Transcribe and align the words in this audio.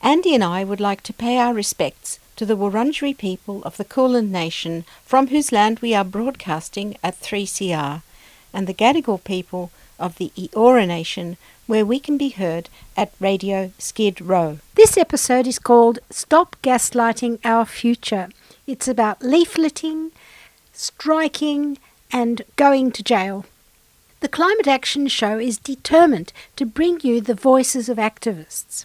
Andy 0.00 0.34
and 0.34 0.44
I 0.44 0.62
would 0.62 0.80
like 0.80 1.02
to 1.02 1.12
pay 1.12 1.38
our 1.38 1.52
respects 1.52 2.20
to 2.36 2.46
the 2.46 2.56
Wurundjeri 2.56 3.18
people 3.18 3.62
of 3.64 3.76
the 3.76 3.84
Kulin 3.84 4.30
Nation 4.30 4.84
from 5.04 5.26
whose 5.26 5.50
land 5.50 5.80
we 5.80 5.92
are 5.92 6.04
broadcasting 6.04 6.96
at 7.02 7.20
3CR, 7.20 8.02
and 8.52 8.66
the 8.66 8.74
Gadigal 8.74 9.22
people 9.24 9.72
of 9.98 10.16
the 10.16 10.30
Eora 10.36 10.86
Nation 10.86 11.36
where 11.66 11.84
we 11.84 11.98
can 11.98 12.16
be 12.16 12.30
heard 12.30 12.68
at 12.96 13.12
Radio 13.18 13.72
Skid 13.78 14.20
Row. 14.20 14.58
This 14.76 14.96
episode 14.96 15.46
is 15.46 15.58
called 15.58 15.98
Stop 16.10 16.56
Gaslighting 16.62 17.40
Our 17.44 17.66
Future. 17.66 18.28
It's 18.66 18.86
about 18.86 19.20
leafleting, 19.20 20.12
striking, 20.72 21.76
and 22.12 22.42
going 22.54 22.92
to 22.92 23.02
jail. 23.02 23.44
The 24.20 24.28
Climate 24.28 24.68
Action 24.68 25.08
Show 25.08 25.38
is 25.38 25.58
determined 25.58 26.32
to 26.56 26.64
bring 26.64 27.00
you 27.02 27.20
the 27.20 27.34
voices 27.34 27.88
of 27.88 27.98
activists. 27.98 28.84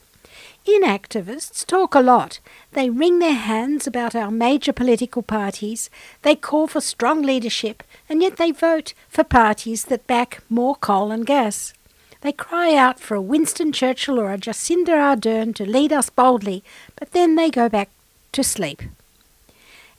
Inactivists 0.66 1.66
talk 1.66 1.94
a 1.94 1.99
lot. 1.99 2.40
They 2.71 2.90
wring 2.90 3.20
their 3.20 3.34
hands 3.34 3.85
about 3.85 4.16
our 4.16 4.31
major 4.31 4.71
political 4.71 5.21
parties. 5.21 5.90
They 6.21 6.35
call 6.35 6.68
for 6.68 6.79
strong 6.79 7.21
leadership, 7.21 7.84
and 8.07 8.21
yet 8.21 8.37
they 8.37 8.51
vote 8.51 8.93
for 9.10 9.26
parties 9.26 9.85
that 9.85 10.07
back 10.07 10.41
more 10.49 10.76
coal 10.76 11.12
and 11.12 11.26
gas. 11.26 11.74
They 12.21 12.32
cry 12.32 12.74
out 12.76 13.02
for 13.02 13.15
a 13.15 13.21
Winston 13.21 13.74
Churchill 13.74 14.18
or 14.18 14.32
a 14.32 14.37
Jacinda 14.37 14.93
Ardern 14.93 15.54
to 15.55 15.65
lead 15.65 15.91
us 15.91 16.10
boldly, 16.10 16.63
but 16.96 17.12
then 17.12 17.35
they 17.35 17.49
go 17.49 17.68
back 17.68 17.90
to 18.32 18.43
sleep. 18.43 18.82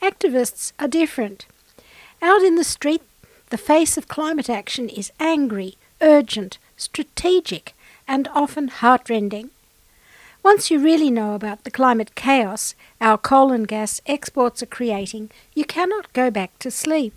Activists 0.00 0.72
are 0.78 0.88
different. 0.88 1.44
Out 2.22 2.40
in 2.40 2.54
the 2.54 2.64
street, 2.64 3.02
the 3.50 3.58
face 3.58 3.98
of 3.98 4.08
climate 4.08 4.48
action 4.48 4.88
is 4.88 5.12
angry, 5.20 5.76
urgent, 6.00 6.56
strategic, 6.78 7.74
and 8.08 8.28
often 8.28 8.68
heartrending. 8.68 9.50
Once 10.44 10.70
you 10.70 10.78
really 10.78 11.10
know 11.10 11.34
about 11.34 11.64
the 11.64 11.70
climate 11.70 12.14
chaos 12.14 12.74
our 13.00 13.16
coal 13.16 13.50
and 13.50 13.66
gas 13.66 14.02
exports 14.04 14.62
are 14.62 14.66
creating, 14.66 15.30
you 15.54 15.64
cannot 15.64 16.12
go 16.12 16.30
back 16.30 16.58
to 16.58 16.70
sleep. 16.70 17.14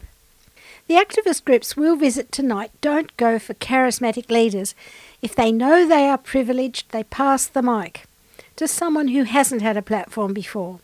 The 0.87 0.95
activist 0.95 1.43
groups 1.43 1.75
we'll 1.75 1.97
visit 1.97 2.31
tonight 2.31 2.71
don't 2.79 3.15
go 3.17 3.37
for 3.37 3.53
charismatic 3.55 4.31
leaders. 4.31 4.73
If 5.21 5.35
they 5.35 5.51
know 5.51 5.85
they 5.85 6.07
are 6.07 6.17
privileged, 6.17 6.91
they 6.91 7.03
pass 7.03 7.47
the 7.47 7.61
mic 7.61 8.05
to 8.55 8.65
someone 8.65 9.09
who 9.09 9.23
hasn't 9.23 9.61
had 9.61 9.75
a 9.75 9.81
platform 9.81 10.33
before. 10.33 10.79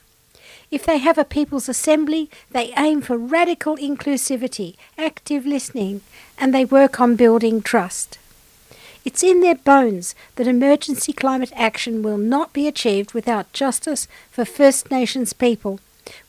If 0.69 0.85
they 0.85 0.97
have 0.97 1.17
a 1.17 1.23
people's 1.23 1.69
assembly, 1.69 2.29
they 2.51 2.73
aim 2.77 3.01
for 3.01 3.17
radical 3.17 3.77
inclusivity, 3.77 4.75
active 4.97 5.45
listening, 5.45 6.01
and 6.37 6.53
they 6.53 6.65
work 6.65 6.99
on 6.99 7.15
building 7.15 7.61
trust. 7.61 8.17
It's 9.05 9.23
in 9.23 9.41
their 9.41 9.55
bones 9.55 10.15
that 10.35 10.47
emergency 10.47 11.11
climate 11.11 11.51
action 11.55 12.01
will 12.01 12.17
not 12.17 12.53
be 12.53 12.67
achieved 12.67 13.13
without 13.13 13.51
justice 13.51 14.07
for 14.31 14.45
First 14.45 14.89
Nations 14.89 15.33
people, 15.33 15.79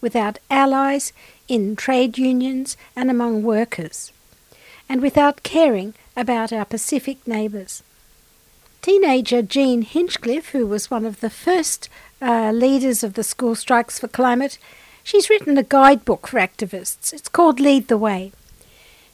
without 0.00 0.39
allies 0.50 1.12
in 1.47 1.77
trade 1.77 2.19
unions 2.19 2.77
and 2.97 3.11
among 3.11 3.42
workers, 3.42 4.12
and 4.89 5.01
without 5.01 5.42
caring 5.42 5.95
about 6.17 6.52
our 6.52 6.64
Pacific 6.64 7.24
neighbours. 7.27 7.83
Teenager 8.83 9.41
Jean 9.41 9.83
Hinchliffe, 9.83 10.51
who 10.51 10.67
was 10.67 10.91
one 10.91 11.06
of 11.06 11.20
the 11.20 11.30
first 11.30 11.89
uh, 12.20 12.51
leaders 12.51 13.02
of 13.02 13.14
the 13.14 13.24
School 13.24 13.55
Strikes 13.55 13.98
for 13.98 14.08
Climate, 14.08 14.58
she's 15.02 15.30
written 15.30 15.56
a 15.56 15.62
guidebook 15.62 16.27
for 16.27 16.39
activists. 16.39 17.12
It's 17.12 17.29
called 17.29 17.61
Lead 17.61 17.89
the 17.89 17.96
Way. 17.96 18.33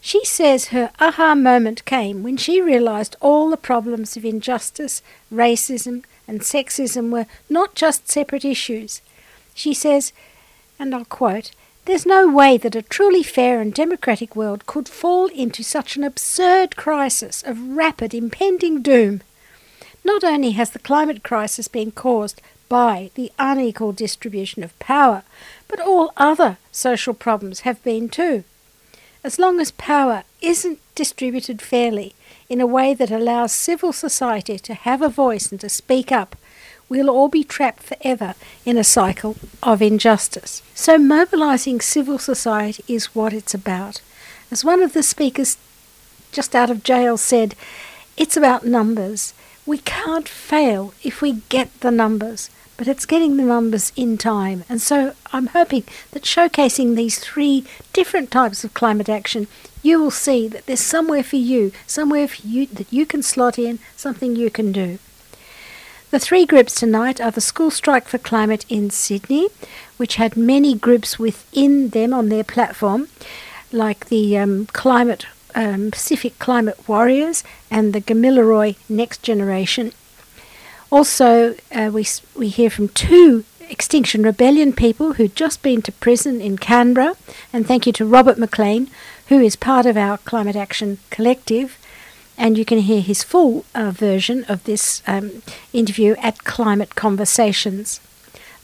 She 0.00 0.24
says 0.24 0.68
her 0.68 0.90
aha 0.98 1.34
moment 1.34 1.84
came 1.84 2.22
when 2.22 2.36
she 2.36 2.60
realised 2.60 3.16
all 3.20 3.50
the 3.50 3.56
problems 3.56 4.16
of 4.16 4.24
injustice, 4.24 5.02
racism, 5.32 6.04
and 6.26 6.40
sexism 6.40 7.10
were 7.10 7.26
not 7.48 7.74
just 7.74 8.08
separate 8.08 8.44
issues. 8.44 9.02
She 9.54 9.74
says, 9.74 10.12
and 10.78 10.94
I'll 10.94 11.04
quote, 11.04 11.50
there's 11.84 12.06
no 12.06 12.28
way 12.28 12.56
that 12.56 12.74
a 12.74 12.82
truly 12.82 13.22
fair 13.22 13.60
and 13.60 13.74
democratic 13.74 14.36
world 14.36 14.66
could 14.66 14.88
fall 14.88 15.26
into 15.26 15.62
such 15.62 15.96
an 15.96 16.04
absurd 16.04 16.76
crisis 16.76 17.42
of 17.42 17.76
rapid 17.76 18.14
impending 18.14 18.80
doom. 18.80 19.22
Not 20.04 20.24
only 20.24 20.52
has 20.52 20.70
the 20.70 20.78
climate 20.78 21.22
crisis 21.22 21.68
been 21.68 21.90
caused 21.90 22.40
by 22.68 23.10
the 23.16 23.32
unequal 23.38 23.92
distribution 23.92 24.62
of 24.62 24.78
power, 24.78 25.24
but 25.68 25.80
all 25.80 26.12
other 26.16 26.58
social 26.70 27.12
problems 27.12 27.60
have 27.60 27.82
been 27.82 28.08
too. 28.08 28.44
As 29.22 29.38
long 29.38 29.60
as 29.60 29.70
power 29.72 30.24
isn't 30.40 30.78
distributed 30.94 31.60
fairly 31.60 32.14
in 32.48 32.60
a 32.60 32.66
way 32.66 32.94
that 32.94 33.10
allows 33.10 33.52
civil 33.52 33.92
society 33.92 34.58
to 34.58 34.72
have 34.72 35.02
a 35.02 35.10
voice 35.10 35.50
and 35.50 35.60
to 35.60 35.68
speak 35.68 36.10
up, 36.10 36.36
we'll 36.88 37.10
all 37.10 37.28
be 37.28 37.44
trapped 37.44 37.82
forever 37.82 38.34
in 38.64 38.78
a 38.78 38.84
cycle 38.84 39.36
of 39.62 39.82
injustice. 39.82 40.62
So, 40.74 40.96
mobilising 40.96 41.82
civil 41.82 42.18
society 42.18 42.82
is 42.88 43.14
what 43.14 43.34
it's 43.34 43.52
about. 43.52 44.00
As 44.50 44.64
one 44.64 44.82
of 44.82 44.94
the 44.94 45.02
speakers 45.02 45.58
just 46.32 46.54
out 46.54 46.70
of 46.70 46.82
jail 46.82 47.18
said, 47.18 47.54
it's 48.16 48.36
about 48.36 48.66
numbers. 48.66 49.34
We 49.66 49.78
can't 49.78 50.28
fail 50.28 50.94
if 51.02 51.20
we 51.20 51.42
get 51.50 51.80
the 51.80 51.90
numbers, 51.90 52.48
but 52.80 52.88
it's 52.88 53.04
getting 53.04 53.36
the 53.36 53.42
numbers 53.42 53.92
in 53.94 54.16
time. 54.16 54.64
And 54.66 54.80
so 54.80 55.12
I'm 55.34 55.48
hoping 55.48 55.84
that 56.12 56.22
showcasing 56.22 56.96
these 56.96 57.18
three 57.18 57.66
different 57.92 58.30
types 58.30 58.64
of 58.64 58.72
climate 58.72 59.10
action, 59.10 59.48
you 59.82 60.00
will 60.00 60.10
see 60.10 60.48
that 60.48 60.64
there's 60.64 60.80
somewhere 60.80 61.22
for 61.22 61.36
you, 61.36 61.72
somewhere 61.86 62.26
for 62.26 62.40
you 62.40 62.64
that 62.68 62.90
you 62.90 63.04
can 63.04 63.22
slot 63.22 63.58
in, 63.58 63.80
something 63.96 64.34
you 64.34 64.50
can 64.50 64.72
do. 64.72 64.98
The 66.10 66.18
three 66.18 66.46
groups 66.46 66.74
tonight 66.74 67.20
are 67.20 67.30
the 67.30 67.42
School 67.42 67.70
Strike 67.70 68.08
for 68.08 68.16
Climate 68.16 68.64
in 68.70 68.88
Sydney, 68.88 69.48
which 69.98 70.14
had 70.14 70.34
many 70.34 70.74
groups 70.74 71.18
within 71.18 71.90
them 71.90 72.14
on 72.14 72.30
their 72.30 72.44
platform, 72.44 73.08
like 73.72 74.06
the 74.06 74.38
um, 74.38 74.64
Climate 74.72 75.26
um, 75.54 75.90
Pacific 75.90 76.38
Climate 76.38 76.88
Warriors 76.88 77.44
and 77.70 77.92
the 77.92 78.00
Gamilaroi 78.00 78.76
Next 78.88 79.22
Generation. 79.22 79.92
Also, 80.90 81.54
uh, 81.72 81.90
we, 81.92 82.06
we 82.36 82.48
hear 82.48 82.70
from 82.70 82.88
two 82.88 83.44
Extinction 83.68 84.24
Rebellion 84.24 84.72
people 84.72 85.14
who'd 85.14 85.36
just 85.36 85.62
been 85.62 85.80
to 85.82 85.92
prison 85.92 86.40
in 86.40 86.58
Canberra, 86.58 87.14
and 87.52 87.66
thank 87.66 87.86
you 87.86 87.92
to 87.92 88.04
Robert 88.04 88.36
McLean, 88.36 88.90
who 89.28 89.38
is 89.40 89.54
part 89.54 89.86
of 89.86 89.96
our 89.96 90.18
Climate 90.18 90.56
Action 90.56 90.98
Collective 91.10 91.78
and 92.40 92.56
you 92.56 92.64
can 92.64 92.78
hear 92.78 93.02
his 93.02 93.22
full 93.22 93.66
uh, 93.74 93.90
version 93.90 94.44
of 94.48 94.64
this 94.64 95.02
um, 95.06 95.42
interview 95.74 96.16
at 96.22 96.42
Climate 96.44 96.94
Conversations. 96.94 98.00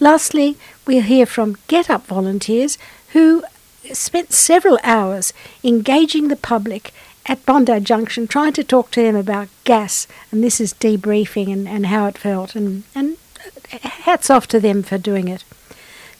Lastly, 0.00 0.56
we'll 0.86 1.02
hear 1.02 1.26
from 1.26 1.58
Get 1.68 1.90
Up 1.90 2.06
volunteers 2.06 2.78
who 3.12 3.44
spent 3.92 4.32
several 4.32 4.78
hours 4.82 5.34
engaging 5.62 6.28
the 6.28 6.36
public 6.36 6.92
at 7.26 7.44
Bondi 7.44 7.80
Junction, 7.80 8.26
trying 8.26 8.52
to 8.54 8.64
talk 8.64 8.90
to 8.92 9.02
them 9.02 9.16
about 9.16 9.48
gas, 9.64 10.06
and 10.30 10.42
this 10.42 10.60
is 10.60 10.72
debriefing 10.74 11.52
and, 11.52 11.68
and 11.68 11.86
how 11.86 12.06
it 12.06 12.18
felt, 12.18 12.54
and, 12.54 12.84
and 12.94 13.16
hats 13.70 14.30
off 14.30 14.46
to 14.48 14.60
them 14.60 14.82
for 14.82 14.98
doing 14.98 15.28
it. 15.28 15.44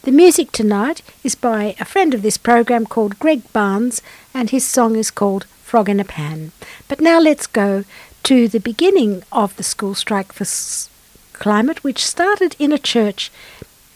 The 0.03 0.11
music 0.11 0.51
tonight 0.51 1.01
is 1.23 1.35
by 1.35 1.75
a 1.79 1.85
friend 1.85 2.13
of 2.13 2.21
this 2.21 2.37
program 2.37 2.85
called 2.85 3.19
Greg 3.19 3.41
Barnes, 3.53 4.01
and 4.33 4.49
his 4.49 4.65
song 4.65 4.95
is 4.95 5.11
called 5.11 5.45
frog 5.63 5.89
in 5.89 5.99
a 5.99 6.05
pan. 6.05 6.51
But 6.87 7.01
now 7.01 7.19
let's 7.19 7.47
go 7.47 7.83
to 8.23 8.47
the 8.47 8.59
beginning 8.59 9.23
of 9.31 9.55
the 9.55 9.63
school 9.63 9.95
strike 9.95 10.31
for 10.31 10.43
s- 10.43 10.89
climate, 11.33 11.83
which 11.83 12.05
started 12.05 12.55
in 12.59 12.71
a 12.71 12.77
church, 12.77 13.31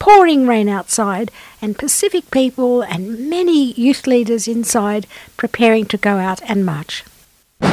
pouring 0.01 0.48
rain 0.48 0.68
outside, 0.68 1.31
and 1.62 1.77
Pacific 1.77 2.31
people 2.31 2.81
and 2.81 3.30
many 3.30 3.71
youth 3.74 4.07
leaders 4.07 4.48
inside 4.48 5.06
preparing 5.38 5.86
to 5.86 5.95
go 5.95 6.18
out 6.18 6.42
and 6.50 6.65
march. 6.65 7.03
I'm 7.62 7.69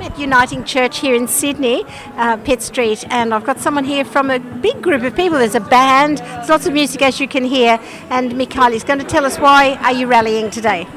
at 0.00 0.18
Uniting 0.18 0.64
Church 0.64 1.00
here 1.00 1.14
in 1.14 1.28
Sydney, 1.28 1.84
uh, 2.16 2.38
Pitt 2.38 2.62
Street, 2.62 3.04
and 3.10 3.34
I've 3.34 3.44
got 3.44 3.60
someone 3.60 3.84
here 3.84 4.06
from 4.06 4.30
a 4.30 4.38
big 4.38 4.80
group 4.80 5.02
of 5.02 5.14
people. 5.14 5.38
There's 5.38 5.54
a 5.54 5.60
band, 5.60 6.16
there's 6.16 6.48
lots 6.48 6.64
of 6.64 6.72
music 6.72 7.02
as 7.02 7.20
you 7.20 7.28
can 7.28 7.44
hear, 7.44 7.78
and 8.08 8.34
Mikhail 8.38 8.72
is 8.72 8.84
going 8.84 9.00
to 9.00 9.04
tell 9.04 9.26
us 9.26 9.38
why 9.38 9.74
are 9.82 9.92
you 9.92 10.06
rallying 10.06 10.50
today. 10.50 10.88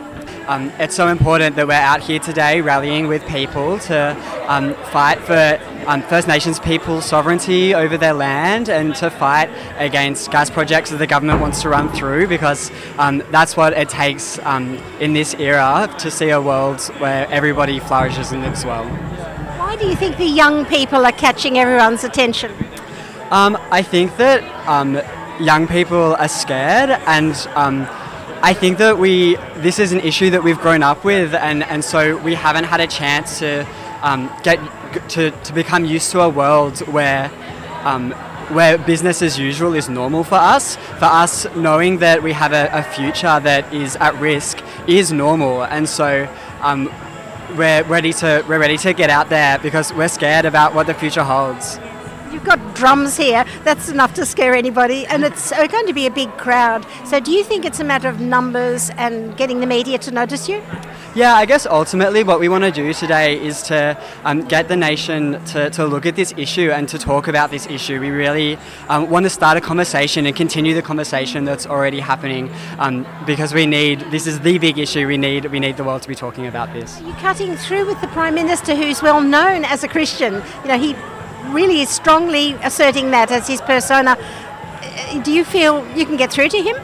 Um, 0.47 0.71
it's 0.79 0.95
so 0.95 1.07
important 1.07 1.55
that 1.55 1.67
we're 1.67 1.73
out 1.73 2.01
here 2.01 2.19
today 2.19 2.61
rallying 2.61 3.07
with 3.07 3.25
people 3.27 3.79
to 3.79 4.15
um, 4.47 4.73
fight 4.91 5.19
for 5.19 5.59
um, 5.87 6.01
First 6.03 6.27
Nations 6.27 6.59
people's 6.59 7.05
sovereignty 7.05 7.73
over 7.73 7.97
their 7.97 8.13
land 8.13 8.69
and 8.69 8.95
to 8.95 9.09
fight 9.09 9.49
against 9.77 10.31
gas 10.31 10.49
projects 10.49 10.89
that 10.91 10.97
the 10.97 11.07
government 11.07 11.41
wants 11.41 11.61
to 11.61 11.69
run 11.69 11.89
through 11.89 12.27
because 12.27 12.71
um, 12.97 13.23
that's 13.31 13.55
what 13.57 13.73
it 13.73 13.89
takes 13.89 14.39
um, 14.39 14.75
in 14.99 15.13
this 15.13 15.33
era 15.35 15.93
to 15.99 16.11
see 16.11 16.29
a 16.29 16.41
world 16.41 16.81
where 16.99 17.27
everybody 17.29 17.79
flourishes 17.79 18.31
and 18.31 18.41
lives 18.41 18.65
well. 18.65 18.85
Why 19.59 19.75
do 19.75 19.87
you 19.87 19.95
think 19.95 20.17
the 20.17 20.25
young 20.25 20.65
people 20.65 21.05
are 21.05 21.11
catching 21.11 21.57
everyone's 21.57 22.03
attention? 22.03 22.51
Um, 23.31 23.57
I 23.71 23.81
think 23.81 24.17
that 24.17 24.43
um, 24.67 25.01
young 25.39 25.67
people 25.67 26.15
are 26.15 26.27
scared, 26.27 26.89
and 27.07 27.33
um, 27.55 27.87
I 28.43 28.55
think 28.55 28.79
that 28.79 28.97
we 28.97 29.35
this 29.57 29.77
is 29.77 29.91
an 29.91 29.99
issue 29.99 30.31
that 30.31 30.43
we've 30.43 30.57
grown 30.57 30.81
up 30.81 31.03
with, 31.03 31.35
and, 31.35 31.63
and 31.63 31.85
so 31.85 32.17
we 32.17 32.33
haven't 32.33 32.63
had 32.63 32.81
a 32.81 32.87
chance 32.87 33.37
to 33.37 33.67
um, 34.01 34.31
get 34.41 34.59
to, 35.09 35.29
to 35.29 35.53
become 35.53 35.85
used 35.85 36.11
to 36.11 36.21
a 36.21 36.29
world 36.29 36.79
where. 36.87 37.31
Um, 37.83 38.13
where 38.51 38.77
business 38.77 39.21
as 39.21 39.39
usual 39.39 39.73
is 39.73 39.87
normal 39.87 40.25
for 40.25 40.35
us, 40.35 40.75
for 40.75 41.05
us 41.05 41.47
knowing 41.55 41.99
that 41.99 42.21
we 42.21 42.33
have 42.33 42.51
a, 42.51 42.69
a 42.73 42.83
future 42.83 43.39
that 43.39 43.73
is 43.73 43.95
at 43.95 44.13
risk 44.19 44.61
is 44.87 45.13
normal, 45.13 45.63
and 45.63 45.87
so 45.87 46.27
um, 46.59 46.91
we're 47.57 47.83
ready 47.83 48.11
to 48.11 48.43
we're 48.49 48.59
ready 48.59 48.77
to 48.77 48.91
get 48.91 49.09
out 49.09 49.29
there 49.29 49.57
because 49.59 49.93
we're 49.93 50.09
scared 50.09 50.43
about 50.43 50.75
what 50.75 50.85
the 50.85 50.93
future 50.93 51.23
holds. 51.23 51.79
You've 52.31 52.45
got 52.45 52.75
drums 52.75 53.17
here. 53.17 53.43
That's 53.63 53.89
enough 53.89 54.13
to 54.13 54.25
scare 54.25 54.53
anybody, 54.53 55.05
and 55.07 55.23
it's 55.23 55.51
uh, 55.51 55.67
going 55.67 55.85
to 55.87 55.93
be 55.93 56.05
a 56.05 56.11
big 56.11 56.29
crowd. 56.37 56.85
So, 57.05 57.19
do 57.19 57.31
you 57.31 57.43
think 57.43 57.65
it's 57.65 57.79
a 57.79 57.83
matter 57.83 58.07
of 58.07 58.21
numbers 58.21 58.89
and 58.91 59.35
getting 59.35 59.59
the 59.59 59.67
media 59.67 59.97
to 59.99 60.11
notice 60.11 60.47
you? 60.47 60.61
Yeah, 61.13 61.35
I 61.35 61.45
guess 61.45 61.65
ultimately 61.65 62.23
what 62.23 62.39
we 62.39 62.47
want 62.47 62.63
to 62.63 62.71
do 62.71 62.93
today 62.93 63.37
is 63.37 63.63
to 63.63 64.01
um, 64.23 64.47
get 64.47 64.69
the 64.69 64.77
nation 64.77 65.43
to, 65.47 65.69
to 65.71 65.85
look 65.85 66.05
at 66.05 66.15
this 66.15 66.33
issue 66.37 66.71
and 66.71 66.87
to 66.87 66.97
talk 66.97 67.27
about 67.27 67.51
this 67.51 67.67
issue. 67.67 67.99
We 67.99 68.11
really 68.11 68.57
um, 68.87 69.09
want 69.09 69.25
to 69.25 69.29
start 69.29 69.57
a 69.57 69.61
conversation 69.61 70.25
and 70.25 70.33
continue 70.33 70.73
the 70.73 70.81
conversation 70.81 71.43
that's 71.43 71.67
already 71.67 71.99
happening 71.99 72.49
um, 72.79 73.05
because 73.25 73.53
we 73.53 73.65
need 73.65 73.99
this 74.09 74.25
is 74.25 74.39
the 74.39 74.57
big 74.57 74.77
issue. 74.77 75.05
We 75.05 75.17
need 75.17 75.45
we 75.47 75.59
need 75.59 75.75
the 75.75 75.83
world 75.83 76.01
to 76.03 76.07
be 76.07 76.15
talking 76.15 76.47
about 76.47 76.71
this. 76.71 77.01
You're 77.01 77.13
cutting 77.15 77.57
through 77.57 77.87
with 77.87 77.99
the 77.99 78.07
prime 78.07 78.35
minister, 78.35 78.73
who's 78.73 79.01
well 79.01 79.19
known 79.19 79.65
as 79.65 79.83
a 79.83 79.89
Christian. 79.89 80.41
You 80.63 80.67
know, 80.69 80.79
he 80.79 80.95
really 81.49 81.81
is 81.81 81.89
strongly 81.89 82.53
asserting 82.63 83.11
that 83.11 83.31
as 83.31 83.47
his 83.47 83.61
persona. 83.61 84.17
Do 85.23 85.31
you 85.31 85.43
feel 85.43 85.85
you 85.95 86.05
can 86.05 86.17
get 86.17 86.31
through 86.31 86.49
to 86.49 86.61
him? 86.61 86.75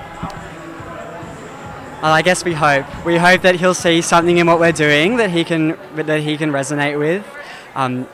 Well, 2.01 2.13
I 2.13 2.21
guess 2.21 2.45
we 2.45 2.53
hope. 2.53 2.85
We 3.05 3.17
hope 3.17 3.41
that 3.41 3.55
he'll 3.55 3.73
see 3.73 4.01
something 4.01 4.37
in 4.37 4.45
what 4.45 4.59
we're 4.59 4.71
doing 4.71 5.17
that 5.17 5.31
he 5.31 5.43
can 5.43 5.77
that 5.95 6.21
he 6.21 6.37
can 6.37 6.51
resonate 6.51 6.99
with. 6.99 7.25
Um, 7.73 8.07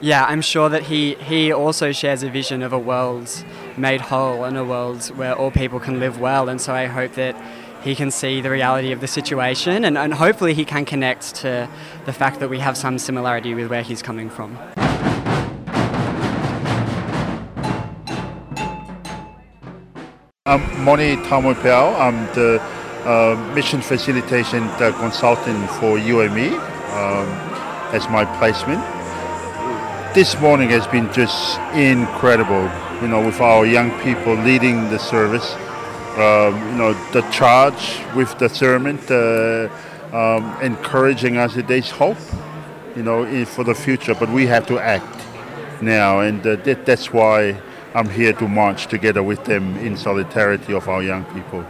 yeah, 0.00 0.24
I'm 0.24 0.42
sure 0.42 0.68
that 0.68 0.84
he, 0.84 1.14
he 1.14 1.52
also 1.52 1.90
shares 1.90 2.22
a 2.22 2.30
vision 2.30 2.62
of 2.62 2.72
a 2.72 2.78
world 2.78 3.44
made 3.76 4.00
whole 4.00 4.44
and 4.44 4.56
a 4.56 4.64
world 4.64 5.06
where 5.16 5.34
all 5.34 5.50
people 5.50 5.80
can 5.80 5.98
live 5.98 6.20
well. 6.20 6.48
And 6.48 6.60
so 6.60 6.72
I 6.72 6.86
hope 6.86 7.14
that 7.14 7.34
he 7.82 7.94
can 7.94 8.10
see 8.10 8.40
the 8.40 8.50
reality 8.50 8.92
of 8.92 9.00
the 9.00 9.06
situation 9.06 9.84
and, 9.84 9.96
and 9.96 10.14
hopefully 10.14 10.54
he 10.54 10.64
can 10.64 10.84
connect 10.84 11.34
to 11.36 11.68
the 12.06 12.12
fact 12.12 12.40
that 12.40 12.50
we 12.50 12.58
have 12.58 12.76
some 12.76 12.98
similarity 12.98 13.54
with 13.54 13.70
where 13.70 13.82
he's 13.82 14.02
coming 14.02 14.28
from. 14.28 14.58
I'm 20.46 20.82
Moni 20.82 21.16
Tamoipeao. 21.28 22.00
I'm 22.00 22.24
the 22.34 22.58
uh, 23.04 23.52
mission 23.54 23.82
facilitation 23.82 24.62
uh, 24.62 24.92
consultant 24.98 25.68
for 25.72 25.98
UME 25.98 26.54
um, 26.54 27.28
as 27.92 28.08
my 28.08 28.24
placement. 28.38 28.80
This 30.14 30.40
morning 30.40 30.70
has 30.70 30.86
been 30.86 31.12
just 31.12 31.58
incredible, 31.74 32.62
you 33.02 33.08
know, 33.08 33.24
with 33.24 33.40
our 33.40 33.66
young 33.66 33.90
people 34.00 34.34
leading 34.34 34.88
the 34.88 34.98
service. 34.98 35.54
Um, 36.18 36.72
you 36.72 36.78
know, 36.78 36.92
the 37.12 37.20
charge 37.30 38.00
with 38.16 38.36
the 38.40 38.48
sermon, 38.48 38.98
uh, 39.08 39.68
um, 40.12 40.60
encouraging 40.60 41.36
us 41.36 41.54
that 41.54 41.68
there's 41.68 41.92
hope, 41.92 42.18
you 42.96 43.04
know, 43.04 43.22
in, 43.22 43.46
for 43.46 43.62
the 43.62 43.74
future, 43.74 44.16
but 44.16 44.28
we 44.30 44.44
have 44.46 44.66
to 44.66 44.80
act 44.80 45.06
now, 45.80 46.18
and 46.18 46.44
uh, 46.44 46.56
that, 46.56 46.84
that's 46.84 47.12
why 47.12 47.56
I'm 47.94 48.08
here 48.08 48.32
to 48.32 48.48
march 48.48 48.88
together 48.88 49.22
with 49.22 49.44
them 49.44 49.76
in 49.76 49.96
solidarity 49.96 50.72
of 50.72 50.88
our 50.88 51.04
young 51.04 51.24
people 51.26 51.64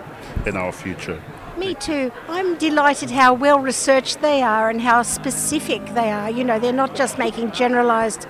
and 0.47 0.57
our 0.57 0.73
future. 0.73 1.23
Me 1.59 1.75
too. 1.75 2.11
I'm 2.29 2.57
delighted 2.57 3.11
how 3.11 3.35
well 3.35 3.59
researched 3.61 4.23
they 4.23 4.41
are 4.41 4.71
and 4.71 4.81
how 4.81 5.03
specific 5.03 5.85
they 5.93 6.11
are. 6.11 6.31
You 6.31 6.45
know, 6.45 6.59
they're 6.59 6.73
not 6.73 6.95
just 6.95 7.19
making 7.19 7.51
generalised 7.51 8.27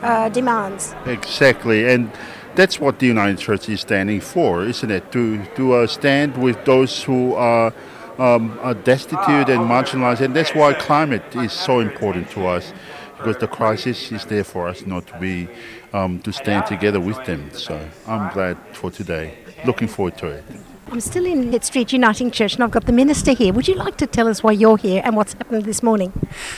uh, 0.00 0.30
demands. 0.30 0.94
Exactly, 1.04 1.88
and 1.88 2.10
that's 2.58 2.80
what 2.80 2.98
the 2.98 3.06
United 3.06 3.38
Church 3.38 3.68
is 3.68 3.80
standing 3.80 4.20
for, 4.20 4.64
isn't 4.64 4.90
it? 4.90 5.12
To 5.12 5.22
to 5.54 5.64
uh, 5.74 5.86
stand 5.86 6.36
with 6.36 6.58
those 6.64 7.04
who 7.04 7.34
are, 7.34 7.72
um, 8.18 8.58
are 8.60 8.74
destitute 8.74 9.48
and 9.54 9.62
marginalized, 9.74 10.20
and 10.20 10.34
that's 10.34 10.52
why 10.56 10.74
climate 10.74 11.22
is 11.36 11.52
so 11.52 11.78
important 11.78 12.28
to 12.30 12.48
us, 12.48 12.72
because 13.16 13.36
the 13.36 13.46
crisis 13.46 14.10
is 14.10 14.24
there 14.24 14.42
for 14.42 14.66
us 14.68 14.84
not 14.86 15.06
to 15.06 15.18
be 15.20 15.48
um, 15.92 16.18
to 16.26 16.32
stand 16.32 16.66
together 16.66 16.98
with 16.98 17.24
them. 17.26 17.48
So 17.52 17.78
I'm 18.08 18.32
glad 18.32 18.56
for 18.72 18.90
today. 18.90 19.38
Looking 19.64 19.88
forward 19.88 20.18
to 20.18 20.26
it. 20.26 20.44
I'm 20.90 21.00
still 21.00 21.26
in 21.26 21.52
Head 21.52 21.64
Street 21.64 21.92
Uniting 21.92 22.30
Church 22.30 22.54
and 22.54 22.64
I've 22.64 22.70
got 22.70 22.86
the 22.86 22.92
minister 22.92 23.32
here. 23.32 23.52
Would 23.52 23.68
you 23.68 23.74
like 23.74 23.98
to 23.98 24.06
tell 24.06 24.26
us 24.26 24.42
why 24.42 24.52
you're 24.52 24.78
here 24.78 25.02
and 25.04 25.14
what's 25.16 25.34
happened 25.34 25.64
this 25.64 25.82
morning? 25.82 26.12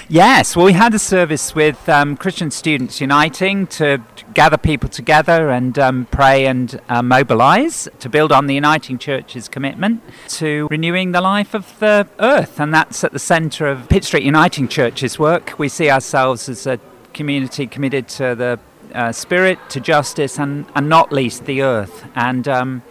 Yes, 0.09 0.55
well, 0.55 0.67
we 0.67 0.73
had 0.73 0.95
a 0.95 1.01
service 1.01 1.53
with 1.53 1.89
um, 1.89 2.17
Christian 2.17 2.53
Students 2.53 3.01
Uniting 3.01 3.67
to 3.69 4.01
gather 4.33 4.57
people 4.57 4.89
together 4.89 5.51
and 5.51 5.77
um, 5.81 6.07
pray 6.13 6.47
and 6.47 6.81
uh, 6.89 7.03
mobilise 7.03 7.89
to 7.99 8.09
build 8.09 8.31
on 8.31 8.47
the 8.47 8.55
Uniting 8.55 8.99
Church's 8.99 9.49
commitment 9.49 10.01
to 10.29 10.69
renewing 10.71 11.11
the 11.11 11.21
life 11.21 11.53
of 11.53 11.77
the 11.81 12.07
earth. 12.21 12.61
And 12.61 12.73
that's 12.73 13.03
at 13.03 13.13
the 13.13 13.19
centre 13.19 13.67
of 13.67 13.89
Pitt 13.89 14.05
Street 14.05 14.23
Uniting 14.23 14.69
Church's 14.69 15.19
work. 15.19 15.59
We 15.59 15.69
see 15.69 15.91
ourselves 15.91 16.49
as 16.49 16.69
a 16.69 16.79
community 17.15 17.67
committed 17.67 18.07
to 18.11 18.37
the 18.37 18.61
uh, 18.95 19.11
spirit, 19.11 19.59
to 19.71 19.81
justice, 19.81 20.39
and, 20.39 20.67
and 20.77 20.89
not 20.89 21.13
least 21.13 21.47
the 21.47 21.63
earth. 21.63 22.05
And 22.15 22.47
um, 22.47 22.83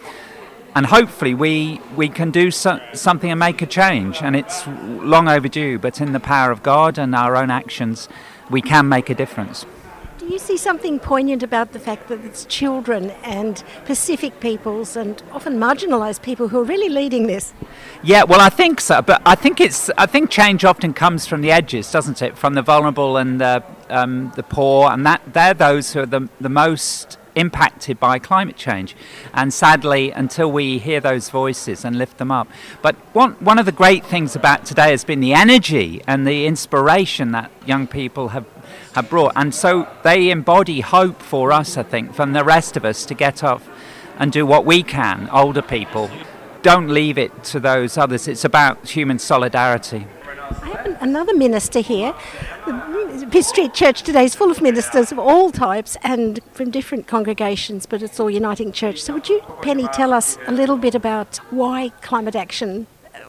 and 0.74 0.86
hopefully 0.86 1.34
we 1.34 1.80
we 1.96 2.08
can 2.08 2.30
do 2.30 2.50
so, 2.50 2.80
something 2.92 3.30
and 3.30 3.38
make 3.38 3.62
a 3.62 3.66
change. 3.66 4.22
And 4.22 4.36
it's 4.36 4.66
long 4.66 5.28
overdue, 5.28 5.78
but 5.78 6.00
in 6.00 6.12
the 6.12 6.20
power 6.20 6.50
of 6.50 6.62
God 6.62 6.98
and 6.98 7.14
our 7.14 7.36
own 7.36 7.50
actions, 7.50 8.08
we 8.50 8.60
can 8.60 8.88
make 8.88 9.10
a 9.10 9.14
difference. 9.14 9.66
Do 10.18 10.26
you 10.26 10.38
see 10.38 10.56
something 10.56 11.00
poignant 11.00 11.42
about 11.42 11.72
the 11.72 11.80
fact 11.80 12.08
that 12.08 12.24
it's 12.24 12.44
children 12.44 13.10
and 13.24 13.64
Pacific 13.84 14.38
peoples 14.38 14.94
and 14.94 15.20
often 15.32 15.58
marginalised 15.58 16.22
people 16.22 16.48
who 16.48 16.60
are 16.60 16.64
really 16.64 16.88
leading 16.88 17.26
this? 17.26 17.52
Yeah, 18.02 18.24
well, 18.24 18.40
I 18.40 18.50
think 18.50 18.80
so, 18.80 19.02
but 19.02 19.22
I 19.24 19.34
think 19.34 19.60
it's 19.60 19.90
I 19.96 20.06
think 20.06 20.30
change 20.30 20.64
often 20.64 20.92
comes 20.92 21.26
from 21.26 21.40
the 21.40 21.50
edges, 21.50 21.90
doesn't 21.90 22.22
it? 22.22 22.38
From 22.38 22.54
the 22.54 22.62
vulnerable 22.62 23.16
and 23.16 23.40
the 23.40 23.64
um, 23.88 24.32
the 24.36 24.42
poor, 24.42 24.90
and 24.90 25.04
that 25.06 25.20
they're 25.32 25.54
those 25.54 25.94
who 25.94 26.00
are 26.00 26.06
the 26.06 26.28
the 26.40 26.48
most 26.48 27.18
impacted 27.40 27.98
by 27.98 28.18
climate 28.18 28.56
change. 28.56 28.94
And 29.34 29.52
sadly, 29.52 30.10
until 30.12 30.52
we 30.52 30.78
hear 30.78 31.00
those 31.00 31.30
voices 31.30 31.84
and 31.84 31.96
lift 31.96 32.18
them 32.18 32.30
up. 32.30 32.46
But 32.82 32.94
one, 33.12 33.32
one 33.40 33.58
of 33.58 33.66
the 33.66 33.72
great 33.72 34.04
things 34.04 34.36
about 34.36 34.64
today 34.64 34.90
has 34.90 35.04
been 35.04 35.20
the 35.20 35.34
energy 35.34 36.02
and 36.06 36.26
the 36.26 36.46
inspiration 36.46 37.32
that 37.32 37.50
young 37.66 37.86
people 37.86 38.28
have, 38.28 38.46
have 38.94 39.10
brought. 39.10 39.32
And 39.34 39.54
so 39.54 39.88
they 40.04 40.30
embody 40.30 40.80
hope 40.80 41.20
for 41.20 41.50
us, 41.50 41.76
I 41.76 41.82
think, 41.82 42.14
from 42.14 42.32
the 42.32 42.44
rest 42.44 42.76
of 42.76 42.84
us 42.84 43.04
to 43.06 43.14
get 43.14 43.42
off 43.42 43.68
and 44.18 44.30
do 44.30 44.44
what 44.46 44.64
we 44.64 44.82
can, 44.82 45.28
older 45.32 45.62
people. 45.62 46.10
Don't 46.62 46.88
leave 46.88 47.16
it 47.16 47.42
to 47.44 47.58
those 47.58 47.96
others. 47.96 48.28
It's 48.28 48.44
about 48.44 48.86
human 48.90 49.18
solidarity. 49.18 50.06
I 50.62 50.68
have 50.68 50.86
an, 50.86 50.96
another 51.00 51.34
minister 51.34 51.80
here. 51.80 52.14
The 52.66 53.28
Pitt 53.30 53.44
Street 53.44 53.72
Church 53.72 54.02
today 54.02 54.24
is 54.24 54.34
full 54.34 54.50
of 54.50 54.60
ministers 54.60 55.12
of 55.12 55.18
all 55.18 55.50
types 55.50 55.96
and 56.02 56.40
from 56.52 56.70
different 56.70 57.06
congregations, 57.06 57.86
but 57.86 58.02
it's 58.02 58.18
all 58.18 58.30
Uniting 58.30 58.72
Church. 58.72 59.00
So, 59.00 59.14
would 59.14 59.28
you, 59.28 59.42
Penny, 59.62 59.86
tell 59.92 60.12
us 60.12 60.38
a 60.46 60.52
little 60.52 60.76
bit 60.76 60.94
about 60.94 61.36
why 61.50 61.90
climate 62.02 62.34
action 62.34 62.86
uh, 63.14 63.20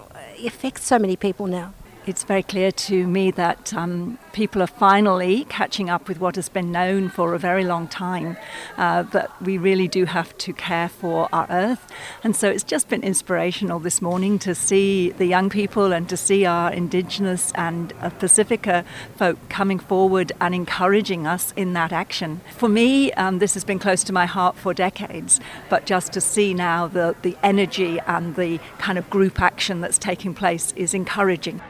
affects 0.45 0.85
so 0.85 0.97
many 0.97 1.15
people 1.15 1.45
now? 1.47 1.73
It's 2.07 2.23
very 2.23 2.41
clear 2.41 2.71
to 2.71 3.05
me 3.05 3.29
that 3.31 3.73
um, 3.73 4.17
people 4.33 4.61
are 4.61 4.67
finally 4.67 5.45
catching 5.45 5.89
up 5.89 6.07
with 6.07 6.19
what 6.19 6.35
has 6.35 6.49
been 6.49 6.71
known 6.71 7.09
for 7.09 7.35
a 7.35 7.39
very 7.39 7.63
long 7.63 7.87
time 7.87 8.37
uh, 8.77 9.03
that 9.03 9.29
we 9.41 9.57
really 9.57 9.87
do 9.87 10.05
have 10.05 10.35
to 10.39 10.51
care 10.51 10.89
for 10.89 11.29
our 11.31 11.45
earth. 11.49 11.91
And 12.23 12.35
so 12.35 12.49
it's 12.49 12.63
just 12.63 12.89
been 12.89 13.03
inspirational 13.03 13.79
this 13.79 14.01
morning 14.01 14.39
to 14.39 14.55
see 14.55 15.11
the 15.11 15.25
young 15.25 15.49
people 15.49 15.93
and 15.93 16.09
to 16.09 16.17
see 16.17 16.43
our 16.45 16.71
Indigenous 16.71 17.51
and 17.53 17.93
uh, 18.01 18.09
Pacifica 18.09 18.83
folk 19.15 19.37
coming 19.49 19.77
forward 19.77 20.31
and 20.41 20.55
encouraging 20.55 21.27
us 21.27 21.53
in 21.55 21.73
that 21.73 21.91
action. 21.91 22.41
For 22.57 22.69
me, 22.69 23.11
um, 23.13 23.37
this 23.37 23.53
has 23.53 23.63
been 23.63 23.79
close 23.79 24.03
to 24.05 24.13
my 24.13 24.25
heart 24.25 24.55
for 24.55 24.73
decades, 24.73 25.39
but 25.69 25.85
just 25.85 26.13
to 26.13 26.21
see 26.21 26.53
now 26.55 26.87
the, 26.87 27.15
the 27.21 27.37
energy 27.43 27.99
and 28.07 28.35
the 28.35 28.59
kind 28.79 28.97
of 28.97 29.07
group 29.11 29.39
action 29.39 29.81
that's 29.81 29.99
taking 29.99 30.33
place 30.33 30.73
is 30.75 30.95
encouraging. 30.95 31.61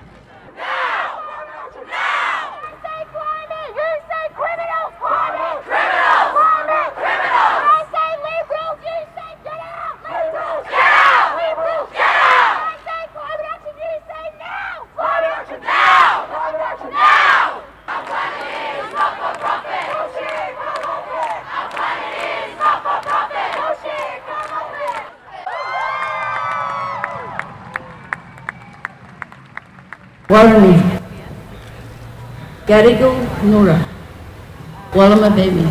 Warani, 30.31 30.79
Gadigal 32.65 33.19
Nura, 33.43 33.85
Wallama 34.93 35.35
Baby, 35.35 35.67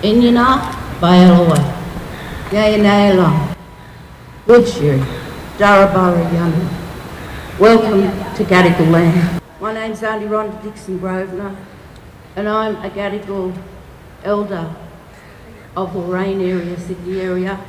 Inyana 0.00 0.72
Bayalawa, 0.98 1.58
Yayanayalam, 2.48 3.54
Woodshire, 4.46 5.04
Darabara 5.58 6.24
Yanu. 6.30 6.66
Welcome 7.58 8.00
to 8.36 8.44
Gadigal 8.44 8.90
land. 8.90 9.42
My 9.60 9.74
name's 9.74 10.02
Auntie 10.02 10.24
Rhonda 10.24 10.62
Dixon 10.62 10.98
Grosvenor, 10.98 11.54
and 12.34 12.48
I'm 12.48 12.76
a 12.76 12.88
Gadigal 12.88 13.54
elder 14.24 14.74
of 15.76 15.92
the 15.92 16.00
Rain 16.00 16.40
area, 16.40 16.80
Sydney 16.80 17.20
area, 17.20 17.60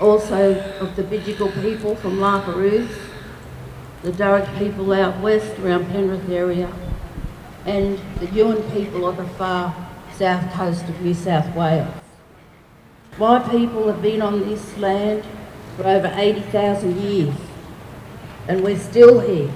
also 0.00 0.60
of 0.80 0.96
the 0.96 1.04
Bidjigal 1.04 1.52
people 1.62 1.94
from 1.94 2.18
La 2.18 2.44
Perouse, 2.44 2.90
the 4.04 4.12
Darug 4.12 4.58
people 4.58 4.92
out 4.92 5.18
west 5.20 5.58
around 5.60 5.86
Penrith 5.86 6.28
area, 6.28 6.70
and 7.64 7.98
the 8.20 8.26
Yuin 8.26 8.70
people 8.74 9.08
of 9.08 9.16
the 9.16 9.26
far 9.38 9.74
south 10.14 10.52
coast 10.52 10.84
of 10.84 11.00
New 11.00 11.14
South 11.14 11.56
Wales. 11.56 11.88
My 13.16 13.38
people 13.38 13.86
have 13.86 14.02
been 14.02 14.20
on 14.20 14.40
this 14.40 14.76
land 14.76 15.24
for 15.78 15.86
over 15.86 16.12
80,000 16.14 17.00
years, 17.00 17.34
and 18.46 18.62
we're 18.62 18.78
still 18.78 19.20
here. 19.20 19.50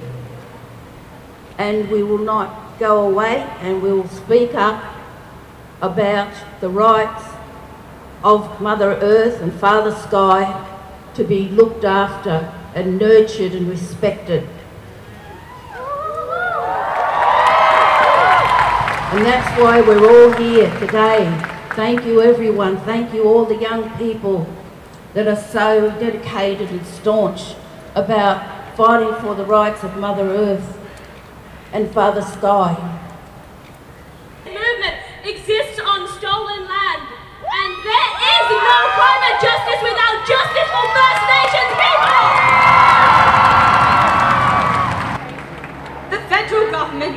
And 1.58 1.90
we 1.90 2.02
will 2.02 2.16
not 2.16 2.78
go 2.78 3.06
away, 3.06 3.42
and 3.60 3.82
we 3.82 3.92
will 3.92 4.08
speak 4.08 4.54
up 4.54 4.82
about 5.82 6.32
the 6.62 6.70
rights 6.70 7.22
of 8.24 8.62
Mother 8.62 8.92
Earth 8.92 9.42
and 9.42 9.52
Father 9.52 9.94
Sky 9.94 10.66
to 11.12 11.22
be 11.22 11.50
looked 11.50 11.84
after 11.84 12.50
and 12.74 12.98
nurtured 12.98 13.52
and 13.52 13.68
respected. 13.68 14.48
And 19.10 19.24
that's 19.24 19.60
why 19.60 19.80
we're 19.80 20.06
all 20.06 20.32
here 20.32 20.70
today. 20.78 21.26
Thank 21.74 22.04
you 22.04 22.20
everyone, 22.20 22.76
thank 22.78 23.14
you 23.14 23.24
all 23.24 23.44
the 23.44 23.56
young 23.56 23.88
people 23.96 24.46
that 25.14 25.26
are 25.26 25.36
so 25.36 25.90
dedicated 25.98 26.70
and 26.70 26.84
staunch 26.84 27.54
about 27.94 28.76
fighting 28.76 29.14
for 29.22 29.34
the 29.34 29.44
rights 29.44 29.82
of 29.82 29.96
Mother 29.96 30.28
Earth 30.28 30.78
and 31.72 31.90
Father 31.90 32.22
Sky. 32.22 32.76
The 34.44 34.50
movement 34.50 34.96
exists 35.24 35.80
on 35.80 36.06
stolen 36.18 36.68
land, 36.68 37.02
and 37.42 37.70
there 37.82 38.12
is 38.22 38.46
no 38.54 38.78
climate 38.94 39.38
justice 39.40 39.82
without 39.82 40.16
justice 40.28 40.68
for 40.68 40.86
First 40.94 41.27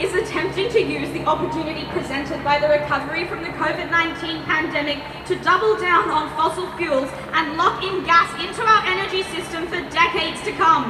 is 0.01 0.15
attempting 0.15 0.67
to 0.73 0.81
use 0.81 1.07
the 1.13 1.21
opportunity 1.29 1.85
presented 1.93 2.43
by 2.43 2.57
the 2.57 2.67
recovery 2.67 3.27
from 3.29 3.43
the 3.45 3.53
COVID-19 3.53 4.43
pandemic 4.49 4.97
to 5.29 5.37
double 5.45 5.77
down 5.77 6.09
on 6.09 6.25
fossil 6.33 6.65
fuels 6.73 7.09
and 7.37 7.53
lock 7.55 7.83
in 7.85 8.03
gas 8.03 8.33
into 8.41 8.65
our 8.65 8.81
energy 8.89 9.21
system 9.29 9.69
for 9.69 9.77
decades 9.93 10.41
to 10.41 10.51
come. 10.57 10.89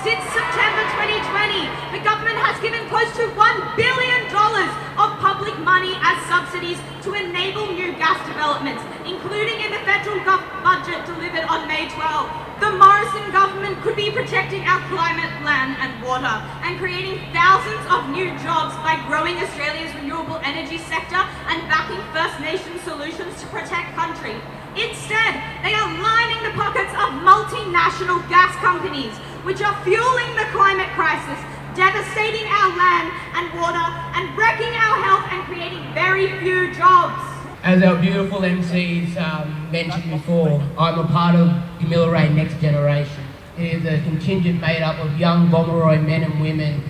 Since 0.00 0.24
September 0.32 0.88
2020, 0.96 1.68
the 1.92 2.00
government 2.00 2.40
has 2.40 2.56
given 2.64 2.80
close 2.88 3.12
to 3.20 3.28
$1 3.36 3.76
billion 3.76 4.24
of 4.32 5.08
public 5.20 5.52
money 5.60 5.92
as 6.00 6.16
subsidies 6.24 6.80
to 7.04 7.12
enable 7.12 7.68
new 7.76 7.92
gas 8.00 8.16
developments, 8.24 8.80
including 9.04 9.60
in 9.60 9.68
the 9.68 9.84
federal 9.84 10.16
budget 10.64 11.04
delivered 11.04 11.44
on 11.44 11.68
May 11.68 11.92
12. 11.92 12.45
The 12.56 12.72
Morrison 12.72 13.30
government 13.32 13.82
could 13.82 13.96
be 13.96 14.10
protecting 14.10 14.64
our 14.64 14.80
climate, 14.88 15.28
land 15.44 15.76
and 15.76 16.02
water 16.02 16.40
and 16.64 16.78
creating 16.80 17.20
thousands 17.32 17.84
of 17.92 18.08
new 18.08 18.32
jobs 18.40 18.72
by 18.80 18.96
growing 19.06 19.36
Australia's 19.36 19.94
renewable 19.94 20.40
energy 20.42 20.78
sector 20.78 21.20
and 21.52 21.68
backing 21.68 22.00
First 22.16 22.40
Nations 22.40 22.80
solutions 22.80 23.36
to 23.44 23.46
protect 23.52 23.92
country. 23.92 24.40
Instead, 24.72 25.36
they 25.60 25.76
are 25.76 25.88
lining 26.00 26.40
the 26.48 26.56
pockets 26.56 26.96
of 26.96 27.20
multinational 27.20 28.24
gas 28.32 28.56
companies, 28.64 29.12
which 29.44 29.60
are 29.60 29.76
fueling 29.84 30.32
the 30.40 30.48
climate 30.56 30.88
crisis, 30.96 31.36
devastating 31.76 32.48
our 32.48 32.72
land 32.72 33.12
and 33.36 33.52
water, 33.60 33.84
and 34.16 34.32
wrecking 34.32 34.72
our 34.72 34.96
health 35.04 35.28
and 35.28 35.44
creating 35.44 35.84
very 35.92 36.32
few 36.40 36.72
jobs. 36.72 37.35
As 37.66 37.82
our 37.82 37.96
beautiful 37.96 38.42
MCs 38.42 39.16
um, 39.16 39.72
mentioned 39.72 40.08
before, 40.08 40.62
I'm 40.78 41.00
a 41.00 41.08
part 41.08 41.34
of 41.34 41.48
Gamilaroi 41.80 42.32
Next 42.32 42.60
Generation. 42.60 43.24
It 43.58 43.84
is 43.84 43.84
a 43.84 44.00
contingent 44.04 44.60
made 44.60 44.82
up 44.82 45.04
of 45.04 45.18
young 45.18 45.48
Gomeroi 45.48 46.00
men 46.06 46.22
and 46.22 46.40
women 46.40 46.80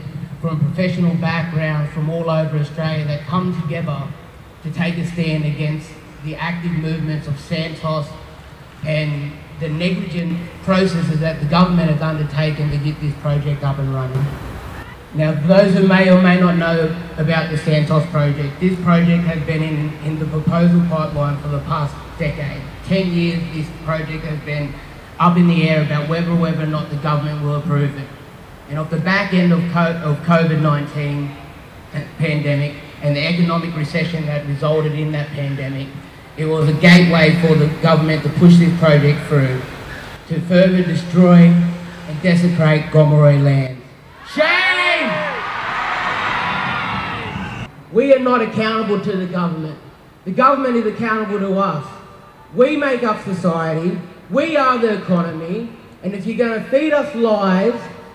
from 0.43 0.61
professional 0.61 1.15
backgrounds 1.15 1.91
from 1.95 2.11
all 2.11 2.29
over 2.29 2.59
Australia 2.59 3.07
that 3.07 3.23
come 3.23 3.59
together 3.63 4.07
to 4.65 4.71
take 4.71 4.99
a 4.99 5.07
stand 5.07 5.47
against 5.47 5.89
the 6.27 6.37
active 6.37 6.73
movements 6.73 7.27
of 7.27 7.41
Santos 7.41 8.07
and 8.85 9.33
the 9.61 9.71
negligent 9.71 10.39
processes 10.63 11.21
that 11.21 11.41
the 11.41 11.47
government 11.47 11.91
has 11.91 12.03
undertaken 12.03 12.71
to 12.71 12.77
get 12.77 13.01
this 13.01 13.15
project 13.23 13.65
up 13.65 13.79
and 13.79 13.95
running. 13.95 14.46
Now, 15.15 15.33
those 15.33 15.75
who 15.75 15.87
may 15.87 16.11
or 16.11 16.21
may 16.21 16.39
not 16.39 16.57
know 16.57 16.95
about 17.17 17.51
the 17.51 17.57
Santos 17.57 18.05
project, 18.07 18.61
this 18.61 18.79
project 18.81 19.25
has 19.25 19.43
been 19.47 19.63
in, 19.63 19.93
in 20.05 20.19
the 20.19 20.27
proposal 20.27 20.81
pipeline 20.89 21.41
for 21.41 21.49
the 21.49 21.61
past 21.61 21.95
decade. 22.19 22.61
Ten 22.85 23.13
years 23.13 23.43
this 23.55 23.67
project 23.85 24.25
has 24.25 24.39
been 24.41 24.75
up 25.19 25.37
in 25.37 25.49
the 25.49 25.69
air 25.69 25.83
about 25.85 26.09
whether 26.09 26.31
or 26.31 26.37
whether 26.37 26.63
or 26.63 26.67
not 26.67 26.91
the 26.91 26.97
government 26.97 27.43
will 27.43 27.57
approve 27.57 27.97
it. 27.97 28.09
And 28.69 28.79
off 28.79 28.91
the 28.91 28.99
back 28.99 29.33
end 29.33 29.53
of, 29.53 29.61
of 29.77 30.19
COVID-19 30.25 31.35
pandemic 32.19 32.75
and 33.03 33.17
the 33.17 33.27
economic 33.27 33.75
recession 33.77 34.27
that 34.27 34.47
resulted 34.47 34.93
in 34.93 35.13
that 35.13 35.29
pandemic, 35.29 35.89
it 36.37 36.45
was 36.45 36.69
a 36.69 36.75
gateway 36.75 37.41
for 37.41 37.55
the 37.55 37.69
government 37.81 38.23
to 38.25 38.29
push 38.31 38.57
this 38.57 38.77
project 38.79 39.27
through 39.29 39.63
to 40.29 40.41
further 40.43 40.83
destroy 40.83 41.47
and 41.47 42.23
desecrate 42.23 42.83
Gomeroi 42.87 43.43
land. 43.43 43.81
Shame! 44.35 44.66
We 47.97 48.13
are 48.13 48.19
not 48.19 48.43
accountable 48.43 49.01
to 49.01 49.17
the 49.17 49.25
government. 49.25 49.79
The 50.27 50.31
government 50.31 50.77
is 50.77 50.85
accountable 50.85 51.39
to 51.39 51.59
us. 51.59 51.87
We 52.55 52.77
make 52.77 53.03
up 53.03 53.25
society. 53.25 53.99
We 54.29 54.55
are 54.55 54.77
the 54.77 55.01
economy. 55.01 55.71
And 56.03 56.13
if 56.13 56.27
you're 56.27 56.37
going 56.37 56.63
to 56.63 56.69
feed 56.69 56.93
us 56.93 57.15
lies, 57.15 57.73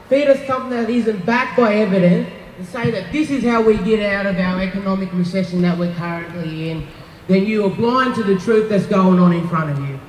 feed 0.07 0.27
us 0.27 0.45
something 0.45 0.69
that 0.69 0.87
isn't 0.87 1.25
backed 1.25 1.57
by 1.57 1.73
evidence, 1.77 2.29
and 2.59 2.67
say 2.67 2.91
that 2.91 3.11
this 3.11 3.31
is 3.31 3.43
how 3.43 3.63
we 3.63 3.75
get 3.77 4.07
out 4.13 4.27
of 4.27 4.37
our 4.37 4.61
economic 4.61 5.11
recession 5.13 5.63
that 5.63 5.75
we're 5.75 5.95
currently 5.95 6.69
in, 6.69 6.85
then 7.27 7.47
you 7.47 7.65
are 7.65 7.71
blind 7.71 8.13
to 8.13 8.23
the 8.23 8.37
truth 8.37 8.69
that's 8.69 8.85
going 8.85 9.17
on 9.17 9.33
in 9.33 9.47
front 9.47 9.71
of 9.71 9.79
you. 9.79 9.99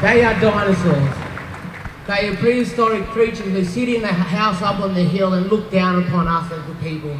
They 0.00 0.24
are 0.24 0.40
dinosaurs. 0.40 1.19
They 2.10 2.26
are 2.26 2.34
prehistoric 2.34 3.04
creatures 3.04 3.46
who 3.46 3.64
sit 3.64 3.88
in 3.88 4.02
the 4.02 4.08
house 4.08 4.60
up 4.62 4.80
on 4.80 4.94
the 4.94 5.04
hill 5.04 5.34
and 5.34 5.46
look 5.46 5.70
down 5.70 6.02
upon 6.02 6.26
us 6.26 6.50
as 6.50 6.66
the 6.66 6.74
people. 6.82 7.16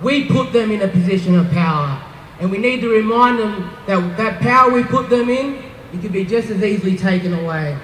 We 0.00 0.28
put 0.28 0.52
them 0.52 0.70
in 0.70 0.82
a 0.82 0.86
position 0.86 1.34
of 1.34 1.50
power. 1.50 2.00
And 2.38 2.48
we 2.48 2.58
need 2.58 2.80
to 2.82 2.88
remind 2.88 3.40
them 3.40 3.72
that 3.88 4.16
that 4.16 4.40
power 4.40 4.70
we 4.70 4.84
put 4.84 5.10
them 5.10 5.28
in, 5.28 5.64
it 5.92 6.00
could 6.00 6.12
be 6.12 6.24
just 6.24 6.48
as 6.48 6.62
easily 6.62 6.96
taken 6.96 7.34
away. 7.34 7.76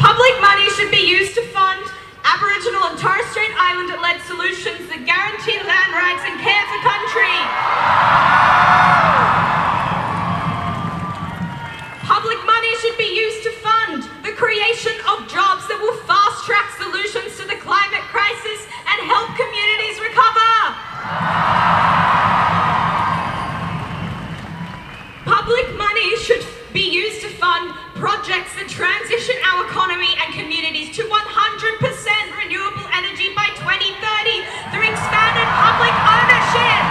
Public 0.00 0.40
money 0.40 0.70
should 0.70 0.90
be 0.90 1.04
used 1.04 1.34
to 1.34 1.42
fund 1.52 1.84
Aboriginal 2.24 2.84
and 2.84 2.98
Torres 2.98 3.26
Strait 3.26 3.52
Islander-led 3.60 4.22
solutions 4.22 4.88
that 4.88 5.04
guarantee 5.04 5.60
land 5.60 5.92
rights 5.92 6.24
and 6.24 6.40
care 6.40 6.64
for 6.64 6.80
country. 6.80 7.36
Creation 14.58 14.98
of 15.06 15.22
jobs 15.30 15.70
that 15.70 15.78
will 15.78 15.94
fast 16.02 16.42
track 16.42 16.74
solutions 16.74 17.38
to 17.38 17.46
the 17.46 17.54
climate 17.62 18.02
crisis 18.10 18.66
and 18.90 18.98
help 19.06 19.30
communities 19.38 20.02
recover. 20.02 20.50
Public 25.22 25.70
money 25.78 26.10
should 26.18 26.42
be 26.74 26.90
used 26.90 27.22
to 27.22 27.30
fund 27.38 27.70
projects 28.02 28.50
that 28.58 28.66
transition 28.66 29.38
our 29.46 29.62
economy 29.70 30.10
and 30.26 30.34
communities 30.34 30.90
to 30.98 31.06
100% 31.06 31.14
renewable 32.42 32.86
energy 32.98 33.30
by 33.38 33.46
2030 33.62 33.94
through 34.74 34.90
expanded 34.90 35.46
public 35.54 35.94
ownership. 36.02 36.82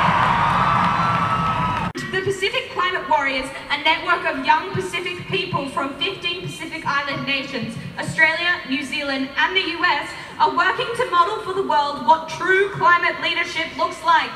The 2.15 2.23
Pacific 2.23 2.71
Climate 2.71 3.03
Warriors, 3.11 3.51
a 3.75 3.83
network 3.83 4.23
of 4.23 4.47
young 4.47 4.71
Pacific 4.71 5.16
people 5.27 5.67
from 5.69 5.93
15 5.99 6.41
Pacific 6.41 6.85
Island 6.85 7.27
nations, 7.27 7.75
Australia, 7.99 8.59
New 8.69 8.83
Zealand, 8.83 9.29
and 9.37 9.55
the 9.55 9.65
US, 9.79 10.09
are 10.39 10.55
working 10.55 10.87
to 10.95 11.09
model 11.09 11.43
for 11.43 11.53
the 11.53 11.67
world 11.67 12.05
what 12.05 12.29
true 12.29 12.69
climate 12.71 13.21
leadership 13.21 13.75
looks 13.77 14.01
like. 14.03 14.29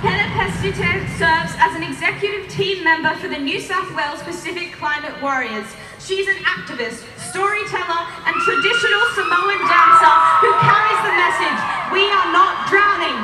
Helen 0.00 0.30
Pestite 0.32 1.08
serves 1.16 1.52
as 1.60 1.76
an 1.76 1.82
executive 1.82 2.48
team 2.48 2.84
member 2.84 3.14
for 3.16 3.28
the 3.28 3.38
New 3.38 3.60
South 3.60 3.94
Wales 3.94 4.22
Pacific 4.22 4.72
Climate 4.72 5.14
Warriors. 5.22 5.66
She's 6.00 6.26
an 6.28 6.40
activist, 6.44 7.04
storyteller, 7.20 8.02
and 8.26 8.34
traditional 8.44 9.04
Samoan 9.16 9.60
dancer 9.64 10.16
who 10.44 10.50
carries 10.60 11.00
the 11.04 11.14
message, 11.16 11.60
we 11.92 12.04
are 12.08 12.32
not 12.32 12.68
drowning, 12.68 13.16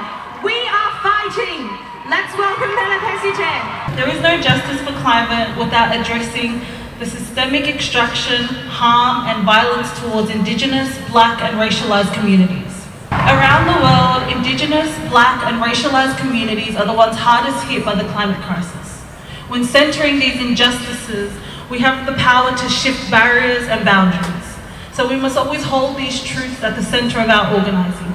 we 0.45 0.57
are 0.69 0.93
fighting. 1.01 1.76
Let's 2.09 2.39
welcome 2.39 2.71
Helen 2.71 3.01
Pestite. 3.03 3.97
There 3.97 4.09
is 4.09 4.23
no 4.23 4.41
justice 4.41 4.79
for 4.83 4.95
climate 5.03 5.59
without 5.59 5.91
addressing 5.91 6.61
the 7.01 7.07
systemic 7.07 7.67
extraction, 7.67 8.45
harm, 8.71 9.27
and 9.27 9.45
violence 9.45 9.91
towards 9.99 10.31
Indigenous, 10.31 10.97
Black, 11.11 11.43
and 11.43 11.57
racialized 11.59 12.15
communities. 12.15 12.87
Around 13.11 13.67
the 13.67 13.83
world, 13.83 14.37
Indigenous, 14.39 14.87
Black, 15.11 15.51
and 15.51 15.61
racialized 15.61 16.17
communities 16.19 16.77
are 16.77 16.87
the 16.87 16.93
ones 16.93 17.17
hardest 17.17 17.67
hit 17.67 17.85
by 17.85 17.97
the 17.97 18.09
climate 18.13 18.41
crisis. 18.43 19.01
When 19.49 19.65
centering 19.65 20.21
these 20.21 20.41
injustices, 20.41 21.33
we 21.73 21.81
have 21.81 22.07
the 22.07 22.13
power 22.23 22.57
to 22.57 22.69
shift 22.69 23.11
barriers 23.11 23.67
and 23.67 23.85
boundaries. 23.85 24.47
So 24.93 25.09
we 25.09 25.17
must 25.17 25.37
always 25.37 25.65
hold 25.65 25.97
these 25.97 26.23
truths 26.23 26.63
at 26.63 26.77
the 26.77 26.85
centre 26.85 27.19
of 27.19 27.29
our 27.29 27.53
organising. 27.53 28.06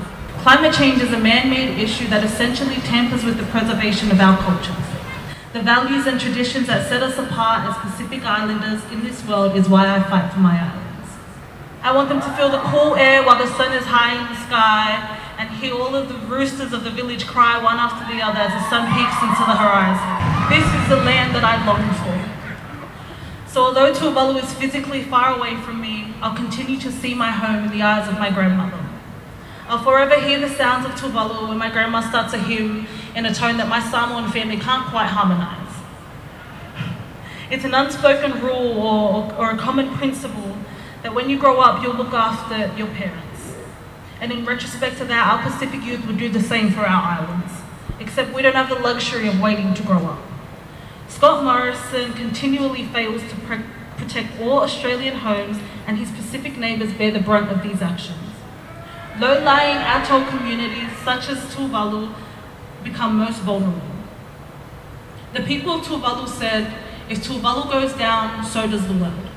Climate 0.42 0.74
change 0.74 1.04
is 1.04 1.14
a 1.14 1.20
man-made 1.20 1.78
issue 1.78 2.08
that 2.08 2.24
essentially 2.24 2.78
tampers 2.78 3.24
with 3.24 3.38
the 3.38 3.46
preservation 3.54 4.10
of 4.10 4.20
our 4.20 4.36
cultures. 4.42 4.74
The 5.54 5.62
values 5.62 6.08
and 6.08 6.20
traditions 6.20 6.66
that 6.66 6.90
set 6.90 7.04
us 7.04 7.20
apart 7.20 7.70
as 7.70 7.78
Pacific 7.78 8.26
Islanders 8.26 8.82
in 8.92 9.04
this 9.04 9.24
world 9.28 9.56
is 9.56 9.70
why 9.70 9.86
I 9.86 10.02
fight 10.02 10.34
for 10.34 10.40
my 10.40 10.58
islands. 10.58 11.14
I 11.84 11.94
want 11.94 12.10
them 12.10 12.22
to 12.22 12.32
feel 12.34 12.50
the 12.50 12.58
cool 12.74 12.96
air 12.96 13.22
while 13.22 13.38
the 13.38 13.54
sun 13.54 13.72
is 13.78 13.86
high 13.86 14.18
in 14.18 14.34
the 14.34 14.42
sky 14.50 14.98
and 15.38 15.48
hear 15.62 15.76
all 15.76 15.94
of 15.94 16.10
the 16.10 16.18
roosters 16.26 16.74
of 16.74 16.84
the 16.84 16.90
village 16.90 17.28
cry 17.28 17.62
one 17.62 17.78
after 17.78 18.02
the 18.10 18.20
other 18.26 18.42
as 18.42 18.50
the 18.50 18.66
sun 18.66 18.90
peeks 18.98 19.22
into 19.22 19.46
the 19.46 19.54
horizon. 19.62 20.10
This 20.50 20.66
is 20.66 20.90
the 20.90 21.06
land 21.06 21.36
that 21.38 21.46
I 21.46 21.62
long 21.70 21.86
for. 22.02 22.18
So 23.46 23.62
although 23.62 23.94
Tuvalu 23.94 24.42
is 24.42 24.52
physically 24.56 25.04
far 25.04 25.38
away 25.38 25.56
from 25.62 25.80
me, 25.80 26.16
I'll 26.20 26.36
continue 26.36 26.80
to 26.80 26.92
see 26.92 27.14
my 27.14 27.30
home 27.30 27.66
in 27.66 27.70
the 27.70 27.84
eyes 27.84 28.10
of 28.10 28.18
my 28.18 28.32
grandmother. 28.32 28.81
I'll 29.72 29.82
forever 29.82 30.20
hear 30.20 30.38
the 30.38 30.50
sounds 30.50 30.86
of 30.86 30.92
Tuvalu 30.96 31.48
when 31.48 31.58
my 31.58 31.72
grandma 31.72 32.02
starts 32.02 32.34
a 32.34 32.38
hymn 32.38 32.88
in 33.16 33.26
a 33.26 33.34
tone 33.34 33.56
that 33.56 33.70
my 33.70 33.80
Samoan 33.80 34.30
family 34.30 34.58
can't 34.58 34.86
quite 34.88 35.08
harmonize. 35.08 35.74
It's 37.50 37.64
an 37.64 37.74
unspoken 37.74 38.42
rule 38.42 38.82
or, 38.82 39.34
or 39.36 39.52
a 39.52 39.58
common 39.58 39.96
principle 39.96 40.58
that 41.04 41.16
when 41.16 41.30
you 41.30 41.40
grow 41.40 41.62
up, 41.62 41.82
you'll 41.82 41.96
look 41.96 42.12
after 42.12 42.78
your 42.78 42.90
parents. 42.90 43.54
And 44.20 44.34
in 44.34 44.44
retrospect 44.44 44.98
to 44.98 45.06
that, 45.06 45.26
our 45.26 45.50
Pacific 45.50 45.82
youth 45.86 46.06
would 46.06 46.18
do 46.18 46.28
the 46.28 46.42
same 46.42 46.72
for 46.72 46.82
our 46.82 47.20
islands, 47.20 47.54
except 48.02 48.34
we 48.34 48.42
don't 48.42 48.56
have 48.56 48.68
the 48.68 48.76
luxury 48.76 49.30
of 49.30 49.40
waiting 49.40 49.74
to 49.76 49.84
grow 49.84 50.06
up. 50.06 50.20
Scott 51.08 51.46
Morrison 51.46 52.12
continually 52.12 52.84
fails 52.88 53.22
to 53.22 53.36
pr- 53.48 53.64
protect 53.96 54.38
all 54.42 54.64
Australian 54.64 55.16
homes, 55.16 55.60
and 55.88 55.98
his 55.98 56.12
Pacific 56.12 56.58
neighbours 56.58 56.92
bear 56.92 57.12
the 57.12 57.22
brunt 57.22 57.50
of 57.50 57.64
these 57.64 57.82
actions. 57.82 58.31
Low-lying 59.22 59.78
atoll 59.78 60.26
communities 60.26 60.90
such 61.04 61.30
as 61.30 61.38
Tuvalu 61.54 62.12
become 62.84 63.18
most 63.18 63.42
vulnerable. 63.42 63.80
The 65.34 65.42
people 65.42 65.74
of 65.74 65.86
Tuvalu 65.86 66.28
said, 66.28 66.74
if 67.08 67.20
Tuvalu 67.20 67.72
goes 67.72 67.94
down, 67.94 68.44
so 68.44 68.66
does 68.66 68.88
the 68.88 68.96
world. 68.96 69.28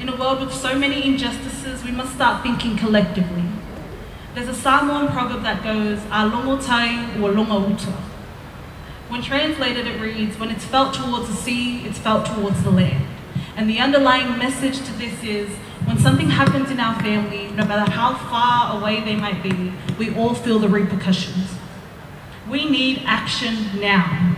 In 0.00 0.08
a 0.08 0.16
world 0.16 0.40
with 0.40 0.54
so 0.54 0.78
many 0.78 1.04
injustices, 1.04 1.84
we 1.84 1.90
must 1.90 2.14
start 2.14 2.42
thinking 2.42 2.78
collectively. 2.78 3.44
There's 4.34 4.48
a 4.48 4.54
Samoan 4.54 5.08
proverb 5.08 5.42
that 5.42 5.62
goes, 5.62 6.00
a 6.10 6.26
longo 6.26 6.58
tai 6.58 7.20
or 7.20 7.30
longa. 7.30 7.76
When 9.10 9.20
translated, 9.20 9.86
it 9.86 10.00
reads, 10.00 10.38
when 10.38 10.48
it's 10.48 10.64
felt 10.64 10.94
towards 10.94 11.28
the 11.28 11.36
sea, 11.36 11.84
it's 11.84 11.98
felt 11.98 12.24
towards 12.24 12.62
the 12.62 12.70
land. 12.70 13.04
And 13.54 13.68
the 13.68 13.80
underlying 13.80 14.38
message 14.38 14.78
to 14.78 14.92
this 14.94 15.22
is, 15.22 15.50
when 15.86 15.98
something 15.98 16.30
happens 16.30 16.70
in 16.70 16.80
our 16.80 17.00
family, 17.00 17.48
no 17.50 17.64
matter 17.64 17.90
how 17.90 18.14
far 18.28 18.78
away 18.78 19.00
they 19.00 19.16
might 19.16 19.42
be, 19.42 19.72
we 19.98 20.14
all 20.14 20.34
feel 20.34 20.58
the 20.58 20.68
repercussions. 20.68 21.54
We 22.48 22.68
need 22.68 23.02
action 23.04 23.80
now. 23.80 24.36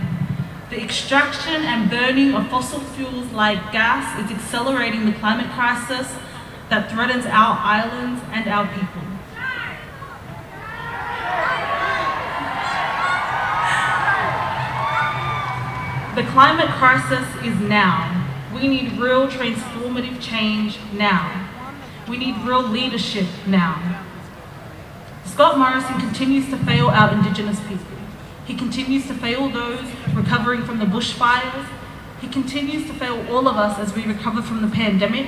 The 0.69 0.81
extraction 0.81 1.63
and 1.63 1.89
burning 1.89 2.33
of 2.33 2.49
fossil 2.49 2.79
fuels 2.79 3.31
like 3.31 3.71
gas 3.71 4.19
is 4.23 4.35
accelerating 4.35 5.05
the 5.05 5.13
climate 5.13 5.51
crisis 5.51 6.13
that 6.69 6.91
threatens 6.91 7.25
our 7.25 7.57
islands 7.59 8.21
and 8.31 8.47
our 8.47 8.67
people. 8.67 9.01
The 16.15 16.23
climate 16.31 16.69
crisis 16.69 17.27
is 17.43 17.59
now. 17.59 18.14
We 18.55 18.69
need 18.69 18.93
real 18.93 19.27
transformative 19.27 20.21
change 20.21 20.79
now. 20.93 21.49
We 22.07 22.17
need 22.17 22.37
real 22.47 22.63
leadership 22.63 23.27
now. 23.45 24.05
Scott 25.25 25.57
Morrison 25.57 25.99
continues 25.99 26.49
to 26.51 26.57
fail 26.57 26.87
our 26.87 27.11
Indigenous 27.13 27.59
people. 27.67 27.85
He 28.45 28.55
continues 28.55 29.07
to 29.07 29.13
fail 29.13 29.49
those 29.49 29.83
recovering 30.13 30.63
from 30.63 30.79
the 30.79 30.85
bushfires. 30.85 31.67
He 32.21 32.29
continues 32.29 32.87
to 32.87 32.93
fail 32.93 33.27
all 33.29 33.47
of 33.49 33.57
us 33.57 33.77
as 33.77 33.93
we 33.93 34.05
recover 34.05 34.41
from 34.41 34.61
the 34.61 34.69
pandemic. 34.73 35.27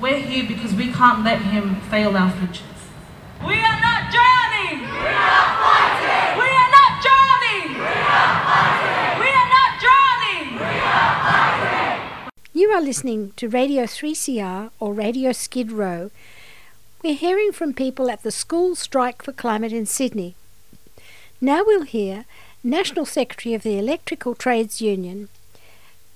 We're 0.00 0.20
here 0.20 0.46
because 0.48 0.72
we 0.74 0.90
can't 0.92 1.24
let 1.24 1.42
him 1.42 1.76
fail 1.90 2.16
our 2.16 2.30
futures. 2.30 2.62
We 3.46 3.54
are 3.54 3.80
not 3.80 4.10
drowning! 4.10 4.80
We 4.80 5.12
are 5.12 5.48
fighting! 5.60 6.38
We 6.40 6.48
are 6.48 6.70
not 6.72 7.02
drowning! 7.04 7.68
We 7.76 8.00
are 8.16 8.36
fighting! 8.48 9.20
We 9.20 9.28
are 9.28 9.50
not 9.56 9.70
drowning! 9.84 10.46
We 10.56 10.80
are 10.80 11.14
fighting! 11.20 12.30
You 12.56 12.70
are 12.70 12.80
listening 12.80 13.34
to 13.36 13.50
Radio 13.50 13.82
3CR 13.84 14.70
or 14.80 14.94
Radio 14.94 15.32
Skid 15.32 15.70
Row. 15.70 16.10
We're 17.04 17.12
hearing 17.12 17.52
from 17.52 17.74
people 17.74 18.08
at 18.08 18.22
the 18.22 18.30
School 18.30 18.74
Strike 18.74 19.20
for 19.20 19.32
Climate 19.32 19.74
in 19.74 19.84
Sydney. 19.84 20.36
Now 21.38 21.62
we'll 21.66 21.82
hear 21.82 22.24
National 22.64 23.04
Secretary 23.04 23.54
of 23.54 23.62
the 23.62 23.78
Electrical 23.78 24.34
Trades 24.34 24.80
Union 24.80 25.28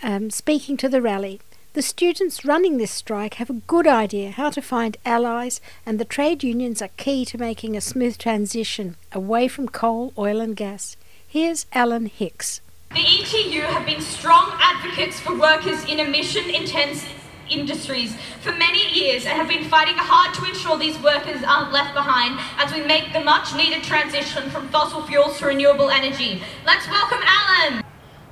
um, 0.02 0.30
speaking 0.30 0.78
to 0.78 0.88
the 0.88 1.02
rally. 1.02 1.42
The 1.74 1.82
students 1.82 2.42
running 2.42 2.78
this 2.78 2.90
strike 2.90 3.34
have 3.34 3.50
a 3.50 3.60
good 3.66 3.86
idea 3.86 4.30
how 4.30 4.48
to 4.48 4.62
find 4.62 4.96
allies, 5.04 5.60
and 5.84 6.00
the 6.00 6.06
trade 6.06 6.42
unions 6.42 6.80
are 6.80 6.88
key 6.96 7.26
to 7.26 7.36
making 7.36 7.76
a 7.76 7.82
smooth 7.82 8.16
transition 8.16 8.96
away 9.12 9.46
from 9.46 9.68
coal, 9.68 10.14
oil, 10.16 10.40
and 10.40 10.56
gas. 10.56 10.96
Here's 11.28 11.66
Allen 11.74 12.06
Hicks. 12.06 12.62
The 12.92 12.98
ETU 12.98 13.60
have 13.60 13.86
been 13.86 14.00
strong 14.00 14.50
advocates 14.58 15.20
for 15.20 15.38
workers 15.38 15.84
in 15.84 16.00
emission 16.00 16.50
intense 16.50 17.04
industries 17.48 18.16
for 18.40 18.50
many 18.50 18.84
years 18.92 19.26
and 19.26 19.38
have 19.38 19.46
been 19.46 19.62
fighting 19.62 19.94
hard 19.96 20.34
to 20.34 20.44
ensure 20.44 20.76
these 20.76 20.98
workers 21.00 21.40
aren't 21.44 21.70
left 21.70 21.94
behind 21.94 22.40
as 22.58 22.74
we 22.74 22.84
make 22.84 23.12
the 23.12 23.20
much 23.20 23.54
needed 23.54 23.84
transition 23.84 24.50
from 24.50 24.68
fossil 24.70 25.06
fuels 25.06 25.38
to 25.38 25.46
renewable 25.46 25.88
energy. 25.88 26.42
Let's 26.66 26.88
welcome 26.88 27.20
Allen. 27.22 27.84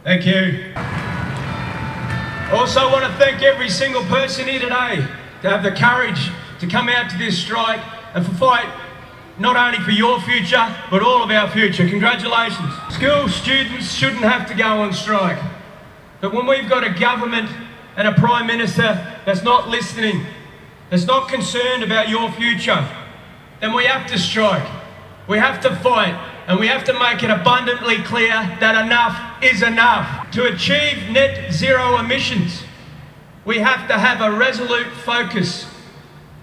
Thank 0.02 0.26
you. 0.26 0.74
Also 2.52 2.90
want 2.90 3.04
to 3.04 3.16
thank 3.16 3.44
every 3.44 3.68
single 3.68 4.02
person 4.06 4.48
here 4.48 4.58
today 4.58 5.06
to 5.42 5.50
have 5.50 5.62
the 5.62 5.70
courage 5.70 6.32
to 6.58 6.66
come 6.66 6.88
out 6.88 7.08
to 7.10 7.16
this 7.16 7.38
strike 7.38 7.80
and 8.12 8.26
for 8.26 8.34
fight 8.34 8.87
not 9.38 9.56
only 9.56 9.78
for 9.80 9.92
your 9.92 10.20
future, 10.20 10.74
but 10.90 11.02
all 11.02 11.22
of 11.22 11.30
our 11.30 11.48
future. 11.50 11.88
Congratulations. 11.88 12.72
School 12.90 13.28
students 13.28 13.92
shouldn't 13.92 14.22
have 14.22 14.48
to 14.48 14.54
go 14.54 14.82
on 14.82 14.92
strike. 14.92 15.40
But 16.20 16.34
when 16.34 16.46
we've 16.46 16.68
got 16.68 16.84
a 16.84 16.90
government 16.98 17.48
and 17.96 18.08
a 18.08 18.12
Prime 18.12 18.46
Minister 18.46 19.16
that's 19.24 19.42
not 19.42 19.68
listening, 19.68 20.26
that's 20.90 21.04
not 21.04 21.28
concerned 21.28 21.82
about 21.82 22.08
your 22.08 22.30
future, 22.32 22.86
then 23.60 23.72
we 23.72 23.84
have 23.84 24.06
to 24.08 24.18
strike. 24.18 24.68
We 25.28 25.38
have 25.38 25.60
to 25.62 25.76
fight 25.76 26.14
and 26.48 26.58
we 26.58 26.66
have 26.66 26.82
to 26.84 26.98
make 26.98 27.22
it 27.22 27.30
abundantly 27.30 27.98
clear 27.98 28.30
that 28.30 28.84
enough 28.84 29.44
is 29.44 29.62
enough. 29.62 30.30
To 30.32 30.46
achieve 30.46 31.10
net 31.10 31.52
zero 31.52 31.98
emissions, 31.98 32.62
we 33.44 33.58
have 33.58 33.86
to 33.88 33.98
have 33.98 34.20
a 34.20 34.36
resolute 34.36 34.90
focus. 35.04 35.66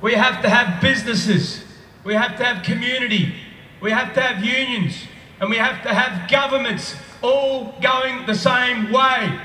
We 0.01 0.13
have 0.13 0.41
to 0.43 0.49
have 0.49 0.81
businesses. 0.81 1.64
We 2.05 2.13
have 2.13 2.37
to 2.37 2.45
have 2.45 2.63
community. 2.63 3.33
We 3.81 3.89
have 3.89 4.13
to 4.13 4.21
have 4.21 4.45
unions. 4.45 4.95
And 5.41 5.49
we 5.49 5.57
have 5.57 5.81
to 5.83 5.93
have 5.93 6.29
governments 6.29 6.95
all 7.21 7.73
going 7.81 8.27
the 8.27 8.35
same 8.35 8.91
way. 8.91 9.39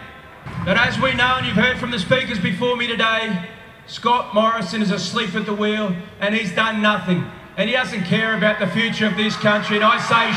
But 0.66 0.76
as 0.76 1.00
we 1.00 1.14
know, 1.14 1.36
and 1.38 1.46
you've 1.46 1.56
heard 1.56 1.78
from 1.78 1.90
the 1.90 1.98
speakers 1.98 2.38
before 2.38 2.76
me 2.76 2.86
today, 2.86 3.48
Scott 3.86 4.34
Morrison 4.34 4.82
is 4.82 4.90
asleep 4.90 5.34
at 5.34 5.46
the 5.46 5.54
wheel 5.54 5.96
and 6.20 6.34
he's 6.34 6.54
done 6.54 6.82
nothing 6.82 7.24
and 7.56 7.68
he 7.68 7.74
doesn't 7.74 8.04
care 8.04 8.36
about 8.36 8.60
the 8.60 8.66
future 8.66 9.06
of 9.06 9.16
this 9.16 9.36
country. 9.36 9.76
And 9.76 9.84
I 9.84 9.98
say, 9.98 10.30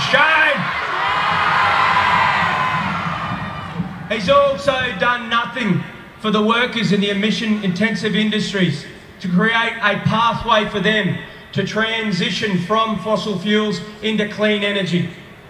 shame! 4.10 4.18
He's 4.18 4.30
also 4.30 4.98
done 5.00 5.30
nothing 5.30 5.84
for 6.20 6.32
the 6.32 6.42
workers 6.42 6.94
in 6.94 7.02
the 7.02 7.10
emission 7.10 7.64
intensive 7.64 8.16
industries 8.16 8.86
to 9.20 9.28
create 9.28 9.74
a 9.82 10.00
pathway 10.06 10.70
for 10.70 10.80
them 10.80 11.18
to 11.54 11.64
transition 11.64 12.58
from 12.60 13.00
fossil 13.00 13.38
fuels 13.38 13.80
into 14.02 14.28
clean 14.30 14.64
energy. 14.64 15.10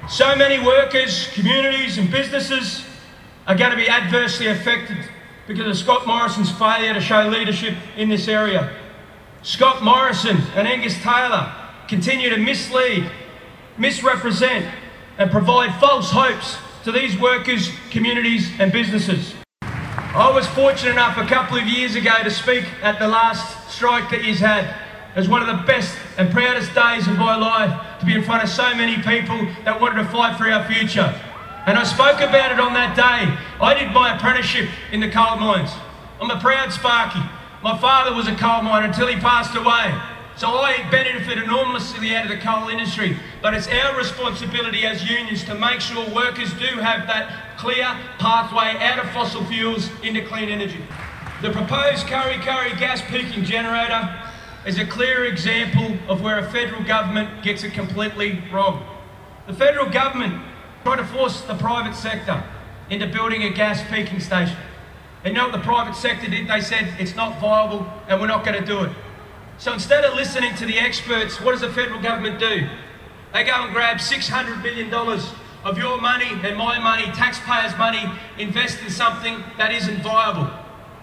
So 0.10 0.36
many 0.36 0.64
workers, 0.64 1.30
communities, 1.34 1.98
and 1.98 2.12
businesses 2.12 2.84
are 3.48 3.56
going 3.56 3.72
to 3.72 3.78
be 3.78 3.90
adversely 3.90 4.48
affected 4.48 4.98
because 5.48 5.66
of 5.66 5.78
Scott 5.78 6.06
Morrison's 6.06 6.52
failure 6.52 6.94
to 6.94 7.02
show 7.02 7.28
leadership 7.28 7.76
in 7.98 8.10
this 8.10 8.28
area. 8.28 8.74
Scott 9.44 9.84
Morrison 9.84 10.38
and 10.56 10.68
Angus 10.68 11.02
Taylor 11.02 11.54
continue 11.88 12.30
to 12.30 12.38
mislead, 12.38 13.10
misrepresent, 13.78 14.74
and 15.18 15.32
provide 15.32 15.74
false 15.80 16.12
hopes 16.12 16.58
to 16.84 16.92
these 16.92 17.18
workers, 17.18 17.72
communities, 17.92 18.52
and 18.60 18.74
businesses. 18.74 19.36
I 19.62 20.32
was 20.34 20.46
fortunate 20.48 20.92
enough 20.92 21.18
a 21.18 21.26
couple 21.26 21.58
of 21.58 21.66
years 21.66 21.96
ago 21.96 22.12
to 22.24 22.30
speak 22.30 22.66
at 22.82 23.00
the 23.00 23.08
last 23.08 23.72
strike 23.72 24.10
that 24.12 24.22
he's 24.22 24.40
had 24.40 24.83
as 25.16 25.30
one 25.30 25.42
of 25.42 25.48
the 25.48 25.64
best 25.66 25.96
and 26.18 26.32
proudest 26.32 26.74
days 26.74 27.08
of 27.08 27.18
my 27.18 27.36
life 27.36 28.00
to 28.00 28.06
be 28.06 28.14
in 28.14 28.24
front 28.24 28.44
of 28.44 28.50
so 28.50 28.74
many 28.76 28.96
people 28.98 29.38
that 29.64 29.80
wanted 29.80 30.02
to 30.02 30.10
fight 30.10 30.38
for 30.38 30.50
our 30.50 30.66
future. 30.66 31.14
And 31.66 31.78
I 31.78 31.84
spoke 31.84 32.20
about 32.20 32.52
it 32.52 32.60
on 32.60 32.74
that 32.74 32.96
day. 32.96 33.32
I 33.62 33.74
did 33.74 33.94
my 33.94 34.16
apprenticeship 34.16 34.70
in 34.92 35.00
the 35.00 35.10
coal 35.10 35.38
mines. 35.38 35.72
I'm 36.20 36.30
a 36.30 36.40
proud 36.40 36.74
Sparky. 36.74 37.22
My 37.64 37.78
father 37.78 38.14
was 38.14 38.28
a 38.28 38.36
coal 38.36 38.62
miner 38.62 38.88
until 38.88 39.08
he 39.08 39.16
passed 39.16 39.56
away. 39.56 39.94
So 40.36 40.50
I 40.50 40.90
benefit 40.90 41.38
enormously 41.38 42.16
out 42.16 42.26
of 42.26 42.32
the 42.32 42.38
coal 42.38 42.70
industry, 42.70 43.16
but 43.42 43.54
it's 43.54 43.68
our 43.68 43.96
responsibility 43.96 44.84
as 44.86 45.08
unions 45.08 45.44
to 45.44 45.54
make 45.54 45.80
sure 45.80 46.04
workers 46.10 46.52
do 46.54 46.82
have 46.82 47.06
that 47.08 47.58
clear 47.58 47.86
pathway 48.18 48.76
out 48.80 48.98
of 48.98 49.10
fossil 49.12 49.46
fuels 49.46 49.90
into 50.02 50.26
clean 50.26 50.50
energy. 50.50 50.84
The 51.44 51.52
proposed 51.52 52.08
Kurri 52.08 52.40
Kurri 52.42 52.78
gas 52.80 53.02
peaking 53.10 53.46
generator 53.46 54.10
is 54.66 54.80
a 54.80 54.86
clear 54.86 55.26
example 55.26 55.98
of 56.08 56.22
where 56.22 56.40
a 56.40 56.52
federal 56.52 56.84
government 56.84 57.44
gets 57.44 57.64
it 57.64 57.74
completely 57.74 58.42
wrong. 58.52 58.86
The 59.48 59.54
federal 59.54 59.90
government 59.90 60.42
tried 60.84 60.98
to 60.98 61.06
force 61.06 61.42
the 61.42 61.56
private 61.56 61.96
sector 61.96 62.44
into 62.90 63.08
building 63.08 63.44
a 63.44 63.50
gas 63.50 63.82
peaking 63.92 64.20
station. 64.20 64.58
And 65.26 65.34
know 65.34 65.44
what 65.44 65.54
the 65.54 65.60
private 65.60 65.96
sector 65.96 66.30
did? 66.30 66.48
They 66.48 66.62
said 66.62 66.94
it's 67.00 67.16
not 67.16 67.40
viable 67.40 67.86
and 68.08 68.22
we're 68.22 68.28
not 68.28 68.46
going 68.46 68.60
to 68.60 68.66
do 68.66 68.84
it. 68.84 68.92
So 69.58 69.74
instead 69.74 70.04
of 70.04 70.16
listening 70.16 70.56
to 70.56 70.66
the 70.66 70.78
experts, 70.80 71.40
what 71.42 71.52
does 71.52 71.62
the 71.62 71.70
federal 71.70 72.02
government 72.02 72.40
do? 72.40 72.68
They 73.34 73.44
go 73.44 73.54
and 73.54 73.74
grab 73.74 73.98
$600 73.98 74.62
million 74.62 74.94
of 74.94 75.78
your 75.78 76.00
money 76.00 76.30
and 76.44 76.58
my 76.58 76.80
money, 76.80 77.06
taxpayers' 77.14 77.78
money, 77.78 78.04
invest 78.38 78.82
in 78.82 78.90
something 78.90 79.44
that 79.58 79.72
isn't 79.74 80.02
viable. 80.04 80.50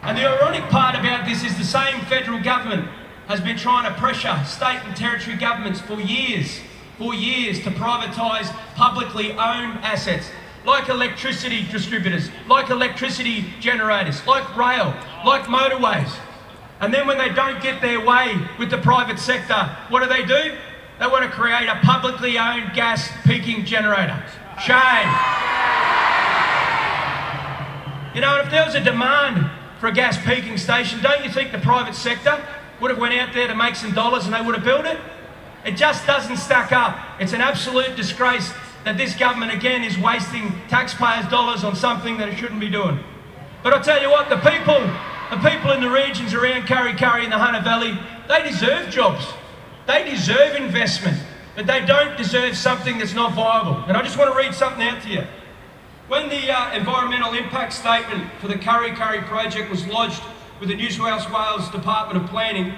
And 0.03 0.17
the 0.17 0.27
ironic 0.27 0.69
part 0.71 0.95
about 0.95 1.27
this 1.27 1.45
is 1.45 1.57
the 1.59 1.65
same 1.65 2.01
federal 2.03 2.43
government 2.43 2.89
has 3.31 3.41
been 3.41 3.57
trying 3.57 3.85
to 3.85 3.97
pressure 3.97 4.37
state 4.45 4.81
and 4.87 4.97
territory 4.97 5.37
governments 5.37 5.81
for 5.81 6.01
years, 6.01 6.59
for 6.99 7.15
years 7.15 7.63
to 7.63 7.71
privatise 7.71 8.53
publicly 8.75 9.31
owned 9.31 9.79
assets 9.85 10.29
like 10.67 10.89
electricity 10.89 11.65
distributors, 11.71 12.29
like 12.49 12.71
electricity 12.71 13.45
generators, 13.61 14.27
like 14.27 14.57
rail, 14.57 14.93
like 15.25 15.45
motorways. 15.45 16.13
And 16.81 16.93
then 16.93 17.07
when 17.07 17.19
they 17.19 17.29
don't 17.29 17.63
get 17.63 17.81
their 17.81 18.05
way 18.05 18.35
with 18.59 18.69
the 18.69 18.79
private 18.79 19.21
sector, 19.21 19.77
what 19.91 20.03
do 20.03 20.09
they 20.09 20.27
do? 20.27 20.59
They 20.99 21.07
want 21.07 21.23
to 21.23 21.31
create 21.31 21.69
a 21.69 21.79
publicly 21.85 22.37
owned 22.37 22.75
gas 22.75 23.09
peaking 23.25 23.65
generator. 23.65 24.21
Shame. 24.61 25.09
You 28.13 28.23
know, 28.23 28.41
if 28.41 28.51
there 28.51 28.67
was 28.67 28.75
a 28.75 28.83
demand 28.83 29.49
for 29.79 29.87
a 29.87 29.93
gas 29.93 30.19
peaking 30.27 30.59
station, 30.59 31.01
don't 31.01 31.25
you 31.25 31.31
think 31.31 31.53
the 31.53 31.59
private 31.59 31.95
sector 31.95 32.45
would 32.81 32.91
have 32.91 32.99
went 32.99 33.15
out 33.15 33.35
there 33.35 33.49
to 33.49 33.55
make 33.55 33.75
some 33.77 33.93
dollars 33.93 34.25
and 34.25 34.35
they 34.35 34.41
would 34.41 34.55
have 34.55 34.65
built 34.65 34.87
it? 34.87 34.99
It 35.65 35.77
just 35.77 36.07
doesn't 36.07 36.39
stack 36.39 36.73
up. 36.73 36.99
It's 37.21 37.33
an 37.33 37.41
absolute 37.41 37.97
disgrace 37.97 38.53
that 38.85 38.97
this 38.97 39.15
government 39.15 39.53
again 39.53 39.85
is 39.85 39.99
wasting 39.99 40.55
taxpayers' 40.69 41.29
dollars 41.29 41.65
on 41.65 41.77
something 41.77 42.17
that 42.17 42.29
it 42.29 42.39
shouldn't 42.39 42.61
be 42.61 42.71
doing. 42.71 42.99
But 43.63 43.75
I'll 43.75 43.83
tell 43.83 44.01
you 44.01 44.11
what, 44.11 44.31
the 44.31 44.39
people 44.39 44.81
the 45.31 45.37
people 45.49 45.71
in 45.71 45.81
the 45.81 45.89
regions 45.89 46.35
around 46.35 46.63
Kurri 46.63 46.97
Kurri 46.97 47.23
and 47.23 47.33
the 47.33 47.39
Hunter 47.39 47.61
Valley, 47.63 47.97
they 48.27 48.43
deserve 48.43 48.91
jobs. 48.91 49.25
They 49.87 50.03
deserve 50.11 50.57
investment, 50.57 51.19
but 51.55 51.69
they 51.69 51.87
don't 51.87 52.17
deserve 52.17 52.57
something 52.57 52.99
that's 52.99 53.15
not 53.15 53.35
viable. 53.35 53.77
And 53.87 53.97
I 53.97 54.03
just 54.03 54.19
want 54.19 54.33
to 54.33 54.37
read 54.37 54.55
something 54.55 54.83
out 54.83 55.03
to 55.05 55.09
you. 55.09 55.25
When 56.09 56.29
the 56.29 56.51
uh, 56.51 56.75
environmental 56.75 57.35
impact 57.35 57.75
statement 57.75 58.29
for 58.41 58.49
the 58.49 58.57
Kurri 58.57 58.93
Kurri 58.97 59.25
project 59.27 59.71
was 59.71 59.87
lodged 59.87 60.21
with 60.61 60.69
the 60.69 60.75
New 60.75 60.91
South 60.91 61.33
Wales 61.33 61.71
Department 61.71 62.23
of 62.23 62.31
Planning, 62.31 62.75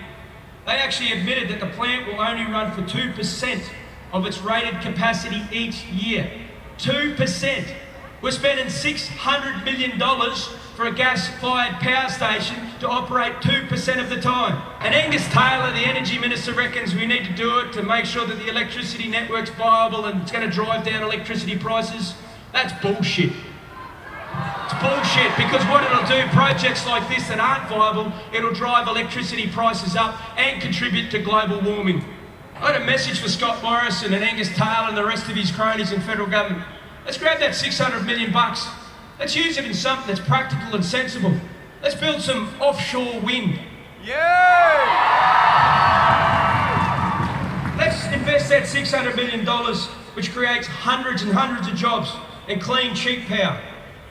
they 0.64 0.72
actually 0.72 1.12
admitted 1.12 1.48
that 1.50 1.58
the 1.58 1.66
plant 1.74 2.06
will 2.06 2.20
only 2.20 2.44
run 2.44 2.70
for 2.70 2.82
2% 2.82 3.62
of 4.12 4.24
its 4.24 4.38
rated 4.38 4.80
capacity 4.80 5.42
each 5.50 5.84
year. 5.86 6.30
2%. 6.78 7.74
We're 8.22 8.30
spending 8.30 8.66
$600 8.66 9.64
million 9.64 9.98
for 10.76 10.86
a 10.86 10.92
gas-fired 10.92 11.80
power 11.80 12.08
station 12.08 12.56
to 12.78 12.88
operate 12.88 13.32
2% 13.40 14.00
of 14.00 14.08
the 14.08 14.20
time. 14.20 14.62
And 14.78 14.94
Angus 14.94 15.26
Taylor, 15.28 15.72
the 15.72 15.84
Energy 15.84 16.18
Minister, 16.18 16.54
reckons 16.54 16.94
we 16.94 17.06
need 17.06 17.24
to 17.24 17.32
do 17.34 17.58
it 17.58 17.72
to 17.72 17.82
make 17.82 18.04
sure 18.04 18.24
that 18.24 18.38
the 18.38 18.48
electricity 18.48 19.08
network's 19.08 19.50
viable 19.50 20.04
and 20.04 20.22
it's 20.22 20.30
going 20.30 20.48
to 20.48 20.54
drive 20.54 20.86
down 20.86 21.02
electricity 21.02 21.58
prices. 21.58 22.14
That's 22.52 22.72
bullshit. 22.80 23.32
It's 24.64 24.74
bullshit 24.80 25.36
because 25.36 25.64
what 25.66 25.84
it'll 25.84 26.06
do, 26.06 26.26
projects 26.30 26.86
like 26.86 27.08
this 27.08 27.28
that 27.28 27.38
aren't 27.38 27.68
viable, 27.68 28.12
it'll 28.32 28.52
drive 28.52 28.88
electricity 28.88 29.48
prices 29.48 29.96
up 29.96 30.14
and 30.38 30.60
contribute 30.62 31.10
to 31.10 31.18
global 31.18 31.60
warming. 31.60 32.04
I 32.56 32.72
had 32.72 32.82
a 32.82 32.84
message 32.84 33.18
for 33.20 33.28
Scott 33.28 33.62
Morrison 33.62 34.14
and 34.14 34.22
Angus 34.22 34.48
Taylor 34.56 34.88
and 34.88 34.96
the 34.96 35.04
rest 35.04 35.28
of 35.28 35.34
his 35.34 35.50
cronies 35.50 35.92
in 35.92 36.00
federal 36.00 36.28
government. 36.28 36.64
Let's 37.04 37.18
grab 37.18 37.40
that 37.40 37.54
600 37.54 38.06
million 38.06 38.32
bucks. 38.32 38.66
Let's 39.18 39.34
use 39.34 39.58
it 39.58 39.64
in 39.64 39.74
something 39.74 40.06
that's 40.06 40.26
practical 40.26 40.74
and 40.74 40.84
sensible. 40.84 41.34
Let's 41.82 41.96
build 41.96 42.22
some 42.22 42.48
offshore 42.60 43.20
wind. 43.20 43.58
Yeah! 44.04 44.92
Let's 47.76 48.04
invest 48.06 48.48
that 48.50 48.62
$600 48.64 49.16
million, 49.16 49.44
which 50.14 50.32
creates 50.32 50.66
hundreds 50.66 51.22
and 51.22 51.32
hundreds 51.32 51.66
of 51.68 51.74
jobs 51.74 52.12
and 52.48 52.60
clean, 52.60 52.94
cheap 52.94 53.26
power. 53.26 53.60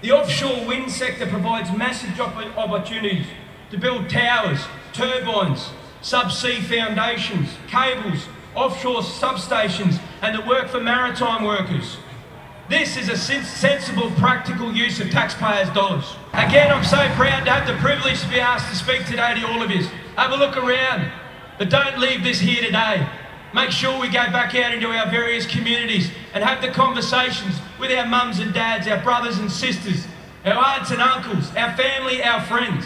The 0.01 0.11
offshore 0.11 0.65
wind 0.65 0.91
sector 0.91 1.27
provides 1.27 1.71
massive 1.77 2.15
job 2.15 2.33
opportunities 2.57 3.27
to 3.69 3.77
build 3.77 4.09
towers, 4.09 4.59
turbines, 4.93 5.69
subsea 6.01 6.63
foundations, 6.63 7.49
cables, 7.67 8.25
offshore 8.55 9.01
substations, 9.01 10.01
and 10.23 10.35
the 10.35 10.41
work 10.47 10.69
for 10.69 10.81
maritime 10.81 11.43
workers. 11.43 11.97
This 12.67 12.97
is 12.97 13.09
a 13.09 13.17
sensible, 13.17 14.09
practical 14.11 14.73
use 14.73 14.99
of 14.99 15.11
taxpayers' 15.11 15.69
dollars. 15.69 16.15
Again, 16.33 16.71
I'm 16.71 16.83
so 16.83 16.97
proud 17.15 17.45
to 17.45 17.51
have 17.51 17.67
the 17.67 17.75
privilege 17.75 18.21
to 18.21 18.29
be 18.29 18.39
asked 18.39 18.69
to 18.69 18.75
speak 18.75 19.05
today 19.05 19.39
to 19.39 19.47
all 19.47 19.61
of 19.61 19.69
you. 19.69 19.83
Have 20.15 20.31
a 20.31 20.35
look 20.35 20.57
around, 20.57 21.11
but 21.59 21.69
don't 21.69 21.99
leave 21.99 22.23
this 22.23 22.39
here 22.39 22.63
today. 22.63 23.07
Make 23.53 23.71
sure 23.71 23.99
we 23.99 24.07
go 24.07 24.25
back 24.31 24.55
out 24.55 24.73
into 24.73 24.87
our 24.87 25.09
various 25.09 25.45
communities 25.45 26.09
and 26.33 26.43
have 26.43 26.61
the 26.61 26.69
conversations 26.69 27.59
with 27.79 27.91
our 27.91 28.05
mums 28.05 28.39
and 28.39 28.53
dads, 28.53 28.87
our 28.87 29.01
brothers 29.03 29.39
and 29.39 29.51
sisters, 29.51 30.07
our 30.45 30.53
aunts 30.53 30.91
and 30.91 31.01
uncles, 31.01 31.53
our 31.55 31.75
family, 31.75 32.23
our 32.23 32.41
friends, 32.41 32.85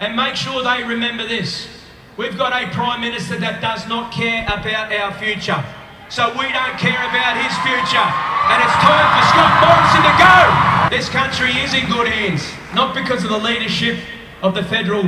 and 0.00 0.16
make 0.16 0.34
sure 0.34 0.62
they 0.62 0.82
remember 0.82 1.26
this. 1.26 1.68
We've 2.16 2.38
got 2.38 2.52
a 2.52 2.66
Prime 2.72 3.02
Minister 3.02 3.36
that 3.38 3.60
does 3.60 3.86
not 3.86 4.10
care 4.10 4.44
about 4.44 4.92
our 4.92 5.12
future. 5.18 5.62
So 6.08 6.30
we 6.30 6.50
don't 6.50 6.78
care 6.78 7.04
about 7.04 7.36
his 7.36 7.52
future 7.60 8.08
and 8.48 8.62
it's 8.64 8.78
time 8.80 9.08
for 9.12 9.24
Scott 9.28 9.52
Morrison 9.60 10.02
to 10.08 10.14
go. 10.16 10.88
This 10.88 11.08
country 11.10 11.52
is 11.60 11.74
in 11.74 11.84
good 11.92 12.08
hands, 12.08 12.48
not 12.74 12.94
because 12.94 13.22
of 13.22 13.30
the 13.30 13.38
leadership 13.38 13.98
of 14.42 14.54
the 14.54 14.62
federal 14.64 15.04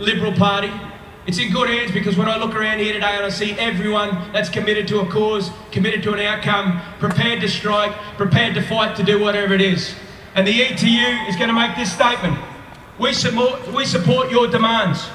Liberal 0.00 0.32
Party. 0.32 0.72
It's 1.30 1.38
in 1.38 1.52
good 1.52 1.70
hands 1.70 1.92
because 1.92 2.16
when 2.16 2.28
I 2.28 2.36
look 2.38 2.56
around 2.56 2.80
here 2.80 2.92
today 2.92 3.14
and 3.14 3.24
I 3.24 3.28
see 3.28 3.52
everyone 3.52 4.32
that's 4.32 4.48
committed 4.48 4.88
to 4.88 4.98
a 4.98 5.06
cause, 5.06 5.52
committed 5.70 6.02
to 6.02 6.12
an 6.12 6.18
outcome, 6.18 6.82
prepared 6.98 7.40
to 7.42 7.48
strike, 7.48 7.92
prepared 8.16 8.56
to 8.56 8.62
fight 8.62 8.96
to 8.96 9.04
do 9.04 9.20
whatever 9.20 9.54
it 9.54 9.60
is. 9.60 9.94
And 10.34 10.44
the 10.44 10.50
ETU 10.50 11.28
is 11.28 11.36
going 11.36 11.46
to 11.46 11.54
make 11.54 11.76
this 11.76 11.92
statement. 11.92 12.36
We 12.98 13.12
support, 13.12 13.64
we 13.72 13.84
support 13.84 14.32
your 14.32 14.48
demands. 14.48 15.06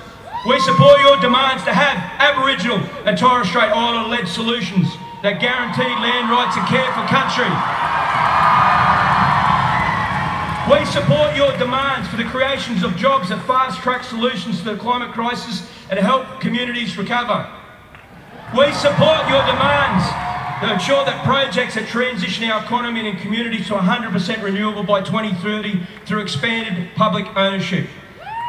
We 0.48 0.58
support 0.62 1.02
your 1.02 1.20
demands 1.20 1.66
to 1.66 1.74
have 1.74 1.98
Aboriginal 2.18 2.80
and 3.04 3.18
Torres 3.18 3.50
Strait 3.50 3.68
Islander 3.68 4.08
led 4.08 4.30
solutions 4.30 4.88
that 5.22 5.42
guarantee 5.42 5.84
land 5.84 6.32
rights 6.32 6.56
and 6.56 6.66
care 6.72 6.88
for 6.96 7.04
country. 7.12 7.52
We 10.66 10.84
support 10.86 11.36
your 11.36 11.56
demands 11.60 12.10
for 12.10 12.18
the 12.18 12.24
creations 12.24 12.82
of 12.82 12.96
jobs 12.98 13.30
that 13.30 13.46
fast 13.46 13.82
track 13.82 14.04
solutions 14.04 14.64
to 14.64 14.74
the 14.74 14.78
climate 14.78 15.14
crisis 15.14 15.70
and 15.92 16.00
help 16.00 16.42
communities 16.42 16.98
recover. 16.98 17.46
We 18.58 18.74
support 18.74 19.30
your 19.30 19.46
demands 19.46 20.10
to 20.66 20.74
ensure 20.74 21.06
that 21.06 21.22
projects 21.24 21.76
that 21.76 21.86
transition 21.86 22.50
our 22.50 22.64
economy 22.66 23.08
and 23.08 23.20
community 23.20 23.64
to 23.66 23.74
100% 23.76 24.42
renewable 24.42 24.82
by 24.82 25.02
2030 25.02 25.86
through 26.08 26.22
expanded 26.22 26.90
public 26.96 27.28
ownership. 27.38 27.86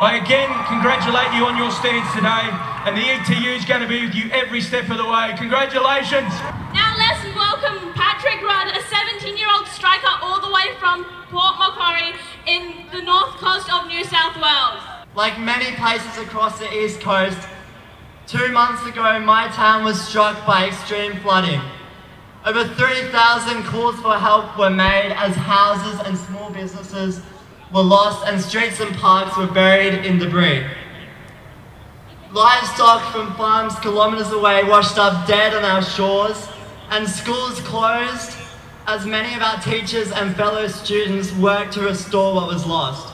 I 0.00 0.16
again 0.16 0.48
congratulate 0.72 1.36
you 1.36 1.44
on 1.44 1.60
your 1.60 1.70
stance 1.70 2.08
today, 2.16 2.48
and 2.88 2.96
the 2.96 3.04
ETU 3.12 3.60
is 3.60 3.66
going 3.66 3.84
to 3.84 3.88
be 3.88 4.06
with 4.06 4.14
you 4.14 4.30
every 4.32 4.62
step 4.62 4.88
of 4.88 4.96
the 4.96 5.04
way. 5.04 5.34
Congratulations! 5.36 6.32
Now 6.72 6.96
let's 6.96 7.20
welcome 7.36 7.92
Patrick 7.92 8.40
Rudd, 8.40 8.72
a 9.26 9.28
17-year-old 9.28 9.66
striker 9.68 10.08
all 10.22 10.40
the 10.40 10.52
way 10.52 10.74
from 10.78 11.04
Port 11.30 11.58
Macquarie 11.58 12.14
in 12.46 12.86
the 12.92 13.02
north 13.02 13.30
coast 13.36 13.72
of 13.72 13.86
New 13.88 14.04
South 14.04 14.36
Wales. 14.36 15.06
Like 15.14 15.38
many 15.40 15.74
places 15.76 16.18
across 16.18 16.58
the 16.58 16.72
east 16.72 17.00
coast, 17.00 17.38
two 18.26 18.52
months 18.52 18.86
ago 18.86 19.18
my 19.20 19.48
town 19.48 19.84
was 19.84 20.00
struck 20.00 20.46
by 20.46 20.68
extreme 20.68 21.16
flooding. 21.20 21.60
Over 22.44 22.64
3,000 22.64 23.64
calls 23.64 23.96
for 23.96 24.14
help 24.16 24.56
were 24.56 24.70
made 24.70 25.12
as 25.16 25.34
houses 25.34 26.00
and 26.06 26.16
small 26.16 26.50
businesses 26.50 27.20
were 27.74 27.82
lost 27.82 28.24
and 28.28 28.40
streets 28.40 28.78
and 28.78 28.94
parks 28.96 29.36
were 29.36 29.48
buried 29.48 30.06
in 30.06 30.18
debris. 30.18 30.64
Livestock 32.30 33.12
from 33.12 33.34
farms 33.34 33.74
kilometres 33.80 34.30
away 34.30 34.62
washed 34.64 34.98
up 34.98 35.26
dead 35.26 35.54
on 35.54 35.64
our 35.64 35.82
shores 35.82 36.48
and 36.90 37.08
schools 37.08 37.60
closed 37.62 38.36
as 38.86 39.04
many 39.04 39.34
of 39.34 39.42
our 39.42 39.60
teachers 39.60 40.12
and 40.12 40.36
fellow 40.36 40.68
students 40.68 41.32
worked 41.32 41.72
to 41.72 41.82
restore 41.82 42.34
what 42.34 42.46
was 42.46 42.64
lost. 42.64 43.12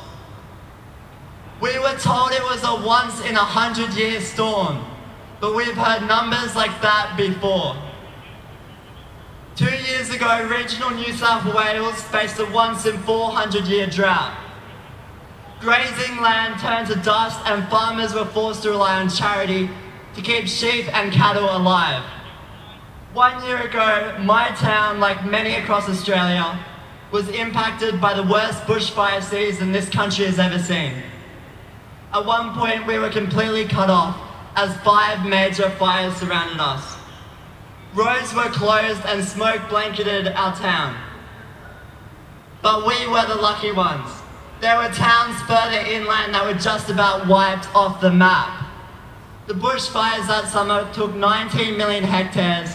We 1.63 1.79
were 1.79 1.97
told 1.97 2.33
it 2.33 2.43
was 2.43 2.63
a 2.63 2.87
once 2.87 3.25
in 3.25 3.37
a 3.37 3.39
hundred 3.39 3.95
year 3.95 4.21
storm, 4.21 4.85
but 5.41 5.55
we've 5.55 5.75
heard 5.75 6.07
numbers 6.07 6.55
like 6.55 6.83
that 6.83 7.15
before. 7.17 7.77
Two 9.57 9.75
years 9.75 10.11
ago, 10.11 10.49
regional 10.51 10.91
New 10.91 11.13
South 11.13 11.55
Wales 11.55 12.03
faced 12.03 12.39
a 12.39 12.47
once 12.47 12.85
in 12.85 12.99
400 13.03 13.65
year 13.65 13.87
drought. 13.87 14.37
Grazing 15.61 16.21
land 16.21 16.61
turned 16.61 16.89
to 16.89 16.97
dust 16.97 17.39
and 17.47 17.67
farmers 17.69 18.13
were 18.13 18.25
forced 18.27 18.63
to 18.65 18.71
rely 18.71 19.01
on 19.01 19.09
charity 19.09 19.71
to 20.15 20.21
keep 20.21 20.47
sheep 20.47 20.93
and 20.95 21.13
cattle 21.13 21.57
alive. 21.57 22.05
One 23.13 23.45
year 23.45 23.61
ago, 23.61 24.17
my 24.23 24.49
town, 24.53 24.99
like 24.99 25.23
many 25.27 25.57
across 25.57 25.87
Australia, 25.87 26.59
was 27.11 27.29
impacted 27.29 28.01
by 28.01 28.15
the 28.15 28.23
worst 28.23 28.63
bushfire 28.63 29.23
season 29.23 29.71
this 29.71 29.91
country 29.91 30.25
has 30.25 30.39
ever 30.39 30.59
seen. 30.59 30.95
At 32.15 32.25
one 32.25 32.55
point, 32.55 32.87
we 32.87 32.99
were 32.99 33.11
completely 33.11 33.67
cut 33.67 33.91
off 33.91 34.19
as 34.57 34.75
five 34.79 35.27
major 35.27 35.69
fires 35.73 36.17
surrounded 36.17 36.59
us. 36.59 36.97
Roads 37.93 38.33
were 38.33 38.49
closed 38.49 39.05
and 39.05 39.23
smoke 39.23 39.61
blanketed 39.69 40.29
our 40.29 40.57
town. 40.57 40.97
But 42.63 42.87
we 42.87 43.07
were 43.09 43.27
the 43.27 43.35
lucky 43.35 43.73
ones. 43.73 44.11
There 44.63 44.79
were 44.79 44.89
towns 44.89 45.39
further 45.43 45.87
inland 45.87 46.35
that 46.35 46.47
were 46.47 46.59
just 46.59 46.89
about 46.89 47.29
wiped 47.29 47.69
off 47.75 48.01
the 48.01 48.11
map. 48.11 48.67
The 49.49 49.55
bushfires 49.55 50.29
that 50.29 50.49
summer 50.49 50.91
took 50.95 51.15
19 51.15 51.77
million 51.77 52.05
hectares 52.05 52.75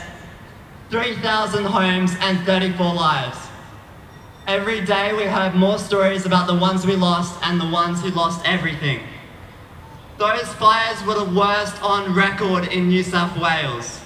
3,000 0.90 1.66
homes 1.66 2.16
and 2.22 2.40
34 2.46 2.94
lives. 2.94 3.38
Every 4.48 4.80
day 4.80 5.14
we 5.14 5.24
heard 5.24 5.54
more 5.54 5.78
stories 5.78 6.26
about 6.26 6.48
the 6.48 6.56
ones 6.56 6.88
we 6.88 6.96
lost 6.96 7.38
and 7.44 7.60
the 7.60 7.68
ones 7.68 8.02
who 8.02 8.10
lost 8.12 8.42
everything. 8.46 9.02
Those 10.18 10.48
fires 10.54 11.04
were 11.06 11.16
the 11.16 11.38
worst 11.38 11.84
on 11.84 12.16
record 12.16 12.70
in 12.70 12.88
New 12.88 13.04
South 13.04 13.38
Wales. 13.38 14.00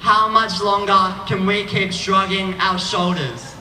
How 0.00 0.28
much 0.28 0.60
longer 0.60 1.14
can 1.26 1.46
we 1.46 1.64
keep 1.64 1.92
shrugging 1.92 2.54
our 2.60 2.78
shoulders? 2.78 3.54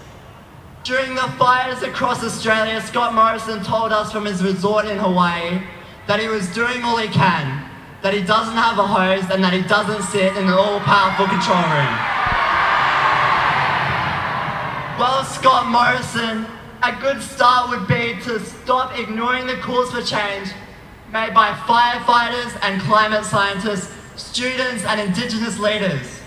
During 0.83 1.15
the 1.15 1.31
fires 1.39 1.83
across 1.83 2.21
Australia, 2.21 2.81
Scott 2.81 3.13
Morrison 3.13 3.63
told 3.63 3.93
us 3.93 4.11
from 4.11 4.25
his 4.25 4.43
resort 4.43 4.85
in 4.85 4.97
Hawaii 4.97 5.61
that 6.07 6.19
he 6.19 6.27
was 6.27 6.53
doing 6.53 6.83
all 6.83 6.97
he 6.97 7.07
can 7.07 7.68
that 8.01 8.13
he 8.13 8.21
doesn't 8.21 8.55
have 8.55 8.79
a 8.79 8.87
hose 8.87 9.29
and 9.29 9.43
that 9.43 9.53
he 9.53 9.61
doesn't 9.61 10.03
sit 10.03 10.35
in 10.37 10.47
an 10.47 10.53
all-powerful 10.53 11.27
control 11.27 11.63
room. 11.67 11.95
Well, 14.99 15.23
Scott 15.23 15.67
Morrison, 15.67 16.45
a 16.81 16.95
good 17.01 17.21
start 17.21 17.69
would 17.69 17.87
be 17.87 18.19
to 18.23 18.39
stop 18.39 18.97
ignoring 18.97 19.47
the 19.47 19.57
calls 19.57 19.91
for 19.91 20.01
change 20.01 20.49
made 21.11 21.33
by 21.33 21.51
firefighters 21.67 22.57
and 22.61 22.81
climate 22.81 23.25
scientists, 23.25 23.93
students 24.15 24.85
and 24.85 24.99
Indigenous 25.01 25.59
leaders. 25.59 26.19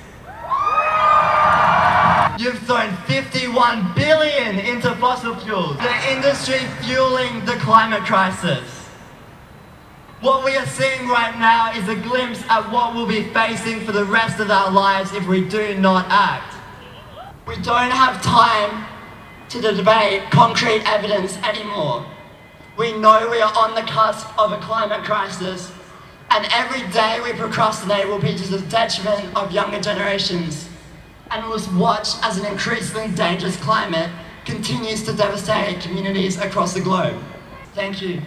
You've 2.38 2.58
thrown 2.60 2.96
51 3.06 3.94
billion 3.94 4.58
into 4.58 4.94
fossil 4.96 5.36
fuels, 5.36 5.76
the 5.76 6.12
industry 6.12 6.58
fueling 6.82 7.44
the 7.44 7.52
climate 7.60 8.02
crisis. 8.02 8.81
What 10.22 10.44
we 10.44 10.54
are 10.54 10.66
seeing 10.66 11.08
right 11.08 11.36
now 11.36 11.72
is 11.72 11.88
a 11.88 11.96
glimpse 11.96 12.44
at 12.48 12.70
what 12.70 12.94
we'll 12.94 13.08
be 13.08 13.24
facing 13.34 13.80
for 13.80 13.90
the 13.90 14.04
rest 14.04 14.38
of 14.38 14.52
our 14.52 14.70
lives 14.70 15.12
if 15.12 15.26
we 15.26 15.48
do 15.48 15.76
not 15.76 16.06
act. 16.08 16.54
We 17.44 17.56
don't 17.56 17.90
have 17.90 18.22
time 18.22 18.86
to 19.48 19.60
debate 19.60 20.30
concrete 20.30 20.84
evidence 20.86 21.36
anymore. 21.38 22.06
We 22.78 22.92
know 22.92 23.28
we 23.32 23.40
are 23.40 23.52
on 23.56 23.74
the 23.74 23.82
cusp 23.82 24.28
of 24.38 24.52
a 24.52 24.58
climate 24.58 25.02
crisis, 25.02 25.72
and 26.30 26.46
every 26.52 26.86
day 26.92 27.18
we 27.20 27.32
procrastinate 27.32 28.06
will 28.06 28.20
be 28.20 28.36
to 28.36 28.48
the 28.48 28.60
detriment 28.68 29.36
of 29.36 29.50
younger 29.50 29.80
generations, 29.80 30.68
and 31.32 31.44
we'll 31.48 31.60
watch 31.76 32.10
as 32.22 32.38
an 32.38 32.46
increasingly 32.46 33.12
dangerous 33.16 33.56
climate 33.56 34.08
continues 34.44 35.02
to 35.02 35.12
devastate 35.14 35.80
communities 35.80 36.38
across 36.38 36.74
the 36.74 36.80
globe. 36.80 37.20
Thank 37.74 38.00
you. 38.00 38.22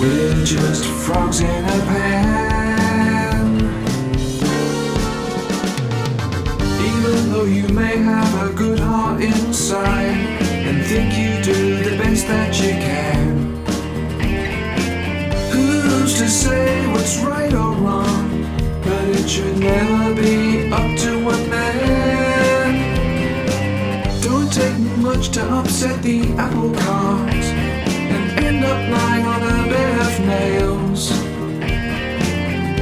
We're 0.00 0.44
just 0.46 0.86
frogs 0.86 1.40
in 1.40 1.64
a 1.64 1.78
pan. 1.90 3.56
Even 6.80 7.30
though 7.30 7.44
you 7.44 7.68
may 7.68 7.98
have 7.98 8.50
a 8.50 8.54
good 8.54 8.78
heart 8.78 9.20
inside 9.20 10.16
and 10.66 10.82
think 10.86 11.12
you 11.18 11.42
do 11.44 11.82
the 11.84 11.98
best 11.98 12.26
that 12.28 12.58
you 12.62 12.70
can. 12.70 13.62
Who's 15.52 16.14
to 16.16 16.28
say 16.30 16.86
what's 16.92 17.18
right 17.18 17.52
or 17.52 17.74
wrong? 17.74 18.46
But 18.82 19.06
it 19.06 19.28
should 19.28 19.58
never 19.58 20.14
be 20.14 20.72
up 20.72 20.96
to 21.00 21.22
one 21.22 21.50
man. 21.50 22.72
Don't 24.22 24.50
take 24.50 24.78
much 24.96 25.28
to 25.32 25.42
upset 25.44 26.02
the 26.02 26.32
apple 26.38 26.74
cart 26.74 27.29
lying 28.90 29.26
on 29.26 29.42
a 29.42 29.68
bed 29.70 30.00
of 30.06 30.20
nails. 30.26 31.10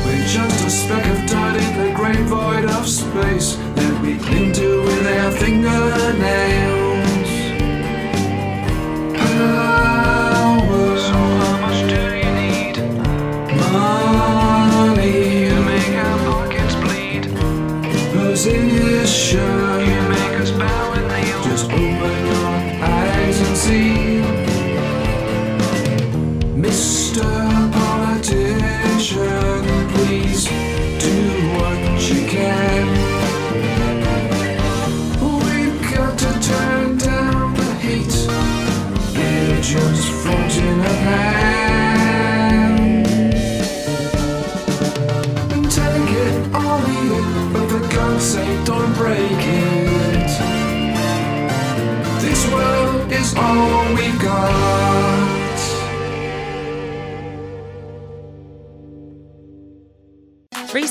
We're 0.04 0.26
just 0.26 0.66
a 0.66 0.70
speck 0.70 1.04
of 1.06 1.18
dirt 1.26 1.56
in 1.62 1.72
the 1.82 1.90
great 1.94 2.24
void 2.26 2.64
of 2.64 2.86
space 2.88 3.56
that 3.76 4.02
we 4.02 4.18
cling 4.18 4.52
to 4.54 4.82
with 4.82 5.06
our 5.06 5.30
fingernails. 5.32 7.30
Power. 9.18 10.96
So 11.06 11.18
how 11.42 11.56
much 11.64 11.80
do 11.92 12.00
you 12.22 12.30
need? 12.40 12.76
Money. 13.72 15.16
You 15.46 15.56
make 15.70 15.94
our 16.04 16.18
pockets 16.28 16.74
bleed. 16.82 17.24
Position. 18.12 19.57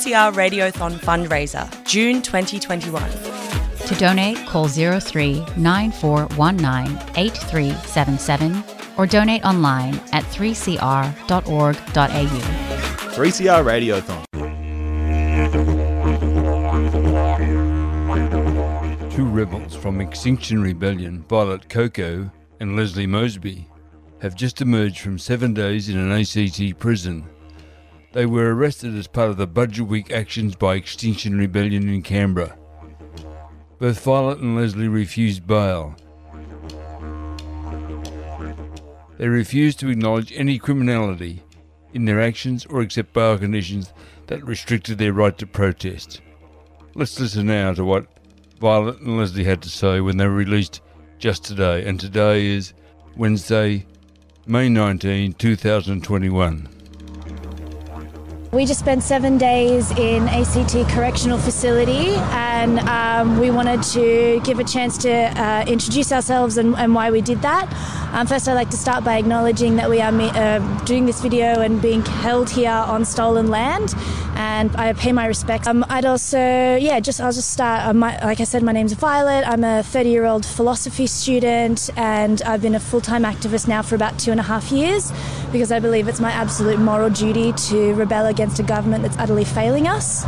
3CR 0.08 0.34
Radiothon 0.36 0.93
fundraiser, 1.00 1.67
June 1.86 2.22
2021. 2.22 3.12
To 3.88 3.96
donate, 3.96 4.38
call 4.48 4.70
03 4.70 5.43
9419 5.58 6.98
8377 7.17 8.63
or 8.98 9.06
donate 9.06 9.43
online 9.43 9.96
at 10.13 10.24
3cr.org.au. 10.24 11.17
3CR 13.17 13.65
Radiothon. 13.65 14.24
Two 19.12 19.26
rebels 19.26 19.76
from 19.76 20.00
Extinction 20.00 20.62
Rebellion, 20.62 21.26
Violet 21.28 21.67
Coco 21.67 22.32
and 22.62 22.78
Leslie 22.78 23.08
Mosby, 23.08 23.67
have 24.22 24.36
just 24.36 24.62
emerged 24.62 25.00
from 25.00 25.20
seven 25.20 25.54
days 25.54 25.89
in 25.89 25.98
an 25.98 26.13
ACT 26.13 26.80
prison. 26.80 27.28
They 28.13 28.26
were 28.26 28.56
arrested 28.56 28.96
as 28.96 29.08
part 29.08 29.30
of 29.30 29.38
the 29.38 29.46
Budget 29.46 29.86
Week 29.88 30.12
actions 30.12 30.56
by 30.56 30.76
Extinction 30.76 31.38
Rebellion 31.38 31.89
in 31.89 32.02
Canberra. 32.02 32.58
Both 33.80 34.04
Violet 34.04 34.39
and 34.39 34.56
Leslie 34.56 34.88
refused 34.88 35.46
bail. 35.46 35.96
They 39.17 39.28
refused 39.28 39.80
to 39.80 39.89
acknowledge 39.89 40.32
any 40.34 40.58
criminality 40.58 41.43
in 41.93 42.06
their 42.06 42.22
actions 42.22 42.65
or 42.65 42.82
accept 42.82 43.13
bail 43.13 43.38
conditions 43.38 43.91
that 44.28 44.46
restricted 44.46 44.98
their 44.98 45.13
right 45.13 45.38
to 45.38 45.46
protest. 45.46 46.22
Let's 46.96 47.20
listen 47.20 47.48
now 47.48 47.74
to 47.74 47.84
what 47.84 48.08
Violet 48.60 49.02
and 49.02 49.17
Leslie 49.17 49.43
had 49.43 49.62
to 49.63 49.70
say 49.70 50.00
when 50.00 50.17
they 50.17 50.26
were 50.26 50.34
released 50.34 50.82
just 51.20 51.43
today, 51.43 51.86
and 51.86 52.00
today 52.00 52.46
is 52.48 52.74
Wednesday, 53.15 53.86
May 54.46 54.70
19, 54.70 55.34
2021. 55.34 56.77
We 58.58 58.65
just 58.65 58.80
spent 58.80 59.04
seven 59.04 59.38
days 59.38 59.91
in 59.91 60.28
ACT 60.30 60.89
Correctional 60.89 61.38
Facility, 61.38 62.15
and 62.32 62.80
um, 62.89 63.39
we 63.39 63.52
wanted 63.52 63.84
to 63.93 64.41
give 64.43 64.58
a 64.58 64.63
chance 64.63 64.98
to 64.98 65.12
uh, 65.12 65.63
introduce 65.67 66.12
ourselves 66.12 66.58
and, 66.58 66.74
and 66.76 66.96
why 66.96 67.12
we 67.12 67.22
did 67.22 67.43
that. 67.43 67.72
Um, 68.13 68.26
first, 68.26 68.48
I'd 68.48 68.56
like 68.56 68.72
to 68.72 68.78
start 68.78 69.04
by 69.04 69.20
acknowledging 69.20 69.76
that 69.76 69.91
we 69.91 70.02
are 70.02 70.12
uh, 70.12 70.84
doing 70.86 71.06
this 71.06 71.22
video 71.22 71.62
and 71.62 71.80
being 71.80 72.04
held 72.04 72.50
here 72.50 72.72
on 72.72 73.06
stolen 73.06 73.46
land, 73.46 73.93
and 74.38 74.76
I 74.76 74.93
pay 74.93 75.12
my 75.12 75.26
respects. 75.26 75.67
Um, 75.67 75.84
I'd 75.89 76.06
also, 76.06 76.38
yeah, 76.38 77.00
just 77.00 77.19
I'll 77.19 77.32
just 77.32 77.50
start. 77.52 77.88
Uh, 77.88 77.93
my, 77.93 78.23
like 78.23 78.39
I 78.39 78.43
said, 78.43 78.62
my 78.62 78.71
name's 78.71 78.93
Violet. 78.93 79.43
I'm 79.47 79.63
a 79.63 79.82
30-year-old 79.82 80.45
philosophy 80.45 81.08
student, 81.08 81.89
and 81.97 82.41
I've 82.43 82.62
been 82.62 82.76
a 82.76 82.80
full-time 82.80 83.23
activist 83.23 83.67
now 83.67 83.82
for 83.82 83.95
about 83.95 84.19
two 84.19 84.30
and 84.30 84.39
a 84.39 84.43
half 84.43 84.71
years 84.71 85.12
because 85.52 85.71
I 85.71 85.80
believe 85.80 86.08
it's 86.08 86.19
my 86.19 86.32
absolute 86.32 86.80
moral 86.80 87.10
duty 87.10 87.52
to 87.52 87.95
rebel 87.95 88.28
against 88.28 88.60
a 88.60 88.63
government 88.63 89.04
that's 89.04 89.17
utterly 89.17 89.43
failing 89.43 89.88
us. 89.88 90.23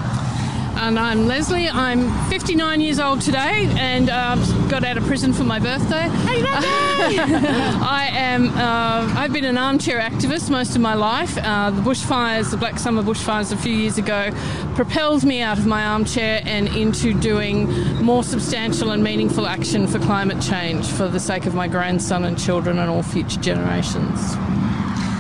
And 0.77 0.97
I'm 0.97 1.27
Leslie. 1.27 1.69
I'm 1.69 2.09
59 2.29 2.81
years 2.81 2.99
old 2.99 3.21
today 3.21 3.67
and 3.77 4.09
uh, 4.09 4.35
got 4.67 4.83
out 4.83 4.97
of 4.97 5.05
prison 5.05 5.33
for 5.33 5.43
my 5.43 5.59
birthday. 5.59 6.07
I 6.11 8.09
am. 8.11 8.49
Uh, 8.49 9.13
I've 9.17 9.33
been 9.33 9.45
an 9.45 9.57
armchair 9.57 9.99
activist 9.99 10.49
most 10.49 10.75
of 10.75 10.81
my 10.81 10.93
life. 10.93 11.37
Uh, 11.37 11.71
the 11.71 11.81
bushfires, 11.81 12.51
the 12.51 12.57
Black 12.57 12.79
Summer 12.79 13.03
bushfires 13.03 13.51
a 13.51 13.57
few 13.57 13.73
years 13.73 13.97
ago, 13.97 14.31
propelled 14.75 15.23
me 15.23 15.41
out 15.41 15.57
of 15.57 15.65
my 15.65 15.85
armchair 15.85 16.41
and 16.45 16.67
into 16.75 17.13
doing 17.13 17.67
more 18.03 18.23
substantial 18.23 18.91
and 18.91 19.03
meaningful 19.03 19.47
action 19.47 19.87
for 19.87 19.99
climate 19.99 20.41
change 20.41 20.85
for 20.87 21.07
the 21.07 21.19
sake 21.19 21.45
of 21.45 21.53
my 21.53 21.67
grandson 21.67 22.23
and 22.23 22.39
children 22.39 22.79
and 22.79 22.89
all 22.89 23.03
future 23.03 23.39
generations. 23.39 24.35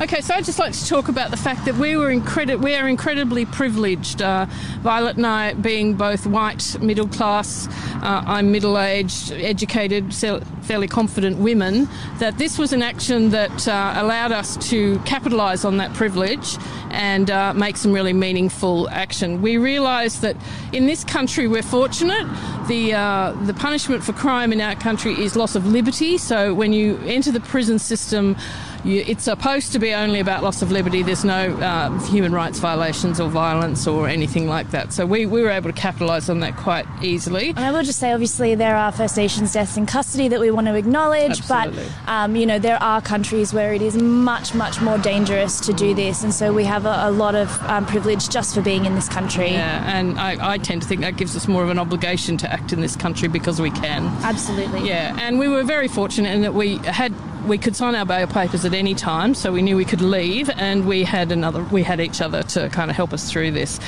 Okay, 0.01 0.21
so 0.21 0.33
I'd 0.33 0.45
just 0.45 0.59
like 0.59 0.71
to 0.71 0.87
talk 0.87 1.09
about 1.09 1.29
the 1.29 1.35
fact 1.35 1.65
that 1.65 1.75
we 1.75 1.97
were 1.97 2.09
incredi- 2.09 2.57
we 2.57 2.73
are 2.73 2.87
incredibly 2.87 3.45
privileged. 3.45 4.21
Uh, 4.21 4.45
Violet 4.79 5.17
and 5.17 5.27
I, 5.27 5.55
being 5.55 5.95
both 5.95 6.25
white, 6.25 6.77
middle 6.81 7.07
class, 7.09 7.67
uh, 8.01 8.23
I'm 8.25 8.49
middle 8.49 8.79
aged, 8.79 9.33
educated, 9.33 10.15
fairly 10.61 10.87
confident 10.87 11.39
women, 11.39 11.89
that 12.19 12.37
this 12.37 12.57
was 12.57 12.71
an 12.71 12.81
action 12.81 13.31
that 13.31 13.67
uh, 13.67 13.95
allowed 13.97 14.31
us 14.31 14.55
to 14.69 14.99
capitalise 14.99 15.65
on 15.65 15.75
that 15.77 15.93
privilege 15.93 16.57
and 16.91 17.29
uh, 17.29 17.53
make 17.53 17.75
some 17.75 17.91
really 17.91 18.13
meaningful 18.13 18.89
action. 18.91 19.41
We 19.41 19.57
realise 19.57 20.19
that 20.19 20.37
in 20.71 20.85
this 20.85 21.03
country 21.03 21.49
we're 21.49 21.61
fortunate. 21.61 22.25
The, 22.69 22.93
uh, 22.93 23.31
the 23.45 23.53
punishment 23.53 24.03
for 24.05 24.13
crime 24.13 24.53
in 24.53 24.61
our 24.61 24.75
country 24.75 25.21
is 25.21 25.35
loss 25.35 25.55
of 25.55 25.65
liberty, 25.65 26.17
so 26.17 26.53
when 26.53 26.71
you 26.71 26.99
enter 26.99 27.33
the 27.33 27.41
prison 27.41 27.79
system, 27.79 28.37
you, 28.83 29.03
it's 29.07 29.23
supposed 29.23 29.71
to 29.73 29.79
be 29.79 29.93
only 29.93 30.19
about 30.19 30.43
loss 30.43 30.61
of 30.61 30.71
liberty. 30.71 31.03
There's 31.03 31.25
no 31.25 31.53
uh, 31.57 31.97
human 32.07 32.31
rights 32.31 32.59
violations 32.59 33.19
or 33.19 33.29
violence 33.29 33.87
or 33.87 34.07
anything 34.07 34.47
like 34.47 34.71
that. 34.71 34.93
So 34.93 35.05
we, 35.05 35.25
we 35.25 35.41
were 35.41 35.49
able 35.49 35.71
to 35.71 35.79
capitalise 35.79 36.29
on 36.29 36.39
that 36.41 36.55
quite 36.57 36.85
easily. 37.01 37.49
And 37.49 37.59
I 37.59 37.71
will 37.71 37.83
just 37.83 37.99
say, 37.99 38.11
obviously, 38.11 38.55
there 38.55 38.75
are 38.75 38.91
First 38.91 39.17
Nations 39.17 39.53
deaths 39.53 39.77
in 39.77 39.85
custody 39.85 40.27
that 40.27 40.39
we 40.39 40.51
want 40.51 40.67
to 40.67 40.75
acknowledge, 40.75 41.39
Absolutely. 41.39 41.85
but 42.05 42.11
um, 42.11 42.35
you 42.35 42.45
know 42.45 42.59
there 42.59 42.81
are 42.81 43.01
countries 43.01 43.53
where 43.53 43.73
it 43.73 43.81
is 43.81 43.95
much, 43.95 44.53
much 44.53 44.81
more 44.81 44.97
dangerous 44.97 45.59
to 45.61 45.73
do 45.73 45.93
this, 45.93 46.23
and 46.23 46.33
so 46.33 46.53
we 46.53 46.63
have 46.63 46.85
a, 46.85 47.07
a 47.07 47.11
lot 47.11 47.35
of 47.35 47.61
um, 47.63 47.85
privilege 47.85 48.29
just 48.29 48.55
for 48.55 48.61
being 48.61 48.85
in 48.85 48.95
this 48.95 49.09
country. 49.09 49.51
Yeah, 49.51 49.97
and 49.97 50.19
I, 50.19 50.53
I 50.53 50.57
tend 50.57 50.81
to 50.81 50.87
think 50.87 51.01
that 51.01 51.17
gives 51.17 51.35
us 51.35 51.47
more 51.47 51.63
of 51.63 51.69
an 51.69 51.79
obligation 51.79 52.37
to 52.37 52.51
act 52.51 52.73
in 52.73 52.81
this 52.81 52.95
country 52.95 53.27
because 53.27 53.61
we 53.61 53.71
can. 53.71 54.05
Absolutely. 54.23 54.87
Yeah, 54.87 55.15
and 55.19 55.39
we 55.39 55.47
were 55.47 55.63
very 55.63 55.87
fortunate 55.87 56.33
in 56.33 56.41
that 56.41 56.53
we 56.53 56.77
had 56.77 57.13
we 57.45 57.57
could 57.57 57.75
sign 57.75 57.95
our 57.95 58.05
bail 58.05 58.27
papers 58.27 58.65
at 58.65 58.73
any 58.73 58.93
time, 58.93 59.33
so 59.33 59.51
we 59.51 59.61
knew 59.61 59.75
we 59.75 59.85
could 59.85 60.01
leave, 60.01 60.49
and 60.49 60.85
we 60.87 61.03
had 61.03 61.31
another, 61.31 61.63
we 61.65 61.83
had 61.83 61.99
each 61.99 62.21
other 62.21 62.43
to 62.43 62.69
kind 62.69 62.89
of 62.89 62.95
help 62.95 63.13
us 63.13 63.31
through 63.31 63.51
this. 63.51 63.79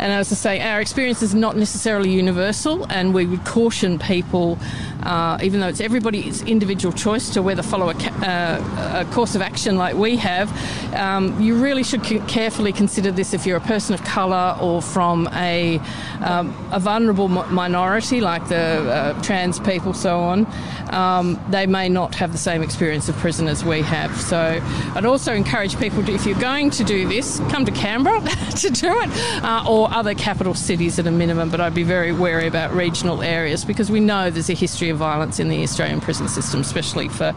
And 0.00 0.12
as 0.12 0.32
I 0.32 0.34
say, 0.34 0.60
our 0.62 0.80
experience 0.80 1.22
is 1.22 1.34
not 1.34 1.58
necessarily 1.58 2.10
universal, 2.10 2.86
and 2.90 3.12
we 3.12 3.26
would 3.26 3.44
caution 3.44 3.98
people, 3.98 4.58
uh, 5.02 5.38
even 5.42 5.60
though 5.60 5.68
it's 5.68 5.80
everybody's 5.80 6.40
individual 6.42 6.90
choice 6.92 7.28
to 7.30 7.42
whether 7.42 7.62
follow 7.62 7.90
a, 7.90 7.94
uh, 7.94 9.04
a 9.06 9.12
course 9.12 9.34
of 9.34 9.42
action 9.42 9.76
like 9.76 9.94
we 9.94 10.16
have, 10.16 10.50
um, 10.94 11.38
you 11.38 11.54
really 11.54 11.82
should 11.82 12.02
carefully 12.02 12.72
consider 12.72 13.10
this 13.10 13.34
if 13.34 13.44
you're 13.44 13.58
a 13.58 13.60
person 13.60 13.92
of 13.92 14.02
colour 14.02 14.56
or 14.58 14.80
from 14.80 15.28
a, 15.34 15.78
um, 16.22 16.48
a 16.72 16.80
vulnerable 16.80 17.28
mi- 17.28 17.46
minority 17.50 18.22
like 18.22 18.48
the 18.48 18.56
uh, 18.56 19.22
trans 19.22 19.60
people, 19.60 19.92
so 19.92 20.20
on. 20.20 20.46
Um, 20.94 21.38
they 21.50 21.66
may 21.66 21.90
not 21.90 22.14
have 22.14 22.32
the 22.32 22.38
same 22.38 22.62
experience 22.62 23.10
of 23.10 23.16
prison 23.16 23.48
as 23.48 23.64
we 23.66 23.82
have. 23.82 24.18
So 24.18 24.60
I'd 24.94 25.04
also 25.04 25.34
encourage 25.34 25.78
people 25.78 26.02
to, 26.04 26.12
if 26.12 26.24
you're 26.24 26.40
going 26.40 26.70
to 26.70 26.84
do 26.84 27.06
this, 27.06 27.38
come 27.50 27.66
to 27.66 27.72
Canberra 27.72 28.20
to 28.56 28.70
do 28.70 28.98
it, 29.00 29.44
uh, 29.44 29.64
or 29.68 29.89
other 29.90 30.14
capital 30.14 30.54
cities 30.54 30.98
at 30.98 31.06
a 31.06 31.10
minimum. 31.10 31.50
But 31.50 31.60
I'd 31.60 31.74
be 31.74 31.82
very 31.82 32.12
wary 32.12 32.46
about 32.46 32.72
regional 32.72 33.22
areas 33.22 33.64
because 33.64 33.90
we 33.90 34.00
know 34.00 34.30
there's 34.30 34.50
a 34.50 34.54
history 34.54 34.88
of 34.90 34.98
violence 34.98 35.38
in 35.38 35.48
the 35.48 35.62
Australian 35.62 36.00
prison 36.00 36.28
system, 36.28 36.60
especially 36.60 37.08
for 37.08 37.34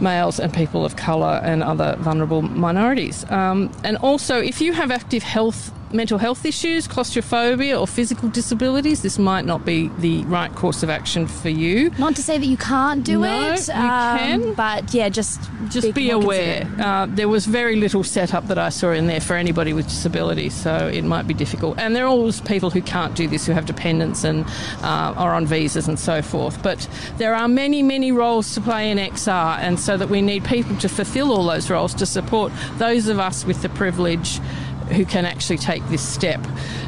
males 0.00 0.38
and 0.38 0.52
people 0.52 0.84
of 0.84 0.96
colour 0.96 1.40
and 1.42 1.62
other 1.62 1.96
vulnerable 1.98 2.42
minorities. 2.42 3.28
Um, 3.30 3.72
and 3.84 3.96
also, 3.98 4.38
if 4.40 4.60
you 4.60 4.72
have 4.72 4.90
active 4.90 5.22
health, 5.22 5.72
mental 5.92 6.18
health 6.18 6.44
issues, 6.44 6.86
claustrophobia, 6.86 7.78
or 7.78 7.86
physical 7.86 8.28
disabilities, 8.28 9.02
this 9.02 9.18
might 9.18 9.44
not 9.44 9.64
be 9.64 9.88
the 9.98 10.22
right 10.24 10.54
course 10.54 10.82
of 10.82 10.90
action 10.90 11.26
for 11.26 11.48
you. 11.48 11.90
Not 11.98 12.16
to 12.16 12.22
say 12.22 12.38
that 12.38 12.46
you 12.46 12.56
can't 12.56 13.04
do 13.04 13.20
No, 13.20 13.52
it, 13.52 13.68
you 13.68 13.74
um, 13.74 14.18
can. 14.18 14.54
but 14.54 14.92
yeah, 14.94 15.08
just 15.08 15.40
Just 15.70 15.94
be 15.94 16.12
more 16.12 16.22
aware. 16.22 16.68
Uh, 16.78 17.06
there 17.08 17.28
was 17.28 17.46
very 17.46 17.76
little 17.76 18.04
setup 18.04 18.48
that 18.48 18.58
I 18.58 18.68
saw 18.68 18.90
in 18.92 19.06
there 19.06 19.20
for 19.20 19.34
anybody 19.34 19.72
with 19.72 19.88
disability, 19.88 20.50
so 20.50 20.88
it 20.92 21.02
might 21.04 21.26
be 21.26 21.34
difficult. 21.34 21.78
And 21.78 21.94
there 21.96 22.04
are 22.04 22.08
always 22.08 22.40
people 22.40 22.70
who 22.70 22.82
can't 22.82 23.14
do 23.14 23.26
this, 23.28 23.46
who 23.46 23.52
have 23.52 23.66
dependents 23.66 24.24
and 24.24 24.44
uh, 24.82 25.14
are 25.16 25.34
on 25.34 25.46
visas 25.46 25.88
and 25.88 25.98
so 25.98 26.22
forth. 26.22 26.62
But 26.62 26.88
there 27.16 27.34
are 27.34 27.48
many, 27.48 27.82
many 27.82 28.12
roles 28.12 28.54
to 28.54 28.60
play 28.60 28.90
in 28.90 28.98
XR, 28.98 29.58
and 29.58 29.78
so 29.80 29.96
that 29.96 30.08
we 30.08 30.20
need 30.22 30.44
people 30.44 30.76
to 30.76 30.88
fulfil 30.88 31.32
all 31.32 31.46
those 31.46 31.70
roles 31.70 31.94
to 31.94 32.06
support 32.06 32.52
those 32.76 33.08
of 33.08 33.18
us 33.18 33.44
with 33.44 33.62
the 33.62 33.68
privilege 33.70 34.40
who 34.88 35.04
can 35.04 35.24
actually 35.24 35.58
take 35.58 35.86
this 35.88 36.06
step. 36.06 36.44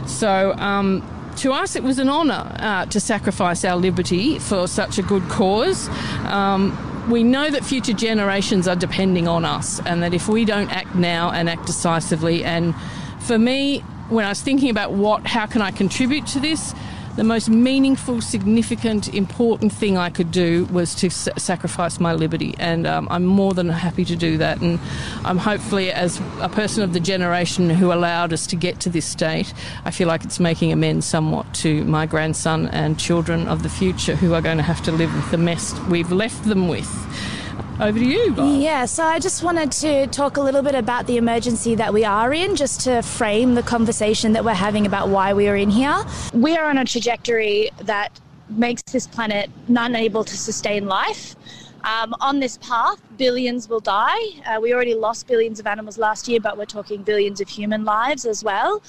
So. 0.06 0.52
Um, 0.54 1.02
to 1.36 1.52
us, 1.52 1.74
it 1.76 1.82
was 1.82 1.98
an 1.98 2.08
honour 2.10 2.54
uh, 2.58 2.86
to 2.86 3.00
sacrifice 3.00 3.64
our 3.64 3.76
liberty 3.76 4.38
for 4.38 4.66
such 4.66 4.98
a 4.98 5.02
good 5.02 5.22
cause. 5.30 5.88
Um, 6.26 6.76
we 7.08 7.22
know 7.22 7.50
that 7.50 7.64
future 7.64 7.92
generations 7.92 8.68
are 8.68 8.76
depending 8.76 9.26
on 9.26 9.44
us, 9.44 9.80
and 9.86 10.02
that 10.02 10.12
if 10.12 10.28
we 10.28 10.44
don't 10.44 10.70
act 10.70 10.94
now 10.94 11.30
and 11.30 11.48
act 11.48 11.66
decisively, 11.66 12.44
and 12.44 12.74
for 13.20 13.38
me, 13.38 13.80
when 14.10 14.24
I 14.24 14.28
was 14.28 14.42
thinking 14.42 14.70
about 14.70 14.92
what, 14.92 15.26
how 15.26 15.46
can 15.46 15.62
I 15.62 15.70
contribute 15.70 16.26
to 16.28 16.40
this, 16.40 16.74
the 17.20 17.24
most 17.24 17.50
meaningful, 17.50 18.22
significant, 18.22 19.12
important 19.12 19.70
thing 19.70 19.98
I 19.98 20.08
could 20.08 20.30
do 20.30 20.64
was 20.72 20.94
to 20.94 21.08
s- 21.08 21.28
sacrifice 21.36 22.00
my 22.00 22.14
liberty, 22.14 22.54
and 22.58 22.86
um, 22.86 23.06
I'm 23.10 23.26
more 23.26 23.52
than 23.52 23.68
happy 23.68 24.06
to 24.06 24.16
do 24.16 24.38
that. 24.38 24.62
And 24.62 24.80
I'm 25.22 25.36
hopefully, 25.36 25.92
as 25.92 26.18
a 26.40 26.48
person 26.48 26.82
of 26.82 26.94
the 26.94 26.98
generation 26.98 27.68
who 27.68 27.92
allowed 27.92 28.32
us 28.32 28.46
to 28.46 28.56
get 28.56 28.80
to 28.80 28.88
this 28.88 29.04
state, 29.04 29.52
I 29.84 29.90
feel 29.90 30.08
like 30.08 30.24
it's 30.24 30.40
making 30.40 30.72
amends 30.72 31.04
somewhat 31.04 31.52
to 31.56 31.84
my 31.84 32.06
grandson 32.06 32.68
and 32.68 32.98
children 32.98 33.48
of 33.48 33.64
the 33.64 33.68
future 33.68 34.16
who 34.16 34.32
are 34.32 34.40
going 34.40 34.56
to 34.56 34.62
have 34.62 34.82
to 34.84 34.90
live 34.90 35.14
with 35.14 35.30
the 35.30 35.36
mess 35.36 35.78
we've 35.90 36.10
left 36.10 36.44
them 36.44 36.68
with. 36.68 36.88
Over 37.80 37.98
to 37.98 38.04
you. 38.04 38.34
Yeah, 38.58 38.84
so 38.84 39.04
I 39.04 39.18
just 39.18 39.42
wanted 39.42 39.72
to 39.72 40.06
talk 40.08 40.36
a 40.36 40.42
little 40.42 40.60
bit 40.60 40.74
about 40.74 41.06
the 41.06 41.16
emergency 41.16 41.74
that 41.76 41.94
we 41.94 42.04
are 42.04 42.30
in, 42.30 42.54
just 42.54 42.82
to 42.82 43.00
frame 43.00 43.54
the 43.54 43.62
conversation 43.62 44.34
that 44.34 44.44
we're 44.44 44.52
having 44.52 44.84
about 44.84 45.08
why 45.08 45.32
we 45.32 45.48
are 45.48 45.56
in 45.56 45.70
here. 45.70 46.04
We 46.34 46.58
are 46.58 46.68
on 46.68 46.76
a 46.76 46.84
trajectory 46.84 47.70
that 47.84 48.20
makes 48.50 48.82
this 48.82 49.06
planet 49.06 49.48
unable 49.68 50.24
to 50.24 50.36
sustain 50.36 50.88
life. 50.88 51.34
Um, 51.84 52.14
on 52.20 52.38
this 52.38 52.58
path, 52.58 53.00
billions 53.16 53.66
will 53.66 53.80
die. 53.80 54.18
Uh, 54.44 54.60
we 54.60 54.74
already 54.74 54.94
lost 54.94 55.26
billions 55.26 55.58
of 55.58 55.66
animals 55.66 55.96
last 55.96 56.28
year, 56.28 56.38
but 56.38 56.58
we're 56.58 56.66
talking 56.66 57.02
billions 57.02 57.40
of 57.40 57.48
human 57.48 57.86
lives 57.86 58.26
as 58.26 58.44
well. 58.44 58.82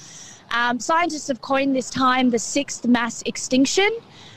Um, 0.50 0.78
scientists 0.78 1.28
have 1.28 1.40
coined 1.40 1.74
this 1.74 1.88
time 1.88 2.28
the 2.28 2.38
sixth 2.38 2.86
mass 2.86 3.22
extinction. 3.22 3.88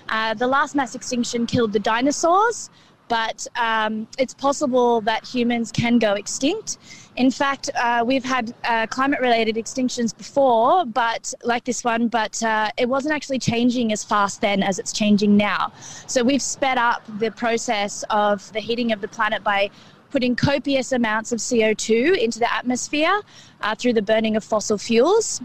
Uh, 0.08 0.34
the 0.34 0.48
last 0.48 0.76
mass 0.76 0.96
extinction 0.96 1.46
killed 1.46 1.74
the 1.74 1.80
dinosaurs, 1.80 2.70
but 3.08 3.46
um, 3.56 4.08
it's 4.18 4.34
possible 4.34 5.02
that 5.02 5.26
humans 5.26 5.72
can 5.72 6.00
go 6.00 6.14
extinct. 6.14 6.78
In 7.16 7.32
fact, 7.32 7.70
uh, 7.76 8.04
we've 8.06 8.26
had 8.26 8.54
uh, 8.64 8.88
climate 8.88 9.22
related 9.22 9.56
extinctions 9.56 10.16
before, 10.16 10.86
but 10.86 11.34
like 11.44 11.64
this 11.64 11.84
one, 11.84 12.08
but 12.08 12.42
uh, 12.44 12.70
it 12.78 12.90
wasn't 12.90 13.14
actually 13.14 13.40
changing 13.40 13.94
as 13.94 14.04
fast 14.04 14.42
then 14.42 14.62
as 14.62 14.80
it's 14.80 14.92
changing 14.92 15.38
now. 15.38 15.72
So 16.08 16.24
we've 16.24 16.42
sped 16.42 16.78
up 16.78 17.04
the 17.20 17.32
process 17.32 18.04
of 18.10 18.52
the 18.54 18.60
heating 18.60 18.92
of 18.92 19.02
the 19.02 19.08
planet 19.08 19.44
by 19.44 19.70
putting 20.12 20.36
copious 20.36 20.92
amounts 20.92 21.32
of 21.32 21.40
CO2 21.40 22.18
into 22.18 22.40
the 22.40 22.54
atmosphere 22.54 23.22
uh, 23.62 23.76
through 23.76 23.94
the 23.94 24.02
burning 24.02 24.36
of 24.36 24.44
fossil 24.44 24.78
fuels. 24.78 25.42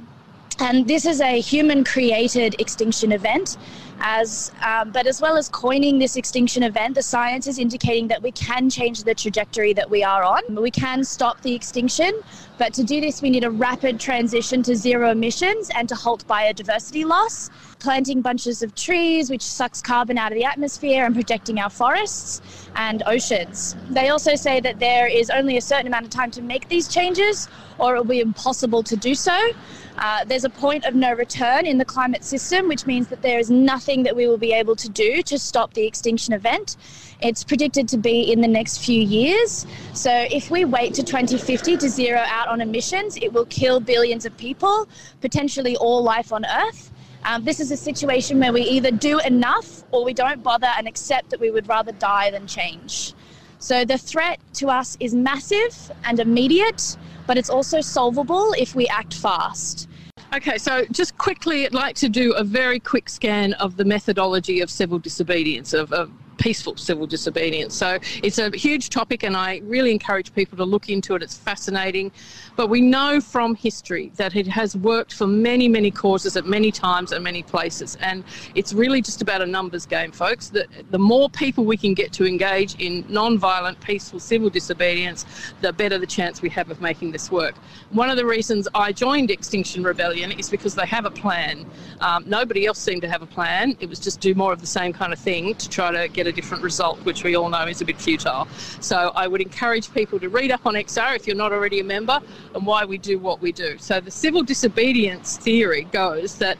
And 0.60 0.86
this 0.86 1.06
is 1.06 1.20
a 1.20 1.40
human 1.40 1.84
created 1.84 2.60
extinction 2.60 3.12
event. 3.12 3.56
As, 4.02 4.50
um, 4.62 4.90
but 4.90 5.06
as 5.06 5.20
well 5.20 5.36
as 5.36 5.48
coining 5.48 5.98
this 5.98 6.16
extinction 6.16 6.62
event, 6.62 6.94
the 6.94 7.02
science 7.02 7.46
is 7.46 7.58
indicating 7.58 8.08
that 8.08 8.22
we 8.22 8.32
can 8.32 8.70
change 8.70 9.04
the 9.04 9.14
trajectory 9.14 9.72
that 9.74 9.90
we 9.90 10.02
are 10.02 10.22
on. 10.22 10.42
We 10.54 10.70
can 10.70 11.04
stop 11.04 11.42
the 11.42 11.54
extinction, 11.54 12.12
but 12.60 12.74
to 12.74 12.84
do 12.84 13.00
this, 13.00 13.22
we 13.22 13.30
need 13.30 13.44
a 13.44 13.50
rapid 13.50 13.98
transition 13.98 14.62
to 14.64 14.76
zero 14.76 15.12
emissions 15.12 15.70
and 15.74 15.88
to 15.88 15.94
halt 15.94 16.26
biodiversity 16.28 17.06
loss. 17.06 17.48
Planting 17.78 18.20
bunches 18.20 18.62
of 18.62 18.74
trees, 18.74 19.30
which 19.30 19.40
sucks 19.40 19.80
carbon 19.80 20.18
out 20.18 20.30
of 20.30 20.36
the 20.36 20.44
atmosphere, 20.44 21.06
and 21.06 21.14
protecting 21.14 21.58
our 21.58 21.70
forests 21.70 22.42
and 22.76 23.02
oceans. 23.06 23.76
They 23.88 24.10
also 24.10 24.34
say 24.34 24.60
that 24.60 24.78
there 24.78 25.06
is 25.06 25.30
only 25.30 25.56
a 25.56 25.62
certain 25.62 25.86
amount 25.86 26.04
of 26.04 26.10
time 26.10 26.30
to 26.32 26.42
make 26.42 26.68
these 26.68 26.86
changes, 26.86 27.48
or 27.78 27.94
it 27.94 28.00
will 28.00 28.04
be 28.04 28.20
impossible 28.20 28.82
to 28.82 28.94
do 28.94 29.14
so. 29.14 29.52
Uh, 29.96 30.24
there's 30.24 30.44
a 30.44 30.50
point 30.50 30.84
of 30.84 30.94
no 30.94 31.14
return 31.14 31.66
in 31.66 31.78
the 31.78 31.84
climate 31.84 32.24
system, 32.24 32.68
which 32.68 32.86
means 32.86 33.08
that 33.08 33.22
there 33.22 33.38
is 33.38 33.50
nothing 33.50 34.02
that 34.02 34.14
we 34.14 34.26
will 34.26 34.38
be 34.38 34.52
able 34.52 34.76
to 34.76 34.88
do 34.88 35.22
to 35.22 35.38
stop 35.38 35.74
the 35.74 35.86
extinction 35.86 36.32
event. 36.34 36.76
It's 37.22 37.44
predicted 37.44 37.88
to 37.88 37.98
be 37.98 38.32
in 38.32 38.40
the 38.40 38.48
next 38.48 38.78
few 38.78 39.00
years. 39.00 39.66
So, 39.92 40.10
if 40.30 40.50
we 40.50 40.64
wait 40.64 40.94
to 40.94 41.02
2050 41.02 41.76
to 41.76 41.88
zero 41.88 42.22
out 42.26 42.48
on 42.50 42.60
emissions, 42.60 43.16
it 43.16 43.32
will 43.32 43.46
kill 43.46 43.80
billions 43.80 44.26
of 44.26 44.36
people, 44.36 44.88
potentially 45.20 45.76
all 45.76 46.02
life 46.02 46.32
on 46.32 46.44
Earth. 46.44 46.90
Um, 47.24 47.44
this 47.44 47.60
is 47.60 47.70
a 47.70 47.76
situation 47.76 48.40
where 48.40 48.52
we 48.52 48.62
either 48.62 48.90
do 48.90 49.20
enough 49.20 49.84
or 49.92 50.04
we 50.04 50.12
don't 50.12 50.42
bother 50.42 50.70
and 50.76 50.88
accept 50.88 51.30
that 51.30 51.40
we 51.40 51.50
would 51.50 51.68
rather 51.68 51.92
die 51.92 52.30
than 52.30 52.46
change. 52.46 53.14
So, 53.58 53.84
the 53.84 53.98
threat 53.98 54.40
to 54.54 54.68
us 54.68 54.96
is 55.00 55.14
massive 55.14 55.92
and 56.04 56.18
immediate, 56.18 56.96
but 57.26 57.36
it's 57.36 57.50
also 57.50 57.82
solvable 57.82 58.54
if 58.58 58.74
we 58.74 58.88
act 58.88 59.12
fast. 59.14 59.86
Okay, 60.34 60.56
so 60.58 60.86
just 60.92 61.18
quickly, 61.18 61.66
I'd 61.66 61.74
like 61.74 61.94
to 61.96 62.08
do 62.08 62.32
a 62.32 62.44
very 62.44 62.80
quick 62.80 63.08
scan 63.08 63.52
of 63.54 63.76
the 63.76 63.84
methodology 63.84 64.60
of 64.60 64.70
civil 64.70 64.98
disobedience, 64.98 65.74
of, 65.74 65.92
of 65.92 66.10
peaceful 66.40 66.76
civil 66.76 67.06
disobedience. 67.06 67.74
So 67.74 67.98
it's 68.22 68.38
a 68.38 68.50
huge 68.56 68.88
topic, 68.88 69.22
and 69.22 69.36
I 69.36 69.60
really 69.64 69.92
encourage 69.92 70.34
people 70.34 70.56
to 70.58 70.64
look 70.64 70.88
into 70.88 71.14
it. 71.14 71.22
It's 71.22 71.36
fascinating. 71.36 72.10
But 72.56 72.68
we 72.68 72.80
know 72.80 73.20
from 73.20 73.54
history 73.54 74.10
that 74.16 74.34
it 74.34 74.46
has 74.48 74.76
worked 74.76 75.14
for 75.14 75.26
many, 75.26 75.68
many 75.68 75.90
causes 75.90 76.36
at 76.36 76.46
many 76.46 76.72
times 76.72 77.12
and 77.12 77.22
many 77.22 77.42
places. 77.42 77.96
And 78.00 78.24
it's 78.54 78.72
really 78.72 79.00
just 79.02 79.22
about 79.22 79.42
a 79.42 79.46
numbers 79.46 79.86
game, 79.86 80.12
folks. 80.12 80.48
That 80.48 80.66
the 80.90 80.98
more 80.98 81.28
people 81.30 81.64
we 81.64 81.76
can 81.76 81.94
get 81.94 82.12
to 82.14 82.26
engage 82.26 82.74
in 82.80 83.04
non-violent, 83.08 83.80
peaceful 83.80 84.18
civil 84.18 84.50
disobedience, 84.50 85.26
the 85.60 85.72
better 85.72 85.98
the 85.98 86.06
chance 86.06 86.42
we 86.42 86.48
have 86.50 86.70
of 86.70 86.80
making 86.80 87.12
this 87.12 87.30
work. 87.30 87.54
One 87.90 88.08
of 88.10 88.16
the 88.16 88.26
reasons 88.26 88.66
I 88.74 88.92
joined 88.92 89.30
Extinction 89.30 89.84
Rebellion 89.84 90.32
is 90.32 90.48
because 90.48 90.74
they 90.74 90.86
have 90.86 91.04
a 91.04 91.10
plan. 91.10 91.66
Um, 92.00 92.24
nobody 92.26 92.66
else 92.66 92.78
seemed 92.78 93.02
to 93.02 93.08
have 93.08 93.22
a 93.22 93.26
plan. 93.26 93.76
It 93.80 93.88
was 93.88 94.00
just 94.00 94.20
do 94.20 94.34
more 94.34 94.52
of 94.52 94.60
the 94.60 94.66
same 94.66 94.92
kind 94.92 95.12
of 95.12 95.18
thing 95.18 95.54
to 95.54 95.68
try 95.68 95.90
to 95.90 96.08
get 96.08 96.26
a 96.30 96.32
different 96.32 96.62
result, 96.62 96.98
which 97.04 97.22
we 97.22 97.36
all 97.36 97.50
know 97.50 97.66
is 97.66 97.82
a 97.82 97.84
bit 97.84 98.00
futile. 98.00 98.48
So 98.80 99.12
I 99.14 99.26
would 99.26 99.42
encourage 99.42 99.92
people 99.92 100.18
to 100.20 100.28
read 100.28 100.50
up 100.50 100.64
on 100.64 100.74
XR 100.74 101.16
if 101.16 101.26
you're 101.26 101.36
not 101.36 101.52
already 101.52 101.80
a 101.80 101.84
member 101.84 102.18
and 102.54 102.64
why 102.64 102.84
we 102.86 102.96
do 102.96 103.18
what 103.18 103.42
we 103.42 103.52
do. 103.52 103.76
So 103.78 104.00
the 104.00 104.10
civil 104.10 104.42
disobedience 104.42 105.36
theory 105.36 105.82
goes 105.92 106.38
that 106.38 106.56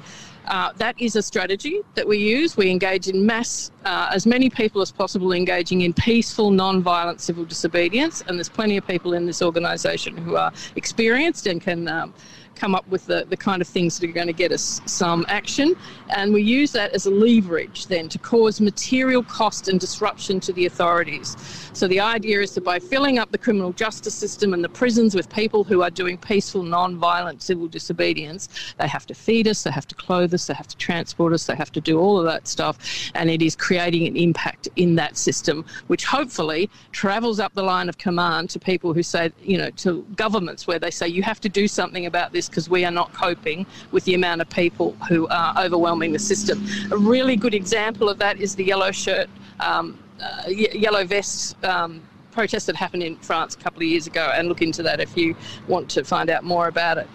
uh, 0.47 0.73
that 0.77 1.01
is 1.01 1.15
a 1.17 1.23
strategy 1.23 1.81
that 1.95 2.07
we 2.07 2.19
use. 2.19 2.57
We 2.57 2.71
engage 2.71 3.07
in 3.09 3.25
mass, 3.25 3.71
uh, 3.85 4.11
as 4.13 4.27
many 4.27 4.51
people 4.51 4.81
as 4.81 4.91
possible 4.91 5.33
engaging 5.33 5.83
in 5.83 5.93
peaceful, 5.93 6.51
non-violent 6.51 7.21
civil 7.21 7.45
disobedience, 7.45 8.23
and 8.27 8.37
there's 8.37 8.49
plenty 8.49 8.77
of 8.77 8.87
people 8.87 9.13
in 9.13 9.27
this 9.27 9.43
organisation 9.43 10.17
who 10.17 10.37
are 10.37 10.51
experienced 10.75 11.47
and 11.47 11.61
can 11.61 11.87
um, 11.87 12.13
come 12.61 12.75
up 12.75 12.87
with 12.89 13.07
the, 13.07 13.25
the 13.31 13.37
kind 13.37 13.63
of 13.63 13.69
things 13.69 13.99
that 13.99 14.11
are 14.11 14.13
going 14.13 14.27
to 14.27 14.35
get 14.35 14.53
us 14.53 14.83
some 14.85 15.25
action. 15.29 15.75
And 16.11 16.33
we 16.35 16.43
use 16.43 16.73
that 16.73 16.93
as 16.93 17.07
a 17.07 17.11
leverage 17.11 17.87
then 17.87 18.09
to 18.11 18.19
cause 18.19 18.61
material 18.61 19.23
cost 19.23 19.69
and 19.69 19.81
disruption 19.81 20.41
to 20.41 20.53
the 20.53 20.67
authorities. 20.67 21.37
So 21.73 21.89
the 21.89 22.01
idea 22.01 22.43
is 22.43 22.55
that 22.55 22.65
by 22.65 22.79
filling 22.79 23.19
up 23.19 23.31
the 23.33 23.39
criminal 23.39 23.73
justice 23.73 24.15
system 24.15 24.53
and 24.53 24.63
the 24.63 24.69
prisons 24.69 25.15
with 25.15 25.31
people 25.31 25.65
who 25.65 25.83
are 25.83 25.91
doing 25.91 26.19
peaceful, 26.19 26.63
non-violent 26.63 27.41
civil 27.41 27.67
disobedience, 27.67 28.75
they 28.79 28.89
have 28.89 29.07
to 29.07 29.15
feed 29.15 29.49
us, 29.49 29.63
they 29.63 29.71
have 29.71 29.89
to 29.89 29.95
clothe 29.95 30.35
us, 30.35 30.47
they 30.47 30.55
have 30.55 30.69
to 30.69 30.77
transport 30.77 31.33
us, 31.33 31.47
they 31.47 31.57
have 31.57 31.73
to 31.73 31.81
do 31.81 31.99
all 31.99 32.19
of 32.19 32.27
that 32.27 32.47
stuff. 32.47 32.77
And 33.15 33.31
it 33.31 33.41
is 33.41 33.57
creating 33.57 34.07
an 34.07 34.17
impact 34.17 34.69
in 34.77 34.97
that 34.97 35.17
system, 35.17 35.65
which 35.87 36.05
hopefully 36.05 36.69
travels 36.93 37.41
up 37.41 37.55
the 37.55 37.63
line 37.63 37.89
of 37.89 37.97
command 37.97 38.51
to 38.51 38.59
people 38.59 38.93
who 38.93 39.03
say, 39.03 39.33
you 39.41 39.57
know, 39.57 39.71
to 39.71 40.05
governments 40.17 40.67
where 40.67 40.79
they 40.79 40.91
say, 40.91 41.09
you 41.09 41.23
have 41.23 41.41
to 41.41 41.49
do 41.49 41.67
something 41.67 42.05
about 42.05 42.33
this 42.33 42.50
because 42.51 42.69
we 42.69 42.85
are 42.85 42.91
not 42.91 43.13
coping 43.13 43.65
with 43.93 44.05
the 44.05 44.15
amount 44.15 44.41
of 44.41 44.51
people 44.51 44.93
who 45.09 45.27
are 45.29 45.55
overwhelming 45.57 46.13
the 46.13 46.19
system. 46.19 46.67
A 46.91 46.97
really 46.97 47.37
good 47.37 47.55
example 47.55 48.09
of 48.09 48.19
that 48.19 48.39
is 48.39 48.55
the 48.55 48.65
yellow 48.65 48.91
shirt, 48.91 49.29
um, 49.61 49.99
uh, 50.21 50.49
yellow 50.49 51.05
vest. 51.05 51.63
Um, 51.65 52.03
protest 52.33 52.67
that 52.69 52.77
happened 52.77 53.03
in 53.03 53.17
France 53.17 53.57
a 53.57 53.59
couple 53.59 53.83
of 53.83 53.89
years 53.89 54.07
ago, 54.07 54.33
and 54.35 54.49
look 54.49 54.63
into 54.63 54.85
that 54.85 55.01
if 55.01 55.17
you 55.17 55.35
want 55.67 55.89
to 55.91 56.05
find 56.05 56.31
out 56.31 56.45
more 56.45 56.69
about 56.69 56.97
it. 56.97 57.09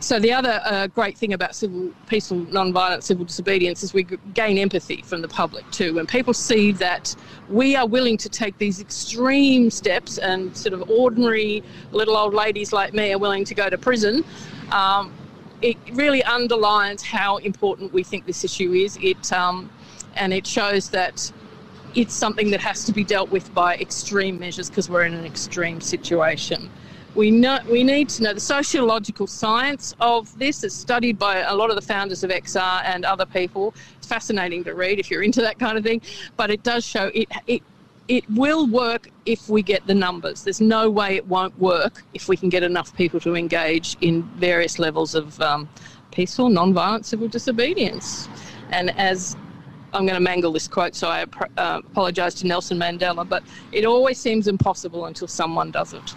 So 0.00 0.18
the 0.18 0.32
other 0.34 0.60
uh, 0.64 0.86
great 0.88 1.16
thing 1.16 1.32
about 1.32 1.54
civil, 1.54 1.90
peaceful, 2.08 2.38
non-violent 2.52 3.04
civil 3.04 3.24
disobedience 3.24 3.82
is 3.82 3.94
we 3.94 4.02
gain 4.34 4.58
empathy 4.58 5.00
from 5.00 5.22
the 5.22 5.28
public 5.28 5.70
too. 5.70 5.94
When 5.94 6.06
people 6.06 6.34
see 6.34 6.72
that 6.72 7.16
we 7.48 7.74
are 7.74 7.86
willing 7.86 8.18
to 8.18 8.28
take 8.28 8.58
these 8.58 8.80
extreme 8.80 9.70
steps, 9.70 10.18
and 10.18 10.54
sort 10.54 10.74
of 10.74 10.90
ordinary 10.90 11.62
little 11.92 12.16
old 12.16 12.34
ladies 12.34 12.70
like 12.70 12.92
me 12.92 13.12
are 13.12 13.18
willing 13.18 13.44
to 13.44 13.54
go 13.54 13.70
to 13.70 13.78
prison, 13.78 14.24
um, 14.74 15.12
it 15.62 15.78
really 15.92 16.22
underlines 16.24 17.02
how 17.02 17.38
important 17.38 17.92
we 17.92 18.02
think 18.02 18.26
this 18.26 18.44
issue 18.44 18.72
is. 18.72 18.98
It 19.00 19.32
um, 19.32 19.70
and 20.16 20.32
it 20.32 20.46
shows 20.46 20.90
that 20.90 21.32
it's 21.94 22.12
something 22.12 22.50
that 22.50 22.60
has 22.60 22.84
to 22.84 22.92
be 22.92 23.04
dealt 23.04 23.30
with 23.30 23.52
by 23.54 23.76
extreme 23.76 24.38
measures 24.38 24.68
because 24.68 24.90
we're 24.90 25.04
in 25.04 25.14
an 25.14 25.24
extreme 25.24 25.80
situation. 25.80 26.68
We 27.14 27.30
know 27.30 27.60
we 27.70 27.84
need 27.84 28.08
to 28.10 28.24
know 28.24 28.34
the 28.34 28.40
sociological 28.40 29.28
science 29.28 29.94
of 30.00 30.36
this 30.36 30.64
is 30.64 30.74
studied 30.74 31.16
by 31.18 31.38
a 31.38 31.54
lot 31.54 31.70
of 31.70 31.76
the 31.76 31.82
founders 31.82 32.24
of 32.24 32.30
XR 32.30 32.82
and 32.84 33.04
other 33.04 33.24
people. 33.24 33.72
It's 33.96 34.08
fascinating 34.08 34.64
to 34.64 34.74
read 34.74 34.98
if 34.98 35.10
you're 35.10 35.22
into 35.22 35.40
that 35.42 35.60
kind 35.60 35.78
of 35.78 35.84
thing, 35.84 36.02
but 36.36 36.50
it 36.50 36.64
does 36.64 36.84
show 36.84 37.12
it 37.14 37.28
it 37.46 37.62
it 38.08 38.28
will 38.30 38.66
work 38.66 39.08
if 39.24 39.48
we 39.48 39.62
get 39.62 39.86
the 39.86 39.94
numbers. 39.94 40.44
There's 40.44 40.60
no 40.60 40.90
way 40.90 41.16
it 41.16 41.26
won't 41.26 41.58
work 41.58 42.04
if 42.12 42.28
we 42.28 42.36
can 42.36 42.48
get 42.48 42.62
enough 42.62 42.94
people 42.96 43.20
to 43.20 43.34
engage 43.34 43.96
in 44.00 44.22
various 44.36 44.78
levels 44.78 45.14
of 45.14 45.40
um, 45.40 45.68
peaceful, 46.10 46.48
non-violent 46.48 47.06
civil 47.06 47.28
disobedience. 47.28 48.28
And 48.70 48.96
as 48.98 49.36
I'm 49.92 50.06
going 50.06 50.14
to 50.14 50.20
mangle 50.20 50.52
this 50.52 50.68
quote, 50.68 50.94
so 50.94 51.08
I 51.08 51.24
uh, 51.56 51.80
apologise 51.84 52.34
to 52.34 52.46
Nelson 52.46 52.78
Mandela, 52.78 53.26
but 53.26 53.42
it 53.72 53.84
always 53.84 54.18
seems 54.18 54.48
impossible 54.48 55.06
until 55.06 55.28
someone 55.28 55.70
does 55.70 55.94
it. 55.94 56.14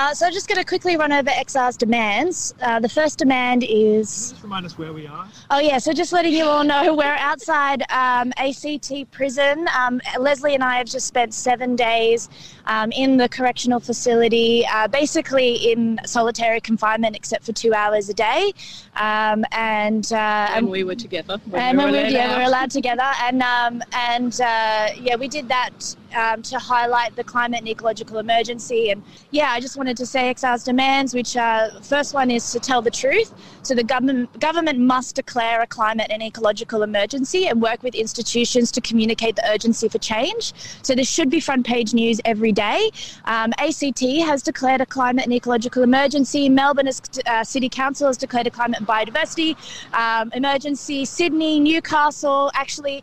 Uh, 0.00 0.14
so 0.14 0.26
I'm 0.26 0.32
just 0.32 0.46
going 0.46 0.60
to 0.60 0.64
quickly 0.64 0.96
run 0.96 1.10
over 1.10 1.28
XR's 1.28 1.76
demands. 1.76 2.54
Uh, 2.62 2.78
the 2.78 2.88
first 2.88 3.18
demand 3.18 3.64
is. 3.64 4.30
Just 4.30 4.44
remind 4.44 4.64
us 4.64 4.78
where 4.78 4.92
we 4.92 5.08
are. 5.08 5.26
Oh, 5.50 5.58
yeah, 5.58 5.78
so 5.78 5.92
just 5.92 6.12
letting 6.12 6.32
you 6.34 6.44
all 6.44 6.62
know 6.62 6.94
we're 6.94 7.04
outside 7.04 7.82
um, 7.90 8.32
ACT 8.36 9.10
prison. 9.10 9.66
Um, 9.76 10.00
Leslie 10.16 10.54
and 10.54 10.62
I 10.62 10.76
have 10.76 10.86
just 10.86 11.08
spent 11.08 11.34
seven 11.34 11.74
days 11.74 12.28
um, 12.68 12.92
in 12.92 13.16
the 13.16 13.28
correctional 13.28 13.80
facility, 13.80 14.64
uh, 14.72 14.86
basically 14.86 15.72
in 15.72 15.98
solitary 16.04 16.60
confinement 16.60 17.16
except 17.16 17.44
for 17.44 17.52
two 17.52 17.74
hours 17.74 18.08
a 18.08 18.14
day. 18.14 18.52
Um, 18.94 19.44
and, 19.52 20.12
uh, 20.12 20.50
And 20.52 20.68
we 20.68 20.84
were 20.84 20.94
together. 20.94 21.40
and 21.54 21.78
we 21.78 21.84
were 21.84 21.90
we, 21.90 22.08
yeah, 22.10 22.30
we 22.30 22.42
were 22.42 22.48
allowed 22.48 22.70
together, 22.70 23.10
and 23.22 23.42
um, 23.42 23.82
and 23.92 24.40
uh, 24.40 24.88
yeah, 25.00 25.16
we 25.16 25.28
did 25.28 25.48
that 25.48 25.70
um, 26.16 26.42
to 26.42 26.58
highlight 26.58 27.14
the 27.16 27.24
climate 27.24 27.60
and 27.60 27.68
ecological 27.68 28.18
emergency. 28.18 28.90
And 28.90 29.02
yeah, 29.30 29.50
I 29.50 29.60
just 29.60 29.76
wanted 29.76 29.96
to 29.98 30.06
say 30.06 30.32
XR's 30.34 30.64
demands, 30.64 31.14
which 31.14 31.36
uh, 31.36 31.80
first 31.80 32.14
one 32.14 32.30
is 32.30 32.50
to 32.52 32.60
tell 32.60 32.82
the 32.82 32.90
truth. 32.90 33.32
So 33.62 33.74
the 33.74 33.84
government 33.84 34.38
government 34.40 34.78
must 34.78 35.16
declare 35.16 35.62
a 35.62 35.66
climate 35.66 36.08
and 36.10 36.22
ecological 36.22 36.82
emergency 36.82 37.46
and 37.48 37.62
work 37.62 37.82
with 37.82 37.94
institutions 37.94 38.70
to 38.72 38.80
communicate 38.80 39.36
the 39.36 39.48
urgency 39.50 39.88
for 39.88 39.98
change. 39.98 40.52
So 40.82 40.94
this 40.94 41.08
should 41.08 41.30
be 41.30 41.40
front 41.40 41.66
page 41.66 41.94
news 41.94 42.20
every 42.24 42.52
day. 42.58 42.90
Um, 43.24 43.52
ACT 43.58 44.02
has 44.30 44.42
declared 44.42 44.80
a 44.80 44.86
climate 44.86 45.24
and 45.24 45.32
ecological 45.32 45.82
emergency. 45.82 46.48
Melbourne 46.48 46.88
uh, 46.88 47.44
City 47.44 47.68
Council 47.68 48.06
has 48.08 48.16
declared 48.16 48.46
a 48.46 48.50
climate 48.50 48.78
and 48.80 48.88
biodiversity 48.88 49.50
um, 49.94 50.32
emergency. 50.34 51.04
Sydney, 51.04 51.60
Newcastle, 51.60 52.50
actually 52.54 53.02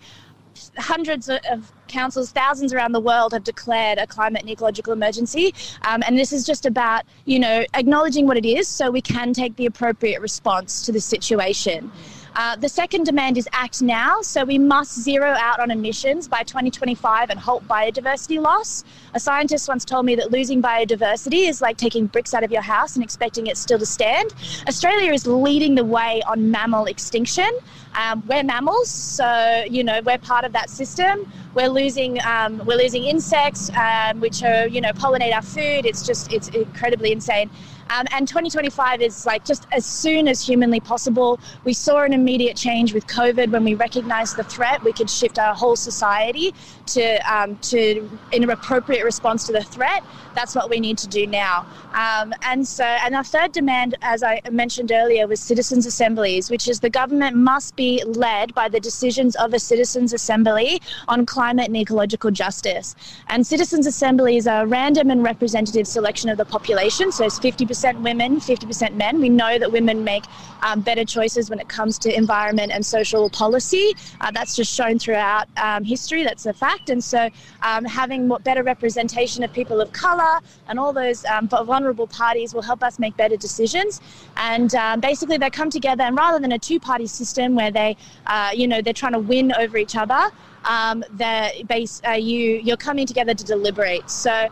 hundreds 0.77 1.29
of- 1.29 1.39
of 1.51 1.71
councils, 1.87 2.31
thousands 2.31 2.73
around 2.73 2.91
the 2.91 2.99
world 2.99 3.33
have 3.33 3.43
declared 3.43 3.97
a 3.97 4.07
climate 4.07 4.41
and 4.41 4.49
ecological 4.49 4.93
emergency. 4.93 5.53
Um, 5.83 6.03
and 6.05 6.17
this 6.17 6.31
is 6.33 6.45
just 6.45 6.65
about, 6.65 7.03
you 7.25 7.39
know, 7.39 7.63
acknowledging 7.73 8.25
what 8.27 8.37
it 8.37 8.45
is 8.45 8.67
so 8.67 8.91
we 8.91 9.01
can 9.01 9.33
take 9.33 9.55
the 9.55 9.65
appropriate 9.65 10.21
response 10.21 10.81
to 10.85 10.91
the 10.91 11.01
situation. 11.01 11.91
Uh, 12.35 12.55
the 12.57 12.67
second 12.67 13.05
demand 13.05 13.37
is 13.37 13.47
act 13.53 13.81
now. 13.81 14.21
So 14.21 14.43
we 14.43 14.57
must 14.57 14.99
zero 14.99 15.29
out 15.39 15.59
on 15.59 15.71
emissions 15.71 16.27
by 16.27 16.43
2025 16.43 17.29
and 17.29 17.39
halt 17.39 17.65
biodiversity 17.67 18.41
loss. 18.41 18.83
A 19.13 19.19
scientist 19.19 19.67
once 19.69 19.85
told 19.85 20.05
me 20.05 20.15
that 20.15 20.31
losing 20.31 20.61
biodiversity 20.61 21.47
is 21.47 21.61
like 21.61 21.77
taking 21.77 22.07
bricks 22.07 22.33
out 22.33 22.43
of 22.43 22.51
your 22.51 22.61
house 22.61 22.95
and 22.95 23.03
expecting 23.03 23.47
it 23.47 23.57
still 23.57 23.79
to 23.79 23.85
stand. 23.85 24.33
Australia 24.67 25.13
is 25.13 25.25
leading 25.25 25.75
the 25.75 25.85
way 25.85 26.21
on 26.27 26.51
mammal 26.51 26.85
extinction. 26.85 27.49
Um, 27.95 28.21
we're 28.27 28.43
mammals, 28.43 28.89
so 28.89 29.63
you 29.69 29.83
know 29.83 30.01
we're 30.03 30.17
part 30.17 30.43
of 30.43 30.51
that 30.51 30.69
system. 30.69 31.31
We're 31.53 31.69
losing 31.69 32.19
um, 32.25 32.61
we're 32.65 32.77
losing 32.77 33.05
insects, 33.05 33.71
um, 33.77 34.19
which 34.19 34.43
are 34.43 34.67
you 34.67 34.81
know 34.81 34.91
pollinate 34.91 35.33
our 35.33 35.41
food. 35.41 35.85
It's 35.85 36.05
just 36.05 36.33
it's 36.33 36.49
incredibly 36.49 37.13
insane. 37.13 37.49
Um, 37.89 38.05
and 38.11 38.27
2025 38.27 39.01
is 39.01 39.25
like 39.25 39.45
just 39.45 39.67
as 39.71 39.85
soon 39.85 40.27
as 40.27 40.45
humanly 40.45 40.79
possible. 40.79 41.39
We 41.63 41.73
saw 41.73 42.03
an 42.03 42.13
immediate 42.13 42.57
change 42.57 42.93
with 42.93 43.05
COVID 43.05 43.51
when 43.51 43.63
we 43.63 43.75
recognized 43.75 44.37
the 44.37 44.43
threat. 44.43 44.83
We 44.83 44.91
could 44.91 45.09
shift 45.09 45.37
our 45.37 45.53
whole 45.53 45.75
society 45.75 46.53
to 46.87 47.17
um, 47.31 47.57
to 47.57 48.09
in 48.31 48.43
an 48.43 48.49
appropriate 48.49 49.03
response 49.03 49.45
to 49.45 49.51
the 49.51 49.63
threat. 49.63 50.03
That's 50.33 50.55
what 50.55 50.69
we 50.69 50.79
need 50.79 50.97
to 50.99 51.07
do 51.07 51.27
now. 51.27 51.65
Um, 51.93 52.33
and 52.41 52.67
so, 52.67 52.83
and 52.83 53.15
our 53.15 53.23
third 53.23 53.51
demand, 53.51 53.95
as 54.01 54.21
I 54.23 54.41
mentioned 54.51 54.91
earlier, 54.91 55.27
was 55.27 55.39
citizens' 55.39 55.85
assemblies, 55.85 56.49
which 56.49 56.67
is 56.67 56.79
the 56.79 56.89
government 56.89 57.37
must 57.37 57.75
be 57.75 58.03
led 58.05 58.53
by 58.53 58.67
the 58.67 58.79
decisions 58.79 59.35
of 59.37 59.53
a 59.53 59.59
citizens' 59.59 60.11
assembly 60.11 60.81
on 61.07 61.25
climate 61.25 61.67
and 61.67 61.77
ecological 61.77 62.31
justice. 62.31 62.95
And 63.27 63.45
citizens' 63.47 63.87
assemblies 63.87 64.45
are 64.47 64.63
a 64.63 64.67
random 64.67 65.09
and 65.09 65.23
representative 65.23 65.87
selection 65.87 66.29
of 66.29 66.37
the 66.37 66.45
population. 66.45 67.11
So 67.11 67.25
it's 67.25 67.39
50% 67.39 67.74
women, 67.83 68.39
50% 68.39 68.95
men. 68.95 69.19
We 69.19 69.29
know 69.29 69.57
that 69.59 69.71
women 69.71 70.03
make 70.03 70.23
um, 70.61 70.81
better 70.81 71.05
choices 71.05 71.49
when 71.49 71.59
it 71.59 71.67
comes 71.67 71.97
to 71.99 72.15
environment 72.15 72.71
and 72.71 72.85
social 72.85 73.29
policy. 73.29 73.93
Uh, 74.21 74.31
that's 74.31 74.55
just 74.55 74.73
shown 74.73 74.99
throughout 74.99 75.47
um, 75.57 75.83
history. 75.83 76.23
That's 76.23 76.45
a 76.45 76.53
fact. 76.53 76.89
And 76.89 77.03
so 77.03 77.29
um, 77.61 77.85
having 77.85 78.27
more, 78.27 78.39
better 78.39 78.63
representation 78.63 79.43
of 79.43 79.51
people 79.53 79.81
of 79.81 79.91
colour 79.91 80.39
and 80.67 80.79
all 80.79 80.93
those 80.93 81.25
um, 81.25 81.47
vulnerable 81.47 82.07
parties 82.07 82.53
will 82.53 82.61
help 82.61 82.83
us 82.83 82.99
make 82.99 83.15
better 83.17 83.37
decisions. 83.37 84.01
And 84.37 84.73
um, 84.75 84.99
basically, 84.99 85.37
they 85.37 85.49
come 85.49 85.69
together, 85.69 86.03
and 86.03 86.15
rather 86.17 86.39
than 86.39 86.51
a 86.51 86.59
two-party 86.59 87.07
system 87.07 87.55
where 87.55 87.71
they, 87.71 87.97
uh, 88.25 88.51
you 88.53 88.67
know, 88.67 88.81
they're 88.81 88.93
trying 88.93 89.13
to 89.13 89.19
win 89.19 89.53
over 89.53 89.77
each 89.77 89.95
other, 89.95 90.31
um, 90.65 91.03
they're 91.11 91.51
base, 91.67 92.01
uh, 92.07 92.11
you 92.11 92.61
you're 92.63 92.77
coming 92.77 93.05
together 93.05 93.33
to 93.33 93.43
deliberate. 93.43 94.09
So 94.09 94.49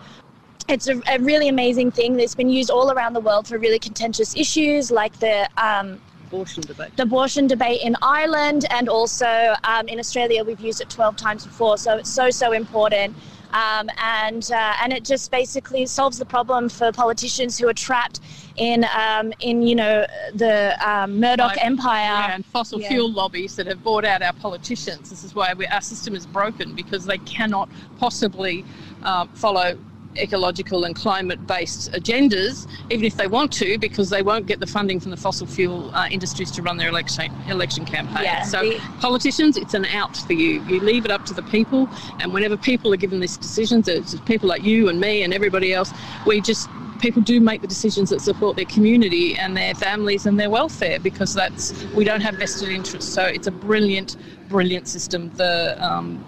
it's 0.67 0.87
a, 0.87 1.01
a 1.07 1.19
really 1.19 1.49
amazing 1.49 1.91
thing 1.91 2.15
that's 2.15 2.35
been 2.35 2.49
used 2.49 2.69
all 2.69 2.91
around 2.91 3.13
the 3.13 3.19
world 3.19 3.47
for 3.47 3.57
really 3.57 3.79
contentious 3.79 4.35
issues 4.35 4.91
like 4.91 5.17
the 5.19 5.47
um, 5.57 5.99
abortion 6.27 6.61
debate. 6.61 6.95
the 6.97 7.03
abortion 7.03 7.47
debate 7.47 7.81
in 7.83 7.95
Ireland 8.01 8.65
and 8.71 8.89
also 8.89 9.55
um, 9.63 9.87
in 9.87 9.99
Australia 9.99 10.43
we've 10.43 10.59
used 10.59 10.81
it 10.81 10.89
12 10.89 11.15
times 11.15 11.45
before 11.45 11.77
so 11.77 11.97
it's 11.97 12.09
so 12.09 12.29
so 12.29 12.51
important 12.53 13.15
um, 13.53 13.87
and 14.01 14.51
uh, 14.51 14.73
and 14.81 14.91
it 14.91 15.03
just 15.03 15.29
basically 15.29 15.85
solves 15.85 16.17
the 16.17 16.25
problem 16.25 16.69
for 16.69 16.91
politicians 16.91 17.57
who 17.59 17.67
are 17.67 17.73
trapped 17.73 18.19
in 18.55 18.83
um, 18.97 19.31
in 19.41 19.61
you 19.61 19.75
know 19.75 20.05
the 20.33 20.75
um, 20.87 21.19
Murdoch 21.19 21.49
Like, 21.49 21.65
empire 21.65 21.99
yeah, 22.01 22.33
and 22.35 22.45
fossil 22.45 22.79
Yeah. 22.79 22.87
fuel 22.89 23.11
lobbies 23.11 23.55
that 23.57 23.67
have 23.67 23.83
bought 23.83 24.05
out 24.05 24.23
our 24.23 24.33
politicians. 24.33 25.09
This 25.11 25.23
is 25.23 25.35
why 25.35 25.53
we, 25.53 25.67
our 25.67 25.81
system 25.81 26.15
is 26.15 26.25
broken 26.25 26.73
because 26.73 27.05
they 27.05 27.19
cannot 27.19 27.69
possibly 27.99 28.65
uh, 29.03 29.25
follow 29.35 29.77
ecological 30.17 30.83
and 30.85 30.95
climate-based 30.95 31.91
agendas, 31.93 32.67
even 32.89 33.05
if 33.05 33.15
they 33.15 33.27
want 33.27 33.51
to, 33.53 33.77
because 33.77 34.09
they 34.09 34.21
won't 34.21 34.45
get 34.45 34.59
the 34.59 34.67
funding 34.67 34.99
from 34.99 35.11
the 35.11 35.17
fossil 35.17 35.47
fuel 35.47 35.91
uh, 35.93 36.07
industries 36.11 36.51
to 36.51 36.61
run 36.61 36.77
their 36.77 36.89
election 36.89 37.31
election 37.47 37.85
campaign. 37.85 38.23
Yeah, 38.23 38.41
so 38.43 38.61
the- 38.61 38.79
politicians, 38.99 39.57
it's 39.57 39.73
an 39.73 39.85
out 39.85 40.15
for 40.17 40.33
you. 40.33 40.61
You 40.61 40.79
leave 40.79 41.05
it 41.05 41.11
up 41.11 41.23
to 41.25 41.33
the 41.33 41.43
people, 41.43 41.89
and 42.19 42.33
whenever 42.33 42.57
people 42.57 42.93
are 42.93 42.97
given 42.97 43.19
these 43.19 43.37
decisions, 43.37 43.87
it's 43.87 44.19
people 44.21 44.49
like 44.49 44.63
you 44.63 44.89
and 44.89 44.99
me 44.99 45.23
and 45.23 45.33
everybody 45.33 45.73
else, 45.73 45.93
we 46.25 46.41
just 46.41 46.69
people 46.99 47.21
do 47.21 47.39
make 47.39 47.61
the 47.61 47.67
decisions 47.67 48.09
that 48.09 48.21
support 48.21 48.55
their 48.55 48.65
community 48.65 49.35
and 49.37 49.55
their 49.57 49.73
families 49.73 50.25
and 50.25 50.39
their 50.39 50.49
welfare 50.49 50.99
because 50.99 51.33
that's 51.33 51.85
we 51.93 52.03
don't 52.03 52.21
have 52.21 52.35
vested 52.35 52.69
interests. 52.69 53.11
So 53.11 53.23
it's 53.25 53.47
a 53.47 53.51
brilliant, 53.51 54.15
brilliant 54.49 54.87
system. 54.87 55.29
The 55.35 55.75
um, 55.83 56.23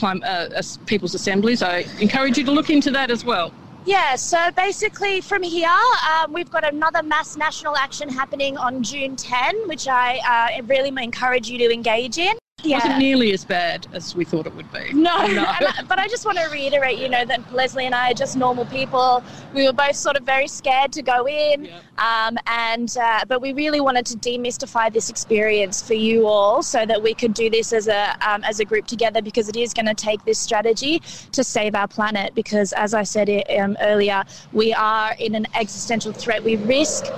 clim- 0.00 0.22
uh, 0.24 0.62
People's 0.86 1.14
Assemblies. 1.14 1.62
I 1.62 1.84
encourage 2.00 2.38
you 2.38 2.44
to 2.44 2.50
look 2.50 2.70
into 2.70 2.90
that 2.92 3.10
as 3.10 3.24
well. 3.24 3.52
Yeah, 3.86 4.16
so 4.16 4.50
basically 4.52 5.20
from 5.20 5.42
here, 5.42 5.68
um, 6.10 6.32
we've 6.32 6.50
got 6.50 6.70
another 6.70 7.02
mass 7.02 7.36
national 7.36 7.76
action 7.76 8.08
happening 8.08 8.56
on 8.56 8.82
June 8.82 9.16
10, 9.16 9.68
which 9.68 9.88
I 9.88 10.18
uh, 10.32 10.62
really 10.64 10.88
encourage 10.88 11.48
you 11.48 11.58
to 11.58 11.72
engage 11.72 12.18
in. 12.18 12.34
It 12.64 12.74
wasn't 12.74 12.98
nearly 12.98 13.32
as 13.32 13.44
bad 13.44 13.86
as 13.92 14.14
we 14.14 14.24
thought 14.24 14.46
it 14.46 14.54
would 14.54 14.70
be. 14.70 14.92
No, 14.92 15.16
and 15.20 15.38
I- 15.38 15.82
but 15.88 15.98
I 15.98 16.08
just 16.08 16.24
want 16.24 16.38
to 16.38 16.48
reiterate, 16.50 16.98
you 16.98 17.08
know, 17.08 17.24
that 17.24 17.50
Leslie 17.50 17.86
and 17.86 17.94
I 17.94 18.10
are 18.10 18.14
just 18.14 18.36
normal 18.36 18.66
people. 18.66 19.24
We 19.52 19.66
were 19.66 19.72
both 19.72 19.96
sort 19.96 20.16
of 20.16 20.24
very 20.24 20.48
scared 20.48 20.92
to 20.92 21.02
go 21.02 21.26
in, 21.26 21.68
um, 21.98 22.38
and 22.46 22.94
uh, 23.00 23.20
but 23.28 23.40
we 23.40 23.52
really 23.52 23.80
wanted 23.80 24.06
to 24.06 24.16
demystify 24.18 24.92
this 24.92 25.08
experience 25.10 25.82
for 25.82 25.94
you 25.94 26.26
all, 26.26 26.62
so 26.62 26.84
that 26.86 27.02
we 27.02 27.14
could 27.14 27.34
do 27.34 27.50
this 27.50 27.72
as 27.72 27.88
a 27.88 28.14
um, 28.26 28.44
as 28.44 28.60
a 28.60 28.64
group 28.64 28.86
together, 28.86 29.22
because 29.22 29.48
it 29.48 29.56
is 29.56 29.72
going 29.72 29.86
to 29.86 29.94
take 29.94 30.24
this 30.24 30.38
strategy 30.38 31.00
to 31.32 31.42
save 31.44 31.74
our 31.74 31.88
planet. 31.88 32.34
Because 32.34 32.72
as 32.74 32.94
I 32.94 33.02
said 33.02 33.28
um, 33.58 33.76
earlier, 33.80 34.24
we 34.52 34.72
are 34.74 35.14
in 35.18 35.34
an 35.34 35.46
existential 35.54 36.12
threat. 36.12 36.42
We 36.42 36.56
risk 36.56 37.12